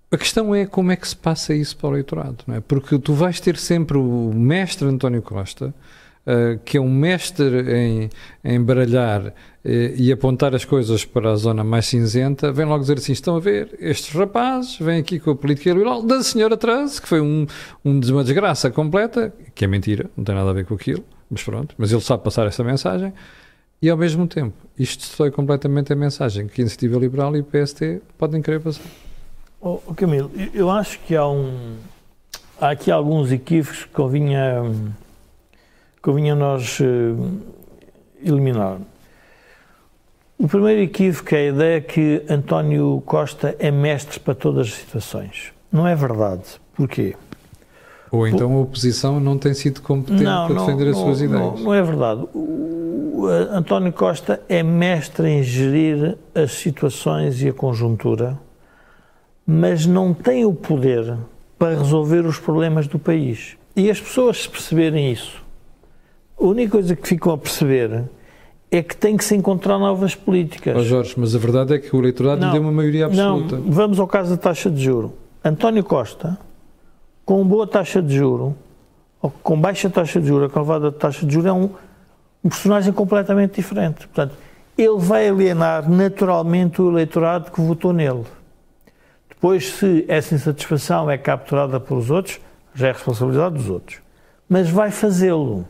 a 0.09 0.17
questão 0.17 0.55
é 0.55 0.67
como 0.67 0.93
é 0.93 0.97
que 0.97 1.09
se 1.09 1.17
passa 1.17 1.53
isso 1.53 1.77
para 1.77 1.89
o 1.89 1.93
eleitorado, 1.95 2.45
não 2.47 2.55
é? 2.55 2.61
Porque 2.61 2.97
tu 2.97 3.13
vais 3.13 3.41
ter 3.41 3.57
sempre 3.57 3.99
o 3.99 4.33
mestre 4.33 4.87
António 4.87 5.21
Costa, 5.21 5.75
uh, 6.27 6.59
que 6.65 6.77
é 6.77 6.81
um 6.81 6.91
mestre 6.91 7.75
em, 7.75 8.11
em 8.45 8.63
baralhar 8.63 9.27
uh, 9.27 9.33
e 9.65 10.13
apontar 10.13 10.55
as 10.55 10.65
coisas 10.65 11.05
para 11.05 11.33
a 11.33 11.37
zona 11.37 11.65
mais 11.65 11.87
cinzenta, 11.87 12.53
vem 12.53 12.67
logo 12.67 12.81
dizer 12.81 12.99
assim: 12.99 13.13
estão 13.13 13.37
a 13.37 13.41
ver, 13.41 13.77
estes 13.81 14.15
rapazes 14.15 14.79
vêm 14.79 15.01
aqui 15.01 15.19
com 15.19 15.31
a 15.31 15.37
política 15.37 15.71
liberal 15.71 16.03
da 16.03 16.23
senhora 16.23 16.57
Trans, 16.57 16.99
que 16.99 17.09
foi 17.09 17.21
um, 17.21 17.47
um, 17.85 18.01
uma 18.01 18.25
desgraça 18.25 18.71
completa, 18.71 19.33
que 19.55 19.65
é 19.65 19.69
mentira, 19.69 20.11
não 20.17 20.25
tem 20.25 20.35
nada 20.35 20.51
a 20.51 20.55
ver 20.55 20.65
com 20.65 20.75
aquilo, 20.75 21.05
mas 21.31 21.43
pronto, 21.43 21.75
mas 21.79 21.93
ele 21.93 22.01
sabe 22.01 22.23
passar 22.23 22.47
essa 22.47 22.63
mensagem. 22.63 23.13
E 23.81 23.91
ao 23.91 23.97
mesmo 23.97 24.29
tempo, 24.29 24.55
isto 24.79 25.01
destrói 25.01 25.33
completamente 25.33 25.93
a 25.93 25.97
mensagem 25.97 26.47
que 26.47 26.61
a 26.61 26.63
Iniciativa 26.63 26.97
Liberal 27.01 27.35
e 27.35 27.41
o 27.41 27.45
PST 27.45 28.01
podem 28.17 28.41
querer 28.41 28.61
passar. 28.61 28.85
Oh, 29.61 29.79
Camilo, 29.95 30.31
eu 30.55 30.71
acho 30.71 31.01
que 31.01 31.17
há 31.17 31.27
um. 31.27 31.77
Há 32.61 32.71
aqui 32.71 32.93
alguns 32.93 33.33
equívocos 33.33 33.83
que 33.85 33.91
convinha 33.91 34.63
convinha 36.03 36.35
nós 36.35 36.81
uh, 36.81 37.41
eliminar. 38.23 38.79
O 40.37 40.49
primeiro 40.49 40.83
equívoco 40.83 41.35
é 41.35 41.39
a 41.39 41.49
ideia 41.49 41.81
que 41.81 42.23
António 42.29 43.01
Costa 43.07 43.55
é 43.61 43.71
mestre 43.71 44.19
para 44.19 44.35
todas 44.35 44.67
as 44.67 44.75
situações. 44.75 45.53
Não 45.71 45.87
é 45.87 45.95
verdade. 45.95 46.43
Porquê? 46.75 47.15
Ou 48.11 48.27
então 48.27 48.53
a 48.53 48.61
oposição 48.61 49.21
não 49.21 49.39
tem 49.39 49.55
sido 49.55 49.81
competente 49.81 50.23
não, 50.23 50.47
para 50.49 50.57
defender 50.57 50.85
não, 50.85 50.91
as 50.91 50.97
suas 50.99 51.21
não, 51.21 51.27
ideias. 51.27 51.61
Não, 51.61 51.75
é 51.75 51.83
verdade. 51.83 52.29
O, 52.35 53.27
António 53.53 53.93
Costa 53.93 54.43
é 54.49 54.63
mestre 54.63 55.29
em 55.29 55.43
gerir 55.43 56.19
as 56.35 56.53
situações 56.53 57.41
e 57.41 57.49
a 57.49 57.53
conjuntura, 57.53 58.39
mas 59.47 59.87
não 59.87 60.13
tem 60.13 60.45
o 60.45 60.53
poder 60.53 61.17
para 61.57 61.79
resolver 61.79 62.27
os 62.27 62.39
problemas 62.39 62.89
do 62.89 62.99
país. 62.99 63.57
E 63.77 63.89
as 63.89 64.01
pessoas, 64.01 64.43
se 64.43 64.49
perceberem 64.49 65.13
isso, 65.13 65.42
a 66.39 66.45
única 66.45 66.73
coisa 66.73 66.97
que 66.97 67.07
ficam 67.07 67.33
a 67.33 67.39
perceber 67.39 68.05
é 68.71 68.83
que 68.83 68.97
tem 68.97 69.17
que 69.17 69.25
se 69.25 69.35
encontrar 69.37 69.79
novas 69.79 70.15
políticas. 70.15 70.77
Oh 70.77 70.83
Jorge, 70.83 71.15
mas 71.17 71.35
a 71.35 71.39
verdade 71.39 71.75
é 71.75 71.79
que 71.79 71.95
o 71.95 71.99
eleitorado 71.99 72.41
não, 72.41 72.49
lhe 72.49 72.53
deu 72.55 72.63
uma 72.63 72.73
maioria 72.73 73.07
absoluta. 73.07 73.57
Não, 73.57 73.71
vamos 73.71 74.01
ao 74.01 74.07
caso 74.07 74.31
da 74.31 74.37
taxa 74.37 74.71
de 74.71 74.83
juro. 74.83 75.13
António 75.45 75.85
Costa, 75.85 76.39
com 77.25 77.45
boa 77.45 77.67
taxa 77.67 78.01
de 78.01 78.17
juro, 78.17 78.57
ou 79.21 79.31
com 79.43 79.61
baixa 79.61 79.91
taxa 79.91 80.21
de 80.21 80.27
juro, 80.27 80.47
a 80.47 80.51
calvada 80.51 80.91
de 80.91 80.97
taxa 80.97 81.27
de 81.27 81.35
juro, 81.35 81.49
é 81.49 81.53
um, 81.53 81.71
um 82.43 82.49
personagem 82.49 82.93
completamente 82.93 83.57
diferente. 83.57 84.09
Portanto, 84.09 84.35
ele 84.77 84.99
vai 84.99 85.29
alienar 85.29 85.89
naturalmente 85.89 86.81
o 86.81 86.91
eleitorado 86.91 87.51
que 87.51 87.61
votou 87.61 87.93
nele. 87.93 88.25
Depois, 89.29 89.71
se 89.73 90.05
essa 90.09 90.35
insatisfação 90.35 91.11
é 91.11 91.19
capturada 91.19 91.79
pelos 91.79 92.11
outros, 92.11 92.41
já 92.75 92.89
é 92.89 92.93
responsabilidade 92.93 93.57
dos 93.57 93.69
outros. 93.69 93.99
Mas 94.49 94.71
vai 94.71 94.91
fazê-lo. 94.91 95.67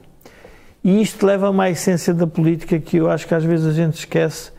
E 0.85 1.01
isto 1.01 1.24
leva 1.24 1.47
a 1.47 1.51
uma 1.51 1.70
essência 1.70 2.12
da 2.12 2.26
política 2.26 2.78
que 2.78 2.97
eu 2.97 3.11
acho 3.11 3.26
que 3.26 3.35
às 3.35 3.45
vezes 3.45 3.66
a 3.66 3.72
gente 3.72 3.95
esquece 3.95 4.51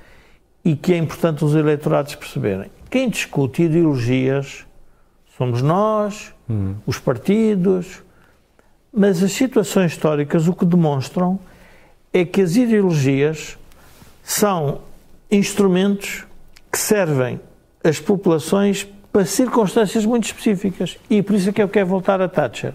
e 0.63 0.75
que 0.75 0.93
é 0.93 0.97
importante 0.97 1.43
os 1.43 1.53
eleitorados 1.53 2.15
perceberem. 2.15 2.71
Quem 2.89 3.09
discute 3.09 3.63
ideologias 3.63 4.65
somos 5.37 5.61
nós, 5.61 6.33
hum. 6.49 6.75
os 6.85 6.97
partidos, 6.97 8.01
mas 8.93 9.21
as 9.23 9.31
situações 9.31 9.91
históricas 9.91 10.47
o 10.47 10.53
que 10.53 10.65
demonstram 10.65 11.39
é 12.13 12.23
que 12.23 12.41
as 12.41 12.55
ideologias 12.55 13.57
são 14.23 14.81
instrumentos 15.29 16.25
que 16.71 16.77
servem 16.77 17.41
as 17.83 17.99
populações 17.99 18.87
para 19.11 19.25
circunstâncias 19.25 20.05
muito 20.05 20.25
específicas. 20.25 20.97
E 21.09 21.21
por 21.21 21.35
isso 21.35 21.49
é 21.49 21.51
que 21.51 21.61
eu 21.61 21.67
quero 21.67 21.87
voltar 21.87 22.21
a 22.21 22.29
Thatcher. 22.29 22.73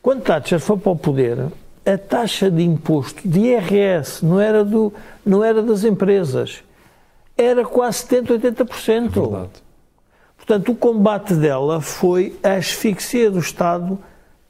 Quando 0.00 0.22
Thatcher 0.22 0.58
foi 0.58 0.76
para 0.78 0.92
o 0.92 0.96
poder, 0.96 1.38
a 1.84 1.98
taxa 1.98 2.50
de 2.50 2.62
imposto 2.62 3.26
de 3.26 3.40
IRS 3.40 4.24
não 4.24 4.40
era, 4.40 4.64
do, 4.64 4.92
não 5.24 5.42
era 5.42 5.62
das 5.62 5.84
empresas, 5.84 6.62
era 7.36 7.64
quase 7.64 7.98
70, 7.98 8.38
80%. 8.38 8.88
É 8.88 9.08
verdade. 9.08 9.50
Portanto, 10.36 10.72
o 10.72 10.74
combate 10.74 11.34
dela 11.34 11.80
foi 11.80 12.36
a 12.42 12.54
asfixia 12.54 13.30
do 13.30 13.38
Estado 13.38 13.98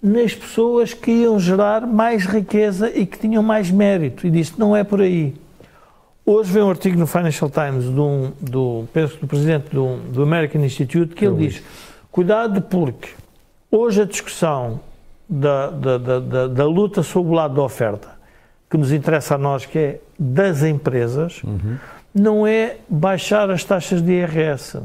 nas 0.02 0.34
pessoas 0.34 0.92
que 0.92 1.10
iam 1.10 1.38
gerar 1.38 1.86
mais 1.86 2.24
riqueza 2.24 2.90
e 2.90 3.06
que 3.06 3.18
tinham 3.18 3.42
mais 3.42 3.70
mérito. 3.70 4.26
E 4.26 4.30
disse: 4.30 4.54
não 4.58 4.74
é 4.74 4.82
por 4.82 5.00
aí. 5.00 5.34
Hoje 6.24 6.52
vem 6.52 6.62
um 6.62 6.70
artigo 6.70 6.98
no 6.98 7.06
Financial 7.06 7.50
Times 7.50 7.84
do, 7.86 8.28
do, 8.40 8.84
penso, 8.92 9.18
do 9.18 9.26
presidente 9.26 9.70
do, 9.74 9.96
do 9.96 10.22
American 10.22 10.64
Institute 10.64 11.14
que 11.14 11.26
ele 11.26 11.48
diz: 11.48 11.62
cuidado, 12.10 12.62
porque 12.62 13.10
hoje 13.70 14.02
a 14.02 14.04
discussão 14.04 14.80
da, 15.32 15.70
da, 15.70 15.98
da, 15.98 16.46
da, 16.48 16.66
luta 16.66 17.02
sobre 17.02 17.32
o 17.32 17.34
lado 17.34 17.54
da 17.54 17.62
oferta, 17.62 18.10
que 18.68 18.76
nos 18.76 18.92
interessa 18.92 19.36
a 19.36 19.38
nós, 19.38 19.64
que 19.64 19.78
é 19.78 20.00
das 20.18 20.62
empresas, 20.62 21.42
uhum. 21.42 21.78
não 22.14 22.46
é 22.46 22.76
baixar 22.86 23.50
as 23.50 23.64
taxas 23.64 24.02
de 24.02 24.12
IRS, 24.12 24.80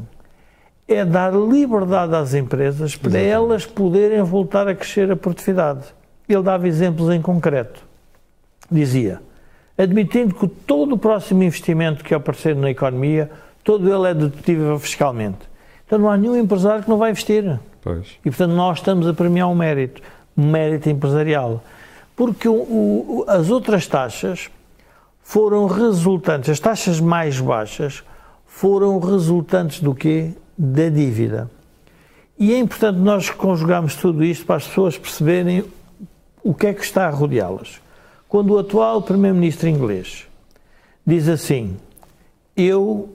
é 0.87 1.03
dar 1.03 1.33
liberdade 1.33 2.15
às 2.15 2.33
empresas 2.33 2.95
para 2.95 3.09
Exatamente. 3.09 3.29
elas 3.29 3.65
poderem 3.65 4.23
voltar 4.23 4.69
a 4.69 4.73
crescer 4.73 5.11
a 5.11 5.17
produtividade. 5.17 5.83
Ele 6.29 6.41
dava 6.41 6.65
exemplos 6.65 7.13
em 7.13 7.21
concreto. 7.21 7.83
Dizia, 8.71 9.19
admitindo 9.77 10.33
que 10.33 10.47
todo 10.47 10.95
o 10.95 10.97
próximo 10.97 11.43
investimento 11.43 12.05
que 12.05 12.13
aparecer 12.13 12.55
na 12.55 12.69
economia, 12.69 13.29
todo 13.65 13.93
ele 13.93 14.11
é 14.11 14.13
dedutível 14.13 14.79
fiscalmente. 14.79 15.39
Então 15.85 15.99
não 15.99 16.09
há 16.09 16.15
nenhum 16.15 16.37
empresário 16.37 16.83
que 16.83 16.89
não 16.89 16.97
vai 16.97 17.11
investir. 17.11 17.59
Pois. 17.81 18.07
E 18.23 18.29
portanto 18.29 18.51
nós 18.51 18.77
estamos 18.77 19.07
a 19.07 19.13
premiar 19.13 19.49
um 19.49 19.55
mérito 19.55 20.01
mérito 20.37 20.89
empresarial. 20.89 21.63
Porque 22.15 22.47
o, 22.47 22.53
o, 22.53 23.25
as 23.27 23.49
outras 23.49 23.87
taxas 23.87 24.49
foram 25.21 25.65
resultantes, 25.65 26.49
as 26.49 26.59
taxas 26.59 26.99
mais 26.99 27.39
baixas 27.39 28.03
foram 28.45 28.97
resultantes 28.99 29.81
do 29.81 29.93
quê? 29.93 30.31
Da 30.57 30.89
dívida. 30.89 31.49
E 32.39 32.53
é 32.53 32.57
importante 32.57 32.99
nós 32.99 33.29
conjugarmos 33.29 33.95
tudo 33.95 34.23
isto 34.23 34.45
para 34.45 34.55
as 34.55 34.67
pessoas 34.67 34.97
perceberem 34.97 35.65
o 36.43 36.53
que 36.53 36.67
é 36.67 36.73
que 36.73 36.81
está 36.81 37.07
a 37.07 37.09
rodeá-las. 37.09 37.81
Quando 38.29 38.53
o 38.53 38.59
atual 38.59 39.01
Primeiro-Ministro 39.01 39.67
inglês 39.67 40.27
diz 41.05 41.27
assim: 41.27 41.77
Eu 42.55 43.13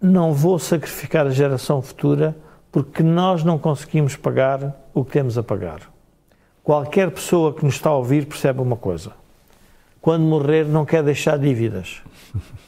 não 0.00 0.32
vou 0.32 0.58
sacrificar 0.58 1.26
a 1.26 1.30
geração 1.30 1.82
futura 1.82 2.36
porque 2.70 3.02
nós 3.02 3.44
não 3.44 3.58
conseguimos 3.58 4.16
pagar 4.16 4.74
o 4.94 5.04
que 5.04 5.12
temos 5.12 5.36
a 5.36 5.42
pagar. 5.42 5.91
Qualquer 6.64 7.10
pessoa 7.10 7.52
que 7.52 7.64
nos 7.64 7.74
está 7.74 7.90
a 7.90 7.96
ouvir 7.96 8.26
percebe 8.26 8.60
uma 8.60 8.76
coisa. 8.76 9.12
Quando 10.00 10.22
morrer, 10.22 10.64
não 10.64 10.84
quer 10.84 11.02
deixar 11.02 11.38
dívidas. 11.38 12.00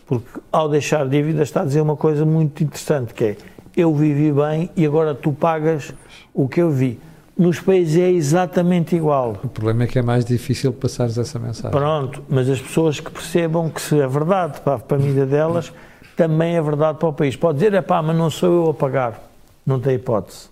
Porque 0.07 0.41
ao 0.51 0.69
deixar 0.69 1.09
dívidas 1.09 1.49
está 1.49 1.63
a 1.63 1.65
dizer 1.65 1.81
uma 1.81 1.97
coisa 1.97 2.25
muito 2.25 2.63
interessante, 2.63 3.15
que 3.15 3.25
é 3.25 3.37
eu 3.77 3.93
vivi 3.95 4.33
bem 4.33 4.71
e 4.77 4.87
agora 4.87 5.15
tu 5.15 5.33
pagas 5.33 5.93
o 6.33 6.49
que 6.49 6.63
eu 6.63 6.71
vi. 6.71 7.01
Nos 7.37 7.59
países 7.59 8.01
é 8.01 8.11
exatamente 8.11 8.95
igual. 8.95 9.37
O 9.43 9.49
problema 9.49 9.83
é 9.83 9.87
que 9.89 9.99
é 9.99 10.03
mais 10.03 10.25
difícil 10.25 10.73
passar 10.73 11.07
essa 11.07 11.39
mensagem. 11.39 11.73
Pronto, 11.73 12.23
mas 12.29 12.49
as 12.49 12.61
pessoas 12.61 13.01
que 13.01 13.11
percebam 13.11 13.69
que 13.69 13.81
se 13.81 14.01
é 14.01 14.07
verdade 14.07 14.61
para 14.61 14.75
a 14.75 14.79
família 14.79 15.27
delas, 15.27 15.73
também 16.17 16.57
é 16.57 16.63
verdade 16.63 16.99
para 16.99 17.09
o 17.09 17.13
país. 17.13 17.35
Pode 17.35 17.59
dizer, 17.59 17.75
é 17.75 17.83
pá, 17.83 18.01
mas 18.01 18.17
não 18.17 18.31
sou 18.31 18.53
eu 18.53 18.71
a 18.71 18.75
pagar. 18.75 19.21
Não 19.67 19.81
tem 19.81 19.97
hipótese. 19.97 20.49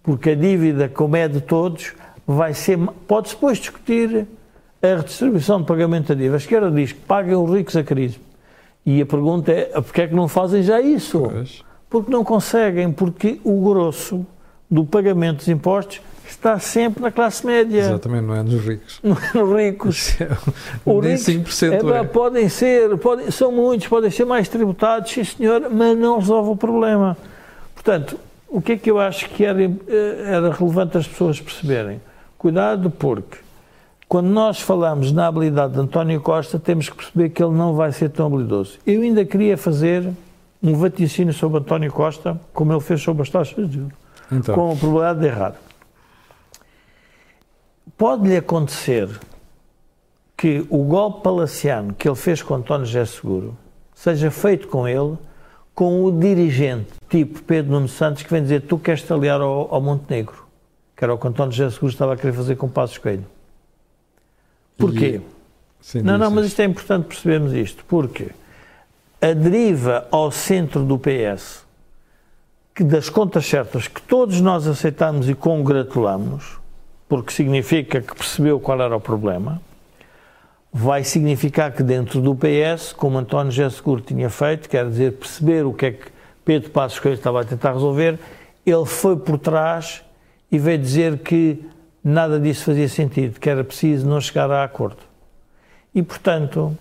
Porque 0.00 0.30
a 0.30 0.34
dívida, 0.36 0.88
como 0.88 1.16
é 1.16 1.26
de 1.26 1.40
todos, 1.40 1.92
vai 2.28 2.52
ser. 2.52 2.78
Pode-se 3.06 3.34
depois 3.34 3.56
discutir 3.58 4.26
a 4.82 4.86
redistribuição 4.86 5.60
de 5.60 5.66
pagamento 5.66 6.08
da 6.08 6.14
dívida. 6.14 6.34
A 6.34 6.36
esquerda 6.36 6.70
diz 6.70 6.92
que 6.92 7.00
paguem 7.00 7.34
os 7.34 7.50
ricos 7.50 7.74
a 7.74 7.82
crise. 7.82 8.20
E 8.84 9.00
a 9.00 9.06
pergunta 9.06 9.50
é: 9.50 9.64
porquê 9.64 10.02
é 10.02 10.06
que 10.08 10.14
não 10.14 10.28
fazem 10.28 10.62
já 10.62 10.80
isso? 10.80 11.20
Pois. 11.20 11.64
Porque 11.88 12.12
não 12.12 12.22
conseguem, 12.22 12.92
porque 12.92 13.40
o 13.42 13.62
grosso 13.62 14.26
do 14.70 14.84
pagamento 14.84 15.38
dos 15.38 15.48
impostos 15.48 16.02
está 16.28 16.58
sempre 16.58 17.02
na 17.02 17.10
classe 17.10 17.46
média. 17.46 17.80
Exatamente, 17.80 18.24
não 18.26 18.34
é 18.34 18.42
nos 18.42 18.62
ricos. 18.62 19.00
Não 19.02 19.16
é 19.16 19.32
nos 19.34 19.56
ricos. 19.56 20.16
Os 20.84 21.26
ricos 21.26 21.62
é, 21.62 21.76
é. 21.76 22.04
podem 22.04 22.50
ser, 22.50 22.98
podem, 22.98 23.30
são 23.30 23.50
muitos, 23.50 23.88
podem 23.88 24.10
ser 24.10 24.26
mais 24.26 24.46
tributados, 24.46 25.10
sim 25.10 25.24
senhor, 25.24 25.70
mas 25.70 25.96
não 25.96 26.18
resolve 26.18 26.50
o 26.50 26.56
problema. 26.56 27.16
Portanto, 27.74 28.18
o 28.46 28.60
que 28.60 28.72
é 28.72 28.76
que 28.76 28.90
eu 28.90 28.98
acho 28.98 29.30
que 29.30 29.42
era, 29.42 29.62
eh, 29.62 30.22
era 30.26 30.52
relevante 30.52 30.98
as 30.98 31.08
pessoas 31.08 31.40
perceberem? 31.40 31.98
Cuidado, 32.38 32.88
porque 32.88 33.38
quando 34.08 34.28
nós 34.28 34.60
falamos 34.60 35.10
na 35.10 35.26
habilidade 35.26 35.74
de 35.74 35.80
António 35.80 36.20
Costa, 36.20 36.58
temos 36.58 36.88
que 36.88 36.96
perceber 36.96 37.30
que 37.30 37.42
ele 37.42 37.52
não 37.52 37.74
vai 37.74 37.90
ser 37.92 38.08
tão 38.08 38.26
habilidoso. 38.26 38.78
Eu 38.86 39.02
ainda 39.02 39.24
queria 39.24 39.58
fazer 39.58 40.08
um 40.62 40.74
vaticínio 40.74 41.34
sobre 41.34 41.58
António 41.58 41.92
Costa, 41.92 42.40
como 42.54 42.72
ele 42.72 42.80
fez 42.80 43.02
sobre 43.02 43.22
as 43.22 43.28
taxas 43.28 43.68
de 43.68 43.78
juros, 43.78 43.92
então. 44.30 44.54
com 44.54 44.72
a 44.72 44.76
probabilidade 44.76 45.20
de 45.20 45.26
errar. 45.26 45.54
Pode-lhe 47.98 48.36
acontecer 48.36 49.08
que 50.36 50.64
o 50.70 50.84
golpe 50.84 51.22
palaciano 51.24 51.92
que 51.92 52.08
ele 52.08 52.16
fez 52.16 52.40
com 52.40 52.54
António 52.54 52.86
José 52.86 53.04
Seguro 53.04 53.56
seja 53.92 54.30
feito 54.30 54.68
com 54.68 54.86
ele, 54.86 55.18
com 55.74 56.04
o 56.04 56.12
dirigente, 56.12 56.92
tipo 57.10 57.42
Pedro 57.42 57.72
Nuno 57.72 57.88
Santos, 57.88 58.22
que 58.22 58.30
vem 58.30 58.42
dizer 58.42 58.62
tu 58.62 58.78
queres 58.78 59.02
te 59.02 59.12
aliar 59.12 59.40
ao, 59.40 59.74
ao 59.74 59.80
Montenegro 59.80 60.47
que 60.98 61.04
era 61.04 61.14
o 61.14 61.18
que 61.18 61.28
António 61.28 61.52
José 61.52 61.70
Seguro 61.70 61.92
estava 61.92 62.14
a 62.14 62.16
querer 62.16 62.32
fazer 62.32 62.56
com 62.56 62.68
Passos 62.68 62.98
Coelho. 62.98 63.24
Porquê? 64.76 65.20
E... 65.94 66.02
não, 66.02 66.18
não, 66.18 66.28
mas 66.28 66.46
isto 66.46 66.60
é 66.60 66.64
importante 66.64 67.06
percebermos 67.06 67.52
isto. 67.52 67.84
Porque 67.84 68.30
a 69.22 69.32
deriva 69.32 70.08
ao 70.10 70.32
centro 70.32 70.82
do 70.82 70.98
PS, 70.98 71.64
que 72.74 72.82
das 72.82 73.08
contas 73.08 73.46
certas 73.46 73.86
que 73.86 74.02
todos 74.02 74.40
nós 74.40 74.66
aceitamos 74.66 75.28
e 75.28 75.36
congratulamos, 75.36 76.58
porque 77.08 77.32
significa 77.32 78.00
que 78.00 78.12
percebeu 78.16 78.58
qual 78.58 78.80
era 78.82 78.96
o 78.96 79.00
problema, 79.00 79.62
vai 80.72 81.04
significar 81.04 81.70
que 81.70 81.84
dentro 81.84 82.20
do 82.20 82.34
PS, 82.34 82.92
como 82.92 83.18
António 83.18 83.52
José 83.52 83.70
Seguro 83.70 84.00
tinha 84.00 84.28
feito, 84.28 84.68
quer 84.68 84.88
dizer, 84.88 85.12
perceber 85.12 85.64
o 85.64 85.72
que 85.72 85.86
é 85.86 85.92
que 85.92 86.06
Pedro 86.44 86.70
Passos 86.70 86.98
Coelho 86.98 87.14
estava 87.14 87.42
a 87.42 87.44
tentar 87.44 87.72
resolver, 87.72 88.18
ele 88.66 88.84
foi 88.84 89.16
por 89.16 89.38
trás 89.38 90.02
e 90.50 90.58
veio 90.58 90.78
dizer 90.78 91.18
que 91.18 91.64
nada 92.02 92.40
disso 92.40 92.64
fazia 92.64 92.88
sentido, 92.88 93.38
que 93.38 93.50
era 93.50 93.62
preciso 93.62 94.06
não 94.08 94.20
chegar 94.20 94.50
a 94.50 94.64
acordo. 94.64 94.98
E, 95.94 96.02
portanto, 96.02 96.76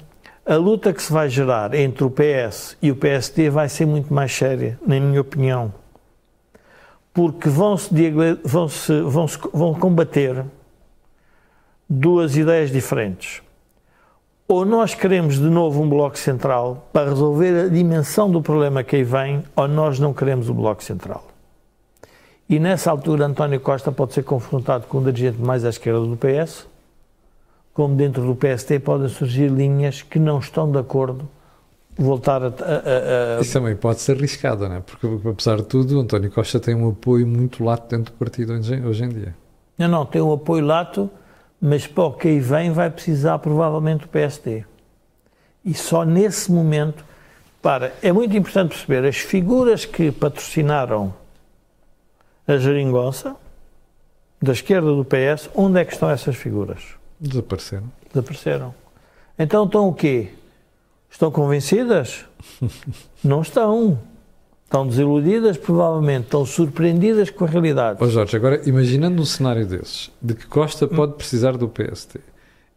a 0.46 0.56
luta 0.56 0.94
que 0.94 1.02
se 1.04 1.12
vai 1.12 1.30
gerar 1.30 1.74
entre 1.74 2.04
o 2.04 2.10
PS 2.10 2.78
e 2.82 2.92
o 2.92 2.96
PSD 2.96 3.50
vai 3.50 3.68
ser 3.68 3.86
muito 3.86 4.14
mais 4.14 4.34
séria, 4.34 4.80
na 4.86 5.00
minha 5.00 5.20
opinião. 5.20 5.74
Porque 7.14 7.50
vão-se 7.50 7.90
vão 8.44 8.70
-se, 8.70 9.02
vão, 9.02 9.28
-se, 9.28 9.40
vão 9.54 9.74
combater 9.74 10.46
duas 11.90 12.38
ideias 12.38 12.72
diferentes. 12.72 13.42
Ou 14.48 14.64
nós 14.64 14.94
queremos 14.94 15.36
de 15.36 15.50
novo 15.50 15.82
um 15.82 15.90
Bloco 15.90 16.18
Central 16.18 16.88
para 16.94 17.10
resolver 17.10 17.66
a 17.66 17.68
dimensão 17.68 18.32
do 18.32 18.42
problema 18.42 18.84
que 18.84 18.96
aí 18.96 19.04
vem, 19.04 19.44
ou 19.54 19.68
nós 19.68 20.00
não 20.00 20.14
queremos 20.14 20.48
o 20.48 20.54
Bloco 20.54 20.82
Central. 20.82 21.28
E 22.50 22.60
nessa 22.60 22.90
altura 22.90 23.26
António 23.26 23.60
Costa 23.60 23.92
pode 23.92 24.14
ser 24.14 24.24
confrontado 24.24 24.88
com 24.88 25.00
um 25.00 25.04
dirigente 25.04 25.42
mais 25.42 25.66
à 25.66 25.70
esquerda 25.70 26.00
do 26.00 26.18
PS, 26.18 26.66
como 27.74 27.96
dentro 27.96 28.24
do 28.26 28.36
PST 28.36 28.80
podem 28.80 29.10
surgir 29.10 29.50
linhas 29.50 30.02
que 30.02 30.18
não 30.18 30.40
estão 30.40 30.72
de 30.72 30.80
acordo 30.80 31.28
voltar 31.98 32.44
a, 32.44 32.48
a, 32.48 33.38
a... 33.38 33.42
Isso 33.42 33.54
também 33.54 33.76
pode 33.76 34.00
ser 34.00 34.18
arriscado, 34.18 34.68
não 34.68 34.76
é? 34.76 34.80
Porque, 34.80 35.08
apesar 35.28 35.58
de 35.58 35.64
tudo, 35.64 36.00
António 36.00 36.32
Costa 36.32 36.60
tem 36.60 36.76
um 36.76 36.90
apoio 36.90 37.28
muito 37.28 37.64
lato 37.64 37.96
dentro 37.96 38.14
do 38.14 38.18
partido 38.18 38.54
hoje 38.54 39.04
em 39.04 39.10
dia. 39.10 39.36
Não, 39.78 39.88
não, 39.88 40.06
tem 40.06 40.22
um 40.22 40.32
apoio 40.32 40.66
lato, 40.66 41.10
mas 41.60 41.86
para 41.86 42.06
o 42.06 42.14
que 42.14 42.28
aí 42.28 42.40
vem 42.40 42.72
vai 42.72 42.90
precisar 42.90 43.40
provavelmente 43.40 44.02
do 44.02 44.08
PST. 44.08 44.66
E 45.66 45.74
só 45.74 46.06
nesse 46.06 46.52
momento, 46.52 47.04
para, 47.62 47.94
é 48.02 48.12
muito 48.12 48.36
importante 48.38 48.70
perceber, 48.70 49.08
as 49.08 49.18
figuras 49.18 49.86
que 49.86 50.12
patrocinaram 50.12 51.14
a 52.48 52.58
geringonça 52.58 53.36
da 54.42 54.54
esquerda 54.54 54.94
do 54.94 55.04
PS, 55.04 55.50
onde 55.54 55.80
é 55.80 55.86
que 55.86 55.94
estão 55.94 56.10
essas 56.10 56.36
figuras? 56.36 56.82
Desapareceram. 57.20 57.92
Desapareceram. 58.14 58.74
Então 59.38 59.66
estão 59.66 59.88
o 59.90 59.94
quê? 59.94 60.30
Estão 61.10 61.32
convencidas? 61.32 62.26
Não 63.24 63.42
estão. 63.42 64.00
Estão 64.64 64.86
desiludidas, 64.88 65.58
provavelmente. 65.58 66.26
Estão 66.26 66.46
surpreendidas 66.46 67.30
com 67.30 67.46
a 67.46 67.48
realidade. 67.48 68.00
Ó 68.02 68.08
Jorge, 68.08 68.36
agora 68.36 68.62
imaginando 68.68 69.22
um 69.22 69.26
cenário 69.26 69.66
desses, 69.66 70.12
de 70.22 70.34
que 70.34 70.46
Costa 70.46 70.88
pode 70.88 71.14
precisar 71.14 71.58
do 71.58 71.70
PST, 71.70 72.20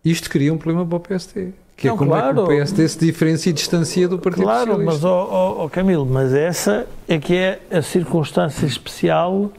isto 0.05 0.31
cria 0.31 0.53
um 0.53 0.59
problema 0.59 0.87
para 0.87 0.97
o 0.97 1.01
PST. 1.01 1.53
Que 1.81 1.89
Não, 1.89 1.95
é 1.95 1.99
como 1.99 2.11
claro. 2.11 2.29
é 2.29 2.47
que 2.47 2.63
o 2.63 2.65
PST 2.67 2.89
se 2.89 2.99
diferencia 2.99 3.49
e 3.49 3.53
distancia 3.55 4.07
do 4.07 4.19
Partido 4.19 4.43
Claro, 4.43 4.73
Socialista. 4.73 4.93
mas, 4.93 5.05
ó, 5.05 5.29
ó, 5.31 5.65
ó, 5.65 5.69
Camilo, 5.71 6.05
mas 6.05 6.35
essa 6.35 6.87
é 7.09 7.19
que 7.19 7.35
é 7.35 7.59
a 7.71 7.81
circunstância 7.81 8.67
especial 8.67 9.51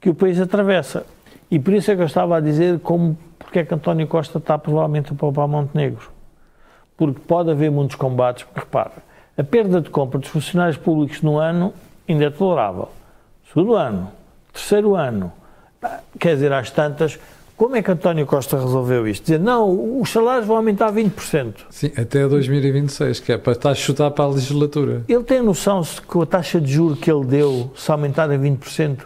que 0.00 0.08
o 0.08 0.14
país 0.14 0.40
atravessa. 0.40 1.04
E 1.50 1.58
por 1.58 1.74
isso 1.74 1.90
é 1.90 1.96
que 1.96 2.00
eu 2.02 2.06
estava 2.06 2.36
a 2.36 2.40
dizer 2.40 2.78
como, 2.78 3.18
porque 3.40 3.58
é 3.58 3.64
que 3.64 3.74
António 3.74 4.06
Costa 4.06 4.38
está 4.38 4.56
provavelmente 4.56 5.12
a 5.12 5.16
poupar 5.16 5.48
Montenegro. 5.48 6.10
Porque 6.96 7.18
pode 7.26 7.50
haver 7.50 7.72
muitos 7.72 7.96
combates, 7.96 8.44
porque 8.44 8.60
repara, 8.60 8.92
a 9.36 9.42
perda 9.42 9.80
de 9.80 9.90
compra 9.90 10.20
dos 10.20 10.28
funcionários 10.28 10.76
públicos 10.76 11.22
no 11.22 11.38
ano 11.38 11.74
ainda 12.08 12.26
é 12.26 12.30
tolerável. 12.30 12.88
Segundo 13.52 13.74
ano, 13.74 14.12
terceiro 14.52 14.94
ano, 14.94 15.32
quer 16.20 16.34
dizer, 16.34 16.52
às 16.52 16.70
tantas, 16.70 17.18
como 17.56 17.76
é 17.76 17.82
que 17.82 17.90
António 17.90 18.26
Costa 18.26 18.58
resolveu 18.58 19.06
isto? 19.06 19.22
Dizer, 19.24 19.38
não, 19.40 20.00
os 20.00 20.10
salários 20.10 20.46
vão 20.46 20.56
aumentar 20.56 20.92
20%. 20.92 21.54
Sim, 21.70 21.92
até 21.96 22.26
2026, 22.26 23.20
que 23.20 23.32
é 23.32 23.38
para 23.38 23.52
estar 23.52 23.70
a 23.70 23.74
chutar 23.74 24.10
para 24.10 24.24
a 24.24 24.28
legislatura. 24.28 25.02
Ele 25.08 25.22
tem 25.22 25.40
noção 25.40 25.82
se 25.84 26.00
com 26.02 26.22
a 26.22 26.26
taxa 26.26 26.60
de 26.60 26.72
juro 26.72 26.96
que 26.96 27.10
ele 27.10 27.24
deu, 27.24 27.70
se 27.76 27.90
aumentar 27.92 28.30
a 28.30 28.36
20%, 28.36 28.98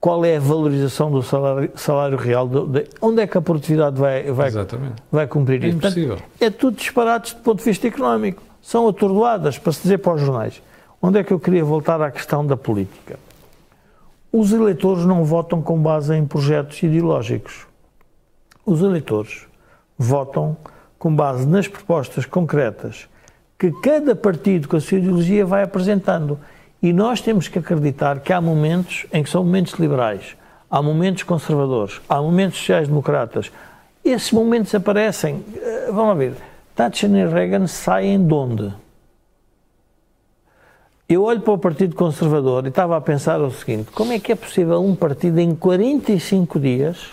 qual 0.00 0.24
é 0.24 0.36
a 0.36 0.40
valorização 0.40 1.10
do 1.10 1.22
salário, 1.22 1.70
salário 1.74 2.16
real? 2.16 2.48
do- 2.48 2.66
de- 2.66 2.86
onde 3.02 3.20
é 3.20 3.26
que 3.26 3.36
a 3.36 3.40
produtividade 3.42 3.98
vai, 4.00 4.22
vai, 4.32 4.48
Exatamente. 4.48 4.94
vai 5.12 5.26
cumprir 5.26 5.62
É 5.62 5.68
isso? 5.68 5.78
Portanto, 5.78 5.98
impossível. 6.00 6.26
é 6.40 6.48
tudo 6.48 6.76
disparates 6.78 7.34
do 7.34 7.40
ponto 7.40 7.58
de 7.58 7.64
vista 7.64 7.86
económico. 7.86 8.42
São 8.62 8.88
atordoadas, 8.88 9.58
para 9.58 9.72
se 9.72 9.82
dizer 9.82 9.98
para 9.98 10.14
os 10.14 10.20
jornais. 10.22 10.62
Onde 11.02 11.18
é 11.18 11.24
que 11.24 11.32
eu 11.32 11.38
queria 11.40 11.64
voltar 11.64 12.00
à 12.00 12.10
questão 12.10 12.46
da 12.46 12.56
política? 12.56 13.18
Os 14.32 14.52
eleitores 14.52 15.04
não 15.04 15.24
votam 15.24 15.60
com 15.60 15.78
base 15.78 16.14
em 16.14 16.24
projetos 16.24 16.82
ideológicos. 16.82 17.66
Os 18.64 18.82
eleitores 18.82 19.46
votam 19.96 20.56
com 20.98 21.14
base 21.14 21.46
nas 21.46 21.66
propostas 21.66 22.26
concretas 22.26 23.08
que 23.58 23.70
cada 23.72 24.14
partido 24.14 24.68
com 24.68 24.76
a 24.76 24.80
sua 24.80 24.98
ideologia 24.98 25.44
vai 25.44 25.62
apresentando. 25.62 26.38
E 26.82 26.92
nós 26.92 27.20
temos 27.20 27.46
que 27.46 27.58
acreditar 27.58 28.20
que 28.20 28.32
há 28.32 28.40
momentos 28.40 29.06
em 29.12 29.22
que 29.22 29.28
são 29.28 29.44
momentos 29.44 29.74
liberais, 29.74 30.34
há 30.70 30.80
momentos 30.80 31.22
conservadores, 31.24 32.00
há 32.08 32.22
momentos 32.22 32.58
sociais-democratas. 32.58 33.52
Esses 34.02 34.32
momentos 34.32 34.74
aparecem. 34.74 35.44
Eh, 35.56 35.90
Vamos 35.92 36.16
ver. 36.16 36.34
Thatcher 36.74 37.10
e 37.10 37.26
Reagan 37.26 37.66
saem 37.66 38.26
de 38.26 38.32
onde? 38.32 38.72
Eu 41.06 41.24
olho 41.24 41.40
para 41.40 41.52
o 41.52 41.58
Partido 41.58 41.94
Conservador 41.94 42.64
e 42.64 42.68
estava 42.68 42.96
a 42.96 43.00
pensar 43.00 43.40
o 43.40 43.50
seguinte: 43.50 43.90
como 43.90 44.12
é 44.12 44.18
que 44.18 44.32
é 44.32 44.34
possível 44.34 44.80
um 44.82 44.94
partido 44.94 45.38
em 45.38 45.54
45 45.54 46.58
dias 46.58 47.10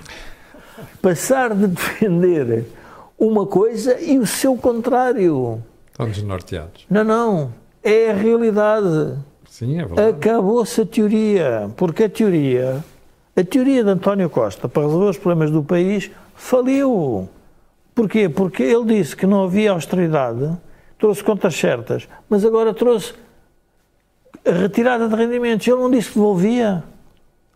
passar 1.02 1.54
de 1.54 1.68
defender 1.68 2.66
uma 3.18 3.46
coisa 3.46 4.00
e 4.00 4.18
o 4.20 4.26
seu 4.26 4.56
contrário? 4.56 5.64
Estão 5.92 6.08
desnorteados. 6.10 6.86
Não, 6.90 7.04
não. 7.04 7.54
É 7.84 8.12
a 8.12 8.14
realidade. 8.14 9.18
Sim, 9.50 9.80
é 9.80 9.86
verdade. 9.86 10.10
Acabou-se 10.10 10.82
a 10.82 10.86
teoria. 10.86 11.72
Porque 11.76 12.04
a 12.04 12.10
teoria, 12.10 12.84
a 13.36 13.44
teoria 13.44 13.84
de 13.84 13.90
António 13.90 14.30
Costa 14.30 14.70
para 14.70 14.84
resolver 14.84 15.10
os 15.10 15.18
problemas 15.18 15.50
do 15.50 15.64
país 15.64 16.12
faliu. 16.36 17.28
Porquê? 17.96 18.30
Porque 18.30 18.62
ele 18.62 18.86
disse 18.86 19.16
que 19.16 19.26
não 19.26 19.44
havia 19.44 19.72
austeridade, 19.72 20.56
trouxe 21.00 21.24
contas 21.24 21.56
certas, 21.56 22.08
mas 22.30 22.46
agora 22.46 22.72
trouxe 22.72 23.16
a 24.46 24.52
retirada 24.52 25.10
de 25.10 25.16
rendimentos. 25.16 25.68
Ele 25.68 25.78
não 25.78 25.90
disse 25.90 26.10
que 26.10 26.16
devolvia. 26.16 26.84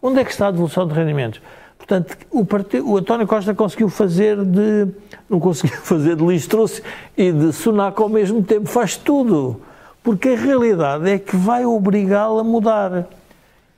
Onde 0.02 0.20
é 0.20 0.26
que 0.26 0.32
está 0.32 0.48
a 0.48 0.52
devolução 0.52 0.88
de 0.88 0.96
rendimentos? 0.96 1.40
Portanto, 1.92 2.18
o, 2.32 2.46
partido, 2.46 2.90
o 2.90 2.98
António 2.98 3.28
Costa 3.28 3.54
conseguiu 3.54 3.90
fazer 3.90 4.38
de. 4.46 4.88
Não 5.30 5.42
conseguiu 5.42 5.76
fazer 5.84 6.16
de 6.16 6.26
lixo 6.26 6.82
e 7.18 7.34
de 7.34 7.52
sonaco 7.52 8.02
ao 8.02 8.08
mesmo 8.08 8.42
tempo, 8.42 8.70
faz 8.70 8.96
tudo. 8.96 9.60
Porque 10.02 10.30
a 10.30 10.38
realidade 10.38 11.10
é 11.10 11.20
que 11.20 11.36
vai 11.36 11.66
obrigá-lo 11.66 12.40
a 12.40 12.44
mudar. 12.46 13.10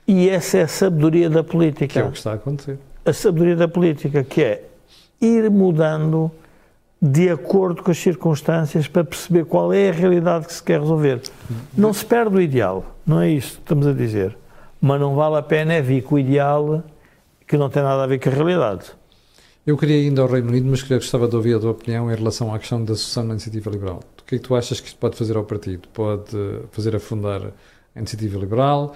E 0.06 0.28
essa 0.28 0.58
é 0.58 0.62
a 0.62 0.68
sabedoria 0.68 1.28
da 1.28 1.42
política 1.42 1.86
Que 1.88 1.98
é 1.98 2.04
o 2.04 2.12
que 2.12 2.18
está 2.18 2.32
a 2.32 2.34
acontecer. 2.34 2.78
a 3.04 3.12
sabedoria 3.12 3.56
da 3.56 3.66
política, 3.66 4.22
que 4.22 4.42
é 4.42 4.62
ir 5.20 5.50
mudando 5.50 6.30
de 7.02 7.28
acordo 7.28 7.82
com 7.82 7.90
as 7.90 7.98
circunstâncias 7.98 8.86
para 8.86 9.02
perceber 9.02 9.44
qual 9.44 9.72
é 9.72 9.88
a 9.88 9.92
realidade 9.92 10.46
que 10.46 10.52
se 10.52 10.62
quer 10.62 10.78
resolver. 10.78 11.20
Não 11.76 11.92
se 11.92 12.04
perde 12.04 12.36
o 12.36 12.40
ideal, 12.40 12.84
não 13.04 13.20
é 13.20 13.28
isso 13.28 13.54
que 13.54 13.62
estamos 13.62 13.86
a 13.88 13.92
dizer. 13.92 14.36
Mas 14.80 15.00
não 15.00 15.16
vale 15.16 15.36
a 15.36 15.42
pena 15.42 15.72
é 15.72 15.82
vir 15.82 16.02
com 16.02 16.14
o 16.14 16.18
ideal 16.18 16.84
que 17.46 17.56
não 17.56 17.68
tem 17.68 17.82
nada 17.82 18.02
a 18.04 18.06
ver 18.06 18.18
com 18.18 18.28
a 18.28 18.32
realidade. 18.32 18.86
Eu 19.66 19.78
queria 19.78 19.96
ir 19.96 20.08
ainda 20.08 20.20
ao 20.22 20.28
Reino 20.28 20.48
Unido, 20.48 20.66
mas 20.68 20.82
queria 20.82 20.98
gostava 20.98 21.26
de 21.26 21.36
ouvir 21.36 21.56
a 21.56 21.58
tua 21.58 21.70
opinião 21.70 22.12
em 22.12 22.14
relação 22.14 22.54
à 22.54 22.58
questão 22.58 22.84
da 22.84 22.94
sucessão 22.94 23.24
na 23.24 23.32
iniciativa 23.32 23.70
liberal. 23.70 24.00
O 24.20 24.24
que 24.24 24.34
é 24.34 24.38
que 24.38 24.44
tu 24.44 24.54
achas 24.54 24.80
que 24.80 24.88
isto 24.88 24.98
pode 24.98 25.16
fazer 25.16 25.36
ao 25.36 25.44
partido? 25.44 25.88
Pode 25.88 26.36
fazer 26.70 26.94
afundar 26.94 27.42
a 27.94 27.98
iniciativa 27.98 28.38
liberal? 28.38 28.94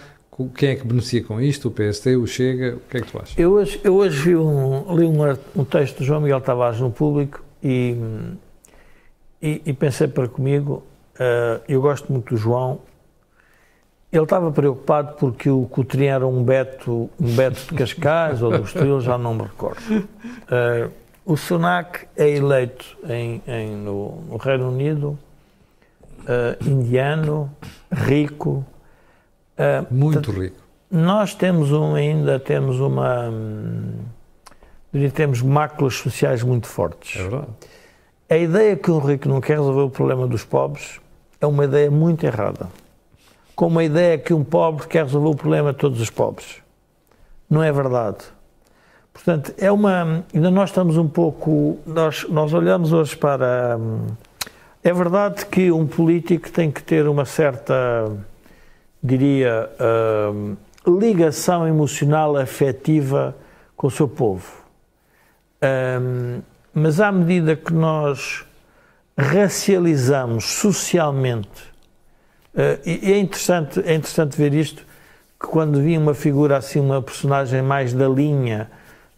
Quem 0.55 0.70
é 0.70 0.76
que 0.76 0.86
beneficia 0.86 1.24
com 1.24 1.40
isto? 1.40 1.68
O 1.68 1.70
PST, 1.70 2.16
o 2.16 2.26
Chega? 2.26 2.76
O 2.76 2.80
que 2.80 2.99
é 2.99 3.01
que 3.01 3.11
tu 3.11 3.18
achas? 3.18 3.36
Eu 3.36 3.53
hoje, 3.53 3.80
eu 3.82 3.94
hoje 3.96 4.22
vi 4.22 4.36
um, 4.36 4.94
li 4.94 5.05
um, 5.05 5.36
um 5.57 5.64
texto 5.64 5.99
do 5.99 6.05
João 6.05 6.20
Miguel 6.20 6.40
Tavares 6.40 6.78
no 6.78 6.92
público 6.92 7.42
e, 7.62 7.96
e, 9.42 9.62
e 9.66 9.72
pensei 9.72 10.07
para 10.07 10.28
comigo, 10.28 10.84
eh, 11.18 11.61
eu 11.68 11.80
gosto 11.80 12.12
muito 12.12 12.34
do 12.34 12.36
João, 12.36 12.80
ele 14.13 14.23
estava 14.23 14.51
preocupado 14.51 15.15
porque 15.19 15.51
o 15.51 15.67
Coutrinho 15.67 16.11
era 16.11 16.27
um 16.27 16.43
Beto, 16.43 17.11
um 17.21 17.35
Beto 17.37 17.61
de 17.69 17.75
Cascais 17.75 18.41
ou 18.43 18.51
do 18.51 18.65
Estoril, 18.65 19.01
já 19.01 19.19
não 19.19 19.35
me 19.35 19.43
recordo. 19.43 19.81
Eh, 20.51 20.89
o 21.27 21.37
Sunak 21.37 22.07
é 22.17 22.29
eleito 22.31 22.97
em, 23.09 23.43
em- 23.47 23.77
no, 23.77 24.23
no 24.23 24.37
Reino 24.39 24.71
Unido, 24.71 25.19
eh, 26.27 26.57
indiano, 26.65 27.51
rico, 27.93 28.65
eh, 29.59 29.85
Muito 29.91 30.31
rico. 30.31 30.57
nós 30.91 31.35
temos 31.35 31.71
um, 31.71 31.95
ainda 31.95 32.39
temos 32.41 32.81
uma. 32.81 33.29
hum, 33.29 33.93
temos 35.15 35.43
máculas 35.43 35.95
sociais 35.97 36.43
muito 36.43 36.67
fortes. 36.67 37.21
É 37.21 37.23
verdade. 37.29 37.47
A 38.31 38.37
ideia 38.39 38.75
que 38.77 38.91
um 38.91 38.99
rico 38.99 39.29
não 39.29 39.41
quer 39.41 39.59
resolver 39.59 39.83
o 39.83 39.91
problema 39.91 40.27
dos 40.27 40.45
pobres 40.45 40.99
é 41.41 41.47
uma 41.47 41.65
ideia 41.67 41.91
muito 41.91 42.25
errada. 42.25 42.69
Como 43.59 43.81
a 43.81 43.83
ideia 43.83 44.17
que 44.17 44.33
um 44.33 44.45
pobre 44.45 44.87
quer 44.87 45.03
resolver 45.03 45.31
o 45.31 45.35
problema 45.35 45.73
de 45.73 45.81
todos 45.81 46.01
os 46.01 46.09
pobres. 46.09 46.63
Não 47.51 47.61
é 47.61 47.73
verdade. 47.73 48.19
Portanto, 49.13 49.53
é 49.59 49.69
uma. 49.73 50.25
Ainda 50.33 50.49
nós 50.49 50.71
estamos 50.71 50.97
um 50.97 51.09
pouco. 51.09 51.77
Nós, 51.85 52.25
nós 52.29 52.55
olhamos 52.55 52.93
hoje 52.93 53.17
para. 53.17 53.77
hum, 53.77 54.07
É 54.85 54.93
verdade 54.93 55.45
que 55.47 55.73
um 55.73 55.89
político 55.89 56.49
tem 56.53 56.71
que 56.71 56.81
ter 56.81 57.09
uma 57.09 57.25
certa 57.25 58.09
diria, 59.03 59.69
hum, 60.33 60.57
ligação 60.87 61.67
emocional 61.67 62.37
afetiva 62.37 63.35
com 63.77 63.89
o 63.89 63.91
seu 63.91 64.07
povo. 64.07 64.47
Hum, 66.01 66.43
mas 66.73 67.01
à 67.01 67.11
medida 67.11 67.57
que 67.57 67.73
nós 67.73 68.47
racializamos 69.19 70.45
socialmente, 70.45 71.77
e 72.85 73.09
e 73.09 73.13
é 73.13 73.19
interessante, 73.19 73.81
é 73.81 73.95
interessante 73.95 74.37
ver 74.37 74.53
isto, 74.55 74.83
que 75.41 75.47
quando 75.47 75.81
vi 75.81 75.97
uma 75.97 76.15
figura 76.15 76.57
assim, 76.57 76.81
uma 76.81 77.01
personagem 77.01 77.63
mais 77.63 77.93
da 77.93 78.09
linha, 78.09 78.69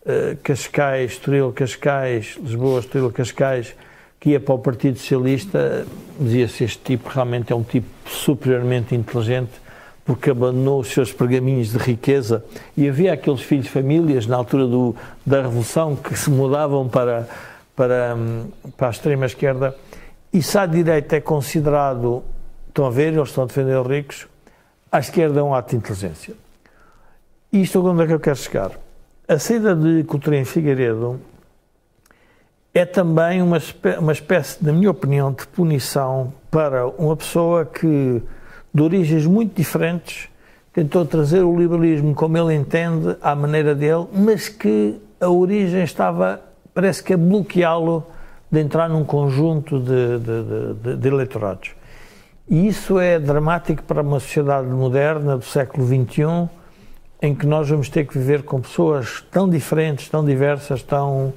eh, 0.05 0.36
Cascais, 0.43 1.12
Estoril, 1.12 1.53
Cascais, 1.53 2.38
Lisboa, 2.43 2.80
Estoril, 2.80 3.11
Cascais, 3.11 3.74
que 4.18 4.30
ia 4.30 4.41
para 4.41 4.55
o 4.55 4.59
Partido 4.59 4.99
Socialista, 4.99 5.86
dizia-se 6.18 6.64
este 6.64 6.78
tipo 6.78 7.09
realmente 7.09 7.53
é 7.53 7.57
um 7.57 7.62
tipo 7.62 7.88
superiormente 8.07 8.95
inteligente, 8.95 9.53
porque 10.05 10.30
abandonou 10.30 10.80
os 10.80 10.88
seus 10.88 11.12
pergaminhos 11.12 11.72
de 11.72 11.78
riqueza. 11.78 12.45
E 12.76 12.88
havia 12.88 13.14
aqueles 13.14 13.41
filhos 13.41 13.64
de 13.64 13.70
famílias 13.70 14.26
na 14.26 14.36
altura 14.36 14.66
do, 14.66 14.95
da 15.24 15.43
Revolução 15.43 15.97
que 15.97 16.14
se 16.18 16.28
mudavam 16.28 16.88
para, 16.88 17.26
para, 17.74 18.14
hum, 18.14 18.49
para 18.76 18.88
a 18.88 18.91
extrema-esquerda. 18.91 19.74
E 20.32 20.43
se 20.43 20.59
à 20.59 20.66
direita 20.66 21.16
é 21.16 21.20
considerado, 21.20 22.22
estão 22.70 22.86
a 22.86 22.90
ver, 22.90 23.12
eles 23.12 23.28
estão 23.28 23.44
a 23.44 23.46
defender 23.46 23.78
os 23.78 23.86
ricos, 23.86 24.26
à 24.90 24.98
esquerda 24.98 25.40
é 25.40 25.42
um 25.42 25.54
ato 25.54 25.70
de 25.70 25.76
inteligência. 25.76 26.34
Isto 27.52 27.84
onde 27.86 28.02
é 28.02 28.06
que 28.06 28.12
eu 28.14 28.20
quero 28.20 28.36
chegar? 28.36 28.72
A 29.28 29.38
saída 29.38 29.74
de 29.74 30.02
Coutinho 30.04 30.44
Figueiredo 30.46 31.20
é 32.72 32.84
também 32.84 33.42
uma, 33.42 33.58
espé- 33.58 33.98
uma 33.98 34.12
espécie, 34.12 34.64
na 34.64 34.72
minha 34.72 34.90
opinião, 34.90 35.32
de 35.32 35.46
punição 35.48 36.32
para 36.50 36.86
uma 36.86 37.16
pessoa 37.16 37.64
que, 37.64 38.22
de 38.72 38.82
origens 38.82 39.26
muito 39.26 39.54
diferentes, 39.54 40.28
tentou 40.72 41.04
trazer 41.04 41.42
o 41.42 41.56
liberalismo 41.56 42.14
como 42.14 42.38
ele 42.38 42.54
entende, 42.54 43.16
à 43.20 43.34
maneira 43.34 43.74
dele, 43.74 44.06
mas 44.12 44.48
que 44.48 45.00
a 45.20 45.28
origem 45.28 45.82
estava, 45.82 46.40
parece 46.72 47.02
que 47.02 47.12
a 47.12 47.16
bloqueá-lo 47.16 48.06
de 48.50 48.60
entrar 48.60 48.88
num 48.88 49.04
conjunto 49.04 49.80
de, 49.80 50.18
de, 50.18 50.74
de, 50.74 50.96
de, 50.96 51.08
eleitorados. 51.08 51.72
E 52.51 52.66
isso 52.66 52.98
é 52.98 53.16
dramático 53.16 53.80
para 53.84 54.03
uma 54.03 54.18
sociedade 54.18 54.66
moderna 54.66 55.36
do 55.36 55.44
século 55.44 55.86
XXI, 55.86 56.51
em 57.22 57.32
que 57.32 57.46
nós 57.46 57.68
vamos 57.68 57.88
ter 57.88 58.05
que 58.05 58.18
viver 58.18 58.42
com 58.42 58.61
pessoas 58.61 59.24
tão 59.30 59.48
diferentes, 59.48 60.09
tão 60.09 60.24
diversas, 60.24 60.82
tão. 60.82 61.32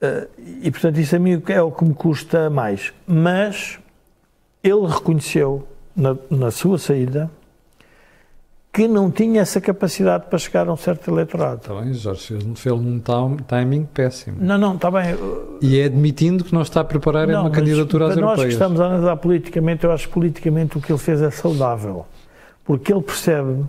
Uh, 0.00 0.28
e 0.62 0.70
portanto, 0.70 1.00
isso 1.00 1.16
a 1.16 1.18
mim 1.18 1.42
é 1.48 1.60
o 1.60 1.72
que 1.72 1.84
me 1.84 1.94
custa 1.94 2.48
mais. 2.48 2.92
Mas 3.04 3.80
ele 4.62 4.86
reconheceu 4.86 5.66
na, 5.96 6.16
na 6.30 6.52
sua 6.52 6.78
saída 6.78 7.28
que 8.76 8.86
não 8.86 9.10
tinha 9.10 9.40
essa 9.40 9.58
capacidade 9.58 10.26
para 10.28 10.38
chegar 10.38 10.68
a 10.68 10.72
um 10.74 10.76
certo 10.76 11.10
eleitorado. 11.10 11.62
Está 11.62 11.80
bem, 11.80 11.94
Jorge, 11.94 12.38
fez 12.56 12.74
um 12.74 13.00
timing 13.46 13.86
péssimo. 13.86 14.36
Não, 14.38 14.58
não, 14.58 14.74
está 14.74 14.90
bem. 14.90 15.16
E 15.62 15.80
é 15.80 15.86
admitindo 15.86 16.44
que 16.44 16.52
não 16.52 16.60
está 16.60 16.82
a 16.82 16.84
preparar 16.84 17.26
não, 17.26 17.40
uma 17.40 17.50
candidatura 17.50 18.08
às 18.08 18.10
europeias. 18.10 18.38
Nós 18.38 18.46
que 18.48 18.52
estamos 18.52 18.78
a 18.78 18.84
analisar 18.84 19.16
politicamente, 19.16 19.84
eu 19.84 19.92
acho 19.92 20.06
que 20.08 20.12
politicamente 20.12 20.76
o 20.76 20.82
que 20.82 20.92
ele 20.92 20.98
fez 20.98 21.22
é 21.22 21.30
saudável. 21.30 22.04
Porque 22.66 22.92
ele 22.92 23.00
percebe 23.00 23.64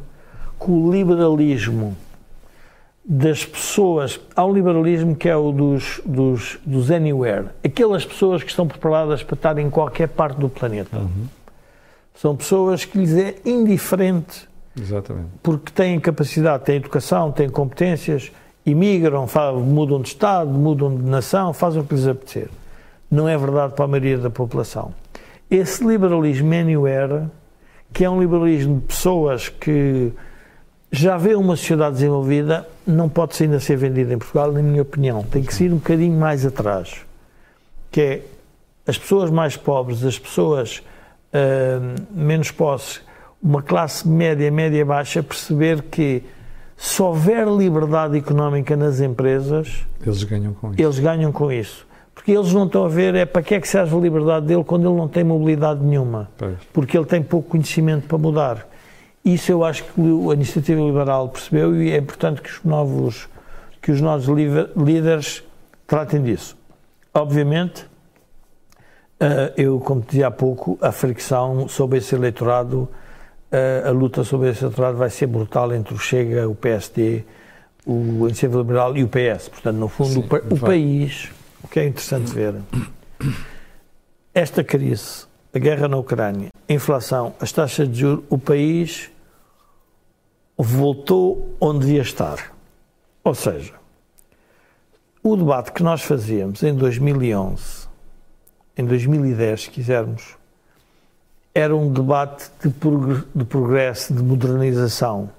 que 0.60 0.70
o 0.70 0.92
liberalismo 0.92 1.96
das 3.06 3.46
pessoas. 3.46 4.20
Há 4.36 4.46
um 4.46 4.52
liberalismo 4.52 5.16
que 5.16 5.30
é 5.30 5.38
o 5.38 5.54
dos, 5.54 6.02
dos, 6.06 6.60
dos 6.66 6.92
anywhere. 6.92 7.46
Aquelas 7.64 8.06
pessoas 8.06 8.44
que 8.44 8.50
estão 8.50 8.68
preparadas 8.68 9.24
para 9.24 9.36
estar 9.36 9.58
em 9.58 9.70
qualquer 9.70 10.10
parte 10.10 10.38
do 10.38 10.50
planeta. 10.50 10.98
Uhum. 10.98 11.28
São 12.14 12.36
pessoas 12.36 12.84
que 12.84 12.98
lhes 12.98 13.16
é 13.16 13.36
indiferente 13.46 14.47
Exatamente. 14.80 15.30
Porque 15.42 15.72
têm 15.72 16.00
capacidade, 16.00 16.64
têm 16.64 16.76
educação, 16.76 17.32
têm 17.32 17.50
competências, 17.50 18.32
imigram, 18.66 19.26
mudam 19.64 20.02
de 20.02 20.10
Estado, 20.10 20.50
mudam 20.50 20.96
de 20.96 21.04
nação, 21.04 21.54
fazem 21.54 21.82
o 21.82 21.86
que 21.86 21.96
lhes 21.96 22.08
apetecer. 22.08 22.50
Não 23.10 23.28
é 23.28 23.38
verdade 23.38 23.74
para 23.74 23.86
a 23.86 23.88
maioria 23.88 24.18
da 24.18 24.30
população. 24.30 24.94
Esse 25.50 25.84
liberalismo 25.84 26.54
anywhere, 26.54 27.24
que 27.94 28.04
é 28.04 28.10
um 28.10 28.20
liberalismo 28.20 28.82
de 28.82 28.88
pessoas 28.88 29.48
que 29.48 30.12
já 30.92 31.18
vê 31.18 31.36
uma 31.36 31.56
sociedade 31.56 31.96
desenvolvida, 31.96 32.68
não 32.86 33.08
pode 33.10 33.42
ainda 33.42 33.60
ser 33.60 33.78
vendido 33.78 34.14
em 34.14 34.18
Portugal, 34.18 34.52
na 34.52 34.62
minha 34.62 34.82
opinião. 34.82 35.24
Tem 35.24 35.44
que 35.44 35.54
ser 35.54 35.72
um 35.72 35.78
bocadinho 35.78 36.18
mais 36.18 36.46
atrás. 36.46 37.06
Que 37.92 38.02
é 38.02 38.22
as 38.86 38.98
pessoas 38.98 39.30
mais 39.30 39.56
pobres, 39.58 40.04
as 40.04 40.20
pessoas 40.20 40.84
uh, 41.34 42.02
menos 42.12 42.52
posses, 42.52 43.02
uma 43.42 43.62
classe 43.62 44.08
média, 44.08 44.50
média 44.52 44.86
baixa, 44.86 45.22
perceber 45.22 45.84
que 45.84 46.24
se 46.76 47.02
houver 47.02 47.48
liberdade 47.48 48.18
económica 48.18 48.76
nas 48.76 49.00
empresas, 49.00 49.86
eles 50.06 50.24
ganham 50.24 50.54
com 50.54 50.72
isso. 50.72 50.82
Eles 50.82 51.00
ganham 51.00 51.32
com 51.32 51.52
isso. 51.52 51.88
Porque 52.14 52.32
eles 52.32 52.54
não 52.54 52.66
estão 52.66 52.86
a 52.86 52.88
ver 52.88 53.16
é 53.16 53.26
para 53.26 53.42
que 53.42 53.56
é 53.56 53.60
que 53.62 53.68
serve 53.68 53.96
a 53.96 54.00
liberdade 54.00 54.46
dele 54.46 54.64
quando 54.64 54.88
ele 54.88 54.98
não 54.98 55.08
tem 55.08 55.24
mobilidade 55.24 55.84
nenhuma. 55.84 56.30
Pois. 56.38 56.58
Porque 56.74 56.98
ele 56.98 57.06
tem 57.06 57.22
pouco 57.22 57.50
conhecimento 57.50 58.08
para 58.08 58.18
mudar. 58.18 58.68
Isso 59.24 59.52
eu 59.52 59.64
acho 59.64 59.84
que 59.84 60.02
a 60.02 60.34
iniciativa 60.34 60.80
liberal 60.82 61.30
percebeu 61.30 61.82
e 61.82 61.92
é 61.92 61.98
importante 61.98 62.42
que 62.42 62.50
os 62.50 62.64
novos, 62.64 63.28
que 63.82 63.92
os 63.92 64.02
novos 64.02 64.28
líderes 64.76 65.44
tratem 65.86 66.22
disso. 66.22 66.56
Obviamente, 67.14 67.86
eh, 69.20 69.54
eu, 69.58 69.80
como 69.80 70.02
dizia 70.02 70.28
há 70.28 70.32
pouco, 70.32 70.78
a 70.82 70.92
fricção 70.92 71.68
sobre 71.68 71.98
esse 71.98 72.14
eleitorado 72.16 72.88
a, 73.52 73.90
a, 73.90 73.92
luta 73.92 74.24
sobre 74.24 74.50
esse 74.50 74.64
eleitorado 74.64 74.98
vai 74.98 75.10
ser 75.10 75.28
brutal 75.28 75.74
entre 75.74 75.94
o 75.94 75.98
Chega, 75.98 76.48
o 76.48 76.56
PSD, 76.56 77.24
o 77.86 78.28
Iniciativa 78.28 78.60
Liberal 78.60 78.98
e 78.98 79.04
o 79.04 79.08
PS. 79.08 79.50
Portanto, 79.50 79.78
no 79.78 79.88
fundo, 79.88 80.10
Sim, 80.10 80.28
o, 80.50 80.56
o 80.56 80.60
país, 80.60 81.32
o 81.64 81.68
que 81.68 81.80
é 81.80 81.86
interessante 81.86 82.32
ver, 82.34 82.56
esta 84.34 84.64
crise, 84.64 85.26
a 85.54 85.60
guerra 85.60 85.88
na 85.88 85.98
Ucrânia, 85.98 86.50
a 86.68 86.74
inflação, 86.74 87.34
as 87.40 87.52
taxas 87.52 87.90
de 87.90 88.00
juros, 88.00 88.26
o 88.30 88.38
país 88.38 89.10
voltou 90.58 91.56
onde 91.60 91.86
devia 91.86 92.02
estar. 92.02 92.54
Ou 93.24 93.36
seja, 93.36 93.74
o 95.24 95.36
debate 95.36 95.72
que 95.72 95.84
nós 95.84 96.02
fazíamos 96.02 96.64
em 96.64 96.74
2011, 96.74 97.88
em 98.78 98.86
2010, 98.86 99.64
se 99.64 99.70
quisermos, 99.70 100.37
era 101.58 101.76
um 101.76 101.92
debate 101.92 102.52
de, 102.64 103.44
progresso, 103.46 104.14
de 104.14 104.22
modernização. 104.22 105.32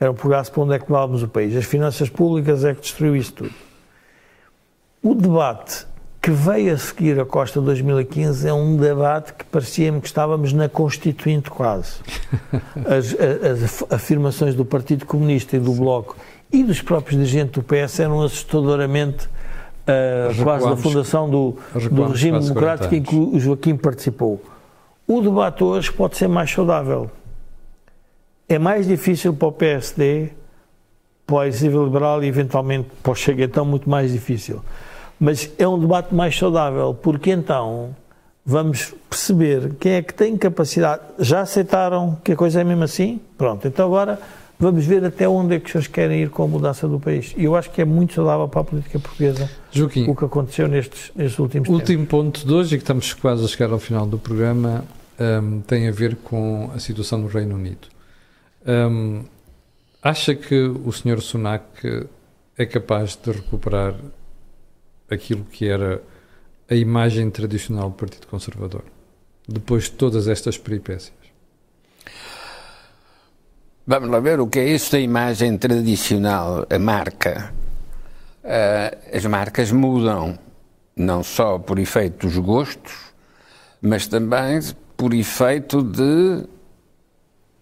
Era 0.00 0.10
um 0.10 0.14
progresso 0.14 0.50
para 0.50 0.62
onde 0.62 0.72
é 0.72 0.78
que 0.78 0.90
levávamos 0.90 1.22
o 1.22 1.28
país. 1.28 1.54
As 1.54 1.66
finanças 1.66 2.08
públicas 2.08 2.64
é 2.64 2.74
que 2.74 2.80
destruiu 2.80 3.14
isso 3.14 3.34
tudo. 3.34 3.54
O 5.02 5.14
debate 5.14 5.86
que 6.22 6.30
veio 6.30 6.72
a 6.72 6.78
seguir 6.78 7.20
a 7.20 7.26
Costa 7.26 7.60
2015 7.60 8.48
é 8.48 8.52
um 8.52 8.78
debate 8.78 9.34
que 9.34 9.44
parecia-me 9.44 10.00
que 10.00 10.06
estávamos 10.06 10.54
na 10.54 10.70
Constituinte 10.70 11.50
quase. 11.50 11.96
As, 12.88 13.14
as, 13.14 13.92
afirmações 13.92 14.54
do 14.54 14.64
Partido 14.64 15.04
Comunista 15.04 15.54
e 15.56 15.60
do 15.60 15.72
Bloco 15.72 16.16
e 16.50 16.64
dos 16.64 16.80
próprios 16.80 17.18
dirigentes 17.18 17.52
do 17.52 17.62
PS 17.62 18.00
eram 18.00 18.22
assustadoramente 18.22 19.26
uh, 19.26 20.42
quase 20.42 20.66
da 20.66 20.76
fundação 20.78 21.28
do, 21.28 21.56
do 21.90 22.06
regime 22.06 22.40
democrático 22.40 22.94
em 22.94 23.02
que 23.02 23.14
o 23.14 23.38
Joaquim 23.38 23.76
participou. 23.76 24.42
O 25.10 25.22
debate 25.22 25.64
hoje 25.64 25.90
pode 25.90 26.18
ser 26.18 26.28
mais 26.28 26.50
saudável. 26.50 27.10
É 28.46 28.58
mais 28.58 28.86
difícil 28.86 29.32
para 29.32 29.48
o 29.48 29.52
PSD, 29.52 30.32
para 31.26 31.36
o 31.36 31.44
Iniciativa 31.44 31.82
Liberal 31.82 32.22
e 32.22 32.26
eventualmente 32.26 32.90
para 33.02 33.12
o 33.12 33.14
Chega, 33.14 33.44
então 33.44 33.64
muito 33.64 33.88
mais 33.88 34.12
difícil. 34.12 34.60
Mas 35.18 35.50
é 35.58 35.66
um 35.66 35.78
debate 35.78 36.14
mais 36.14 36.36
saudável, 36.36 36.92
porque 36.92 37.30
então 37.30 37.96
vamos 38.44 38.94
perceber 39.08 39.76
quem 39.80 39.92
é 39.92 40.02
que 40.02 40.12
tem 40.12 40.36
capacidade. 40.36 41.00
Já 41.18 41.40
aceitaram 41.40 42.18
que 42.22 42.32
a 42.32 42.36
coisa 42.36 42.60
é 42.60 42.64
mesmo 42.64 42.84
assim? 42.84 43.18
Pronto, 43.38 43.66
então 43.66 43.86
agora 43.86 44.20
vamos 44.58 44.84
ver 44.84 45.02
até 45.02 45.26
onde 45.26 45.54
é 45.54 45.58
que 45.58 45.70
vocês 45.70 45.86
querem 45.86 46.20
ir 46.20 46.28
com 46.28 46.42
a 46.42 46.48
mudança 46.48 46.86
do 46.86 47.00
país. 47.00 47.32
E 47.34 47.44
eu 47.44 47.56
acho 47.56 47.70
que 47.70 47.80
é 47.80 47.84
muito 47.86 48.12
saudável 48.12 48.46
para 48.46 48.60
a 48.60 48.64
política 48.64 48.98
portuguesa 48.98 49.48
Joaquim, 49.72 50.06
o 50.06 50.14
que 50.14 50.24
aconteceu 50.26 50.68
nestes, 50.68 51.12
nestes 51.16 51.38
últimos 51.38 51.66
último 51.66 51.78
tempos. 51.78 51.90
Último 51.90 52.06
ponto 52.06 52.46
de 52.46 52.52
hoje, 52.52 52.74
e 52.74 52.78
que 52.78 52.84
estamos 52.84 53.14
quase 53.14 53.42
a 53.42 53.48
chegar 53.48 53.72
ao 53.72 53.78
final 53.78 54.06
do 54.06 54.18
programa, 54.18 54.84
um, 55.18 55.60
tem 55.60 55.88
a 55.88 55.92
ver 55.92 56.16
com 56.16 56.70
a 56.74 56.78
situação 56.78 57.18
no 57.18 57.28
Reino 57.28 57.54
Unido. 57.54 57.88
Um, 58.66 59.24
acha 60.02 60.34
que 60.34 60.54
o 60.54 60.92
Sr. 60.92 61.20
Sunak 61.20 62.06
é 62.56 62.66
capaz 62.66 63.16
de 63.16 63.30
recuperar 63.30 63.94
aquilo 65.10 65.44
que 65.44 65.68
era 65.68 66.02
a 66.70 66.74
imagem 66.74 67.30
tradicional 67.30 67.88
do 67.88 67.96
Partido 67.96 68.26
Conservador, 68.26 68.84
depois 69.48 69.84
de 69.84 69.92
todas 69.92 70.28
estas 70.28 70.58
peripécias? 70.58 71.16
Vamos 73.86 74.10
lá 74.10 74.20
ver 74.20 74.38
o 74.38 74.46
que 74.46 74.58
é 74.58 74.68
isso 74.68 74.92
da 74.92 75.00
imagem 75.00 75.56
tradicional, 75.56 76.66
a 76.68 76.78
marca. 76.78 77.54
Uh, 78.44 79.16
as 79.16 79.24
marcas 79.24 79.72
mudam, 79.72 80.38
não 80.94 81.22
só 81.22 81.58
por 81.58 81.78
efeito 81.78 82.26
dos 82.26 82.36
gostos, 82.36 82.92
mas 83.80 84.06
também 84.06 84.60
por 84.98 85.14
efeito 85.14 85.80
de 85.80 86.44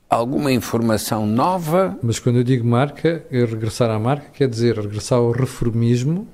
alguma 0.08 0.50
informação 0.50 1.26
nova. 1.26 1.96
Mas 2.02 2.18
quando 2.18 2.36
eu 2.36 2.42
digo 2.42 2.66
marca, 2.66 3.22
é 3.30 3.44
regressar 3.44 3.90
à 3.90 3.98
marca, 3.98 4.30
quer 4.32 4.48
dizer 4.48 4.78
regressar 4.78 5.18
ao 5.18 5.30
reformismo 5.32 6.26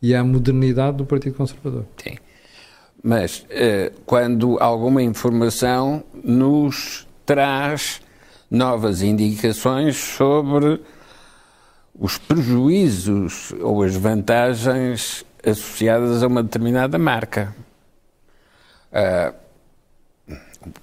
e 0.00 0.14
à 0.14 0.22
modernidade 0.22 0.98
do 0.98 1.04
Partido 1.04 1.34
Conservador. 1.34 1.84
Sim. 2.02 2.16
Mas 3.02 3.40
uh, 3.40 3.92
quando 4.06 4.56
alguma 4.60 5.02
informação 5.02 6.04
nos 6.22 7.06
traz 7.26 8.00
novas 8.48 9.02
indicações 9.02 9.96
sobre 9.96 10.80
os 11.98 12.18
prejuízos 12.18 13.52
ou 13.60 13.82
as 13.82 13.96
vantagens 13.96 15.24
associadas 15.44 16.22
a 16.22 16.26
uma 16.28 16.42
determinada 16.42 16.98
marca. 16.98 17.52
Uh, 18.92 19.45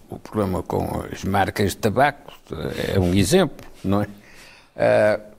o 0.09 0.19
problema 0.19 0.63
com 0.63 1.03
as 1.11 1.23
marcas 1.23 1.71
de 1.71 1.77
tabaco 1.77 2.34
é 2.95 2.99
um 2.99 3.13
exemplo, 3.13 3.67
não 3.84 4.01
é? 4.01 4.07
Uh, 4.75 5.34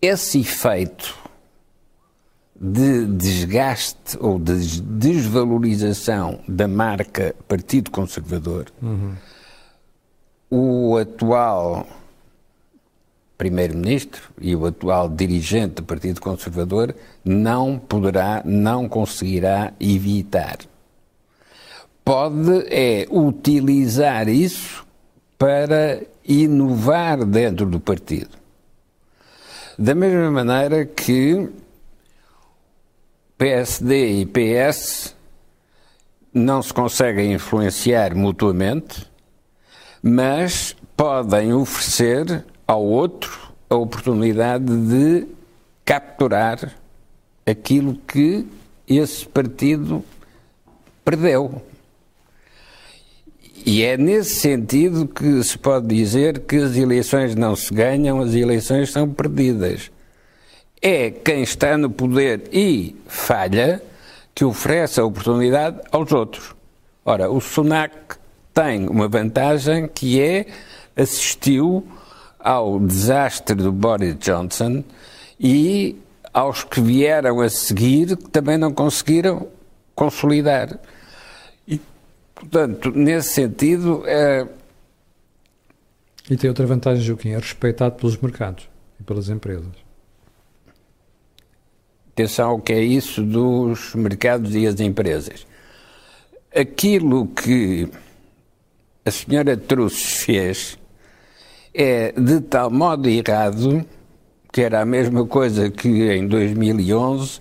esse 0.00 0.40
efeito 0.40 1.16
de 2.58 3.06
desgaste 3.06 4.16
ou 4.20 4.38
de 4.38 4.80
desvalorização 4.80 6.40
da 6.48 6.66
marca 6.66 7.34
Partido 7.46 7.90
Conservador, 7.90 8.66
uhum. 8.82 9.14
o 10.50 10.96
atual 10.96 11.86
Primeiro-Ministro 13.36 14.22
e 14.40 14.56
o 14.56 14.66
atual 14.66 15.08
dirigente 15.08 15.76
do 15.76 15.82
Partido 15.82 16.20
Conservador 16.20 16.94
não 17.24 17.78
poderá, 17.78 18.42
não 18.44 18.88
conseguirá 18.88 19.72
evitar. 19.78 20.58
pode 22.04 22.66
é 22.70 23.06
utilizar 23.10 24.28
isso 24.28 24.86
para 25.36 26.02
inovar 26.24 27.24
dentro 27.24 27.66
do 27.66 27.80
partido. 27.80 28.30
Da 29.78 29.94
mesma 29.94 30.30
maneira 30.30 30.86
que 30.86 31.50
PSD 33.36 34.20
e 34.20 34.26
PS 34.26 35.14
não 36.32 36.62
se 36.62 36.72
conseguem 36.72 37.32
influenciar 37.34 38.14
mutuamente, 38.14 39.10
mas 40.02 40.74
podem 40.96 41.52
oferecer 41.52 42.44
ao 42.66 42.84
outro 42.84 43.52
a 43.68 43.76
oportunidade 43.76 44.64
de 44.64 45.26
capturar 45.84 46.74
aquilo 47.46 47.94
que 48.06 48.46
esse 48.88 49.26
partido 49.26 50.04
perdeu. 51.04 51.62
E 53.64 53.82
é 53.82 53.96
nesse 53.96 54.36
sentido 54.36 55.08
que 55.08 55.42
se 55.42 55.58
pode 55.58 55.88
dizer 55.88 56.40
que 56.40 56.56
as 56.56 56.76
eleições 56.76 57.34
não 57.34 57.56
se 57.56 57.72
ganham, 57.72 58.20
as 58.20 58.34
eleições 58.34 58.92
são 58.92 59.08
perdidas. 59.08 59.90
É 60.80 61.10
quem 61.10 61.42
está 61.42 61.76
no 61.76 61.90
poder 61.90 62.48
e 62.52 62.94
falha 63.06 63.82
que 64.34 64.44
oferece 64.44 65.00
a 65.00 65.04
oportunidade 65.04 65.80
aos 65.90 66.12
outros. 66.12 66.54
Ora, 67.04 67.30
o 67.30 67.40
Sunak 67.40 67.94
tem 68.52 68.88
uma 68.88 69.08
vantagem 69.08 69.88
que 69.88 70.20
é 70.20 70.46
assistiu 70.96 71.84
ao 72.46 72.78
desastre 72.78 73.56
do 73.56 73.72
Boris 73.72 74.16
Johnson 74.20 74.84
e 75.38 75.96
aos 76.32 76.62
que 76.62 76.80
vieram 76.80 77.40
a 77.40 77.48
seguir 77.48 78.16
que 78.16 78.30
também 78.30 78.56
não 78.56 78.72
conseguiram 78.72 79.48
consolidar. 79.96 80.78
Portanto, 82.36 82.92
nesse 82.92 83.30
sentido. 83.30 84.04
É... 84.06 84.46
E 86.30 86.36
tem 86.36 86.48
outra 86.48 86.66
vantagem, 86.66 87.02
Joaquim, 87.02 87.30
é 87.30 87.38
respeitado 87.38 87.96
pelos 87.96 88.16
mercados 88.16 88.68
e 89.00 89.02
pelas 89.02 89.28
empresas. 89.28 89.72
Atenção 92.12 92.50
ao 92.50 92.60
que 92.60 92.72
é 92.72 92.80
isso 92.80 93.22
dos 93.22 93.94
mercados 93.94 94.54
e 94.54 94.66
as 94.66 94.78
empresas. 94.78 95.46
Aquilo 96.54 97.26
que 97.26 97.88
a 99.04 99.10
senhora 99.10 99.56
Trusses 99.56 100.22
fez 100.22 100.78
é 101.76 102.12
de 102.12 102.40
tal 102.40 102.70
modo 102.70 103.08
errado 103.08 103.84
que 104.52 104.62
era 104.62 104.80
a 104.80 104.86
mesma 104.86 105.26
coisa 105.26 105.70
que 105.70 105.88
em 106.12 106.26
2011 106.26 107.40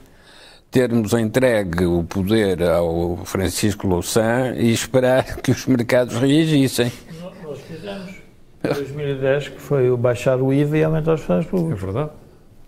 termos 0.69 1.13
entregue 1.13 1.85
o 1.85 2.03
poder 2.03 2.61
ao 2.63 3.19
Francisco 3.23 3.87
Louçã 3.87 4.53
e 4.57 4.71
esperar 4.73 5.23
que 5.41 5.51
os 5.51 5.65
mercados 5.65 6.15
reagissem. 6.17 6.91
Nós 7.43 7.59
fizemos. 7.61 8.11
Em 8.63 8.67
2010, 8.73 9.47
que 9.49 9.61
foi 9.61 9.89
o 9.91 9.95
baixar 9.95 10.41
o 10.41 10.51
IVA 10.51 10.77
e 10.79 10.83
aumentar 10.83 11.13
as 11.13 11.21
finanças 11.21 11.45
públicas. 11.49 11.81
É 11.81 11.85
verdade. 11.85 12.09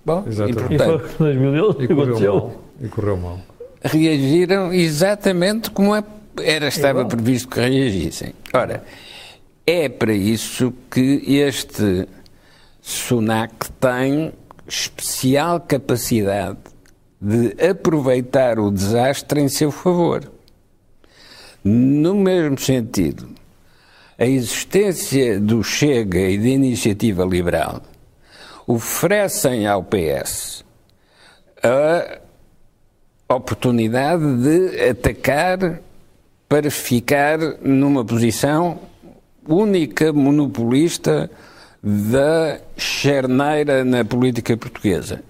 Bom, 0.06 0.24
Exatamente. 0.28 0.74
E 0.76 0.78
foi 0.80 0.96
em 0.96 1.18
2011 1.18 1.70
E 1.72 1.76
que 1.76 1.88
correu 1.88 2.04
aconteceu. 2.04 2.34
mal. 2.36 2.54
E 2.82 2.88
correu 2.88 3.18
mal. 3.18 3.40
reagiram 3.84 4.72
exatamente 4.74 5.70
como 5.72 5.96
é- 5.96 6.04
era, 6.42 6.68
estava 6.68 7.00
Igual. 7.00 7.08
previsto 7.08 7.48
que 7.50 7.60
reagissem. 7.60 8.34
Ora, 8.54 8.84
é 9.68 9.90
para 9.90 10.14
isso 10.14 10.74
que 10.90 11.22
este 11.28 12.08
SUNAC 12.82 13.70
tem 13.82 14.32
especial 14.66 15.60
capacidade 15.60 16.58
de 17.20 17.54
aproveitar 17.70 18.60
o 18.60 18.72
desastre 18.72 19.42
em 19.42 19.50
seu 19.50 19.70
favor. 19.70 20.32
No 21.66 22.16
mesmo 22.16 22.58
sentido, 22.58 23.28
a 24.18 24.26
existência 24.26 25.38
do 25.38 25.62
Chega 25.62 26.20
e 26.20 26.38
da 26.38 26.48
Iniciativa 26.48 27.26
Liberal 27.26 27.82
oferecem 28.66 29.68
ao 29.68 29.84
PS 29.84 30.64
a 31.62 33.36
oportunidade 33.36 34.24
de 34.38 34.90
atacar 34.90 35.82
para 36.48 36.72
ficar 36.72 37.38
numa 37.62 38.06
posição 38.06 38.80
única 39.48 40.12
monopolista 40.12 41.30
da 41.82 42.60
charneira 42.76 43.84
na 43.86 44.04
política 44.04 44.58
portuguesa. 44.58 45.22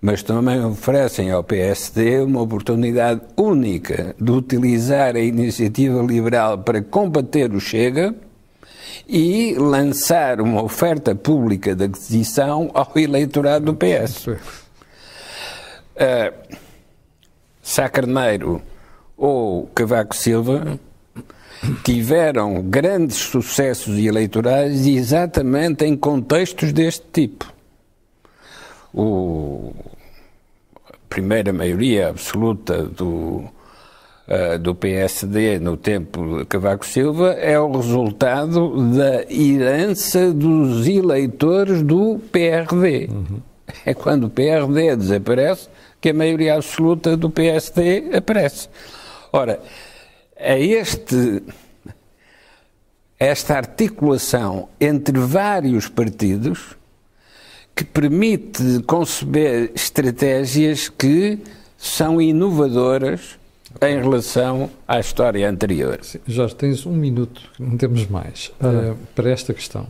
Mas 0.00 0.22
também 0.22 0.64
oferecem 0.64 1.30
ao 1.30 1.44
PSD 1.44 2.20
uma 2.22 2.42
oportunidade 2.42 3.20
única 3.36 4.16
de 4.20 4.32
utilizar 4.32 5.14
a 5.14 5.20
iniciativa 5.20 6.02
liberal 6.02 6.58
para 6.58 6.82
combater 6.82 7.52
o 7.52 7.60
Chega 7.60 8.12
e 9.08 9.54
lançar 9.54 10.40
uma 10.40 10.62
oferta 10.62 11.14
pública 11.14 11.74
de 11.76 11.84
aquisição 11.84 12.70
ao 12.74 12.90
eleitorado 12.96 13.66
do 13.66 13.74
PS. 13.74 14.26
Uh, 14.26 14.38
Sá 17.62 17.88
Carneiro 17.88 18.60
ou 19.16 19.68
Cavaco 19.68 20.16
Silva 20.16 20.80
tiveram 21.84 22.62
grandes 22.62 23.16
sucessos 23.16 23.98
eleitorais 23.98 24.86
exatamente 24.86 25.84
em 25.84 25.96
contextos 25.96 26.72
deste 26.72 27.04
tipo. 27.12 27.52
O, 28.92 29.72
a 30.86 30.96
primeira 31.08 31.52
maioria 31.52 32.08
absoluta 32.08 32.82
do, 32.82 33.44
uh, 34.28 34.58
do 34.60 34.74
PSD 34.74 35.58
no 35.58 35.76
tempo 35.76 36.38
de 36.38 36.44
Cavaco 36.44 36.84
Silva 36.84 37.32
é 37.32 37.58
o 37.58 37.70
resultado 37.70 38.92
da 38.92 39.24
herança 39.32 40.32
dos 40.32 40.86
eleitores 40.86 41.82
do 41.82 42.20
PRD. 42.30 43.08
Uhum. 43.10 43.40
É 43.86 43.94
quando 43.94 44.24
o 44.24 44.30
PRD 44.30 44.96
desaparece 44.96 45.68
que 46.00 46.10
a 46.10 46.14
maioria 46.14 46.56
absoluta 46.56 47.16
do 47.16 47.30
PSD 47.30 48.10
aparece. 48.14 48.68
Ora, 49.32 49.60
a 50.42 50.58
este, 50.58 51.42
esta 53.18 53.56
articulação 53.56 54.68
entre 54.80 55.18
vários 55.18 55.88
partidos 55.88 56.76
que 57.74 57.84
permite 57.84 58.82
conceber 58.86 59.72
estratégias 59.74 60.88
que 60.88 61.38
são 61.78 62.20
inovadoras 62.20 63.38
em 63.80 63.96
relação 63.96 64.70
à 64.86 65.00
história 65.00 65.48
anterior. 65.48 65.98
Sim, 66.02 66.20
Jorge, 66.26 66.54
tens 66.54 66.84
um 66.84 66.92
minuto, 66.92 67.50
não 67.58 67.76
temos 67.76 68.06
mais, 68.06 68.52
uh, 68.60 68.96
para 69.14 69.30
esta 69.30 69.54
questão. 69.54 69.86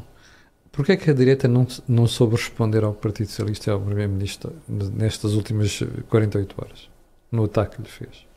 Porquê 0.71 0.93
é 0.93 0.97
que 0.97 1.11
a 1.11 1.13
direita 1.13 1.49
não, 1.49 1.67
não 1.87 2.07
soube 2.07 2.37
responder 2.37 2.85
ao 2.85 2.95
Partido 2.95 3.29
Socialista 3.29 3.69
e 3.69 3.73
ao 3.73 3.81
Primeiro-Ministro 3.81 4.55
nestas 4.69 5.35
últimas 5.35 5.83
48 6.09 6.55
horas, 6.57 6.89
no 7.31 7.45
ataque 7.45 7.77
que 7.77 7.83
lhe 7.83 7.89
fez? 7.89 8.32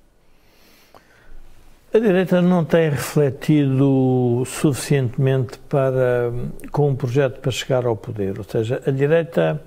A 1.96 1.98
direita 1.98 2.42
não 2.42 2.66
tem 2.66 2.90
refletido 2.90 4.44
suficientemente 4.46 5.58
para, 5.60 6.30
com 6.70 6.90
um 6.90 6.96
projeto 6.96 7.40
para 7.40 7.50
chegar 7.50 7.86
ao 7.86 7.96
poder. 7.96 8.38
Ou 8.38 8.44
seja, 8.44 8.84
a 8.86 8.92
direita, 8.92 9.62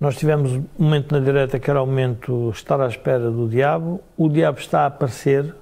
nós 0.00 0.16
tivemos 0.16 0.52
um 0.52 0.64
momento 0.78 1.12
na 1.12 1.20
direita 1.22 1.58
que 1.58 1.68
era 1.68 1.82
o 1.82 1.86
momento 1.86 2.48
estar 2.48 2.80
à 2.80 2.86
espera 2.86 3.30
do 3.30 3.46
diabo. 3.46 4.00
O 4.16 4.26
diabo 4.26 4.58
está 4.58 4.84
a 4.84 4.86
aparecer, 4.86 5.54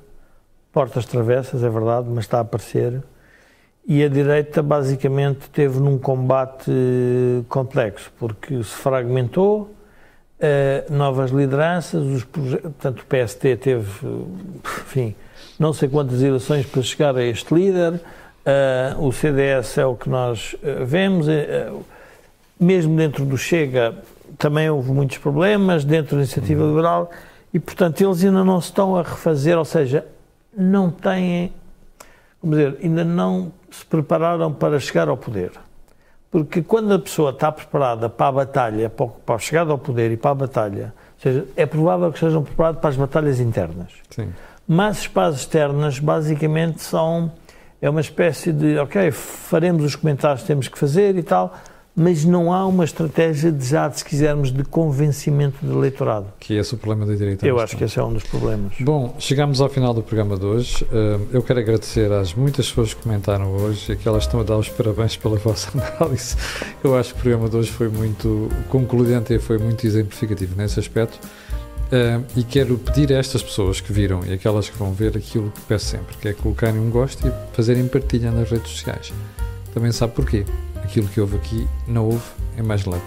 portas 0.72 1.04
travessas, 1.04 1.64
é 1.64 1.68
verdade, 1.68 2.06
mas 2.08 2.26
está 2.26 2.38
a 2.38 2.42
aparecer. 2.42 3.02
E 3.84 4.04
a 4.04 4.08
direita 4.08 4.62
basicamente 4.62 5.50
teve 5.50 5.80
num 5.80 5.98
combate 5.98 6.70
complexo, 7.48 8.12
porque 8.20 8.62
se 8.62 8.76
fragmentou, 8.76 9.62
uh, 10.38 10.94
novas 10.94 11.32
lideranças, 11.32 12.04
os 12.04 12.22
portanto 12.22 13.00
o 13.00 13.04
PST 13.04 13.56
teve, 13.56 13.90
enfim, 14.62 15.16
não 15.58 15.72
sei 15.72 15.88
quantas 15.88 16.22
eleições 16.22 16.66
para 16.66 16.82
chegar 16.82 17.16
a 17.16 17.22
este 17.22 17.54
líder, 17.54 17.94
uh, 17.94 19.06
o 19.06 19.12
CDS 19.12 19.78
é 19.78 19.86
o 19.86 19.94
que 19.94 20.08
nós 20.08 20.54
uh, 20.54 20.84
vemos, 20.84 21.26
mesmo 22.58 22.96
dentro 22.96 23.24
do 23.24 23.36
Chega 23.36 23.94
também 24.38 24.68
houve 24.68 24.90
muitos 24.90 25.18
problemas, 25.18 25.84
dentro 25.84 26.16
da 26.16 26.22
Iniciativa 26.22 26.62
uhum. 26.62 26.70
Liberal, 26.70 27.10
e 27.52 27.60
portanto 27.60 28.00
eles 28.00 28.24
ainda 28.24 28.44
não 28.44 28.60
se 28.60 28.68
estão 28.68 28.96
a 28.96 29.02
refazer, 29.02 29.56
ou 29.56 29.64
seja, 29.64 30.06
não 30.56 30.90
têm, 30.90 31.52
vamos 32.42 32.58
dizer, 32.58 32.78
ainda 32.82 33.04
não 33.04 33.52
se 33.70 33.84
prepararam 33.84 34.52
para 34.52 34.78
chegar 34.78 35.08
ao 35.08 35.16
poder. 35.16 35.52
Porque 36.30 36.62
quando 36.62 36.92
a 36.92 36.98
pessoa 36.98 37.30
está 37.30 37.52
preparada 37.52 38.08
para 38.08 38.26
a 38.26 38.32
batalha, 38.32 38.90
para 38.90 39.34
a 39.36 39.38
chegada 39.38 39.70
ao 39.70 39.78
poder 39.78 40.10
e 40.10 40.16
para 40.16 40.32
a 40.32 40.34
batalha, 40.34 40.92
ou 41.16 41.20
seja, 41.20 41.46
é 41.56 41.64
provável 41.64 42.10
que 42.10 42.16
estejam 42.16 42.42
preparados 42.42 42.80
para 42.80 42.90
as 42.90 42.96
batalhas 42.96 43.38
internas. 43.38 43.92
Sim. 44.10 44.32
Mas 44.66 45.10
as 45.14 45.36
externas, 45.36 45.98
basicamente, 45.98 46.82
são. 46.82 47.30
É 47.82 47.90
uma 47.90 48.00
espécie 48.00 48.50
de, 48.50 48.78
ok, 48.78 49.10
faremos 49.10 49.84
os 49.84 49.94
comentários 49.94 50.40
que 50.40 50.46
temos 50.46 50.68
que 50.68 50.78
fazer 50.78 51.18
e 51.18 51.22
tal, 51.22 51.54
mas 51.96 52.24
não 52.24 52.52
há 52.52 52.66
uma 52.66 52.84
estratégia 52.84 53.52
de 53.52 53.64
já, 53.64 53.88
se 53.90 54.04
quisermos, 54.04 54.50
de 54.50 54.64
convencimento 54.64 55.64
do 55.64 55.78
eleitorado. 55.78 56.26
Que 56.40 56.56
é 56.56 56.60
esse 56.60 56.74
o 56.74 56.78
problema 56.78 57.06
da 57.06 57.14
direita. 57.14 57.46
Eu 57.46 57.60
acho 57.60 57.76
que 57.76 57.84
esse 57.84 57.98
é 57.98 58.02
um 58.02 58.12
dos 58.12 58.24
problemas. 58.24 58.72
Bom, 58.80 59.14
chegamos 59.18 59.60
ao 59.60 59.68
final 59.68 59.94
do 59.94 60.02
programa 60.02 60.36
de 60.36 60.44
hoje. 60.44 60.84
Eh, 60.90 61.20
eu 61.32 61.42
quero 61.42 61.60
agradecer 61.60 62.10
às 62.10 62.34
muitas 62.34 62.68
pessoas 62.68 62.94
que 62.94 63.02
comentaram 63.02 63.52
hoje 63.54 63.92
e 63.92 63.96
que 63.96 64.08
elas 64.08 64.24
estão 64.24 64.40
a 64.40 64.42
dar 64.42 64.56
os 64.56 64.68
parabéns 64.68 65.16
pela 65.16 65.36
vossa 65.38 65.70
análise. 65.78 66.36
Eu 66.82 66.96
acho 66.96 67.12
que 67.14 67.20
o 67.20 67.22
programa 67.22 67.48
de 67.48 67.56
hoje 67.56 67.70
foi 67.70 67.88
muito 67.88 68.48
concludente 68.68 69.32
e 69.32 69.38
foi 69.38 69.58
muito 69.58 69.86
exemplificativo 69.86 70.56
nesse 70.56 70.80
aspecto. 70.80 71.20
Uh, 71.94 72.24
e 72.36 72.42
quero 72.42 72.76
pedir 72.76 73.12
a 73.12 73.18
estas 73.18 73.40
pessoas 73.40 73.80
que 73.80 73.92
viram 73.92 74.24
e 74.26 74.32
aquelas 74.32 74.68
que 74.68 74.76
vão 74.76 74.92
ver 74.92 75.16
aquilo 75.16 75.52
que 75.52 75.60
peço 75.60 75.86
sempre, 75.86 76.16
que 76.16 76.26
é 76.26 76.32
colocarem 76.32 76.80
um 76.80 76.90
gosto 76.90 77.24
e 77.24 77.32
fazerem 77.54 77.86
partilha 77.86 78.32
nas 78.32 78.50
redes 78.50 78.68
sociais. 78.72 79.12
Também 79.72 79.92
sabe 79.92 80.12
porquê? 80.12 80.44
Aquilo 80.82 81.06
que 81.06 81.20
houve 81.20 81.36
aqui 81.36 81.68
não 81.86 82.06
houve 82.06 82.24
em 82.58 82.62
mais 82.62 82.84
lado 82.84 83.00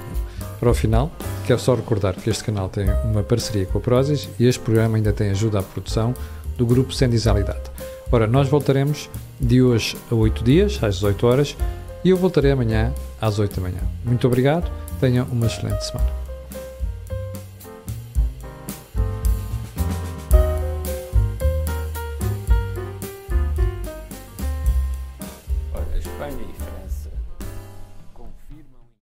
Para 0.57 0.69
o 0.69 0.73
final, 0.73 1.11
quero 1.45 1.59
só 1.59 1.75
recordar 1.75 2.15
que 2.15 2.29
este 2.29 2.45
canal 2.45 2.69
tem 2.69 2.85
uma 3.03 3.23
parceria 3.23 3.65
com 3.65 3.77
a 3.77 3.81
Prozis 3.81 4.29
e 4.39 4.45
este 4.45 4.61
programa 4.61 4.95
ainda 4.95 5.11
tem 5.11 5.31
ajuda 5.31 5.59
à 5.59 5.63
produção 5.63 6.13
do 6.57 6.65
grupo 6.65 6.93
Sendizalidade. 6.93 7.69
Ora, 8.09 8.25
nós 8.25 8.47
voltaremos 8.47 9.09
de 9.37 9.61
hoje 9.61 9.97
a 10.09 10.15
8 10.15 10.45
dias, 10.45 10.79
às 10.81 10.95
18 10.95 11.27
horas, 11.27 11.57
e 12.05 12.09
eu 12.09 12.15
voltarei 12.15 12.51
amanhã 12.51 12.93
às 13.19 13.37
8 13.37 13.53
da 13.53 13.61
manhã. 13.61 13.81
Muito 14.05 14.25
obrigado, 14.27 14.71
tenham 15.01 15.25
uma 15.25 15.47
excelente 15.47 15.85
semana. 15.85 16.26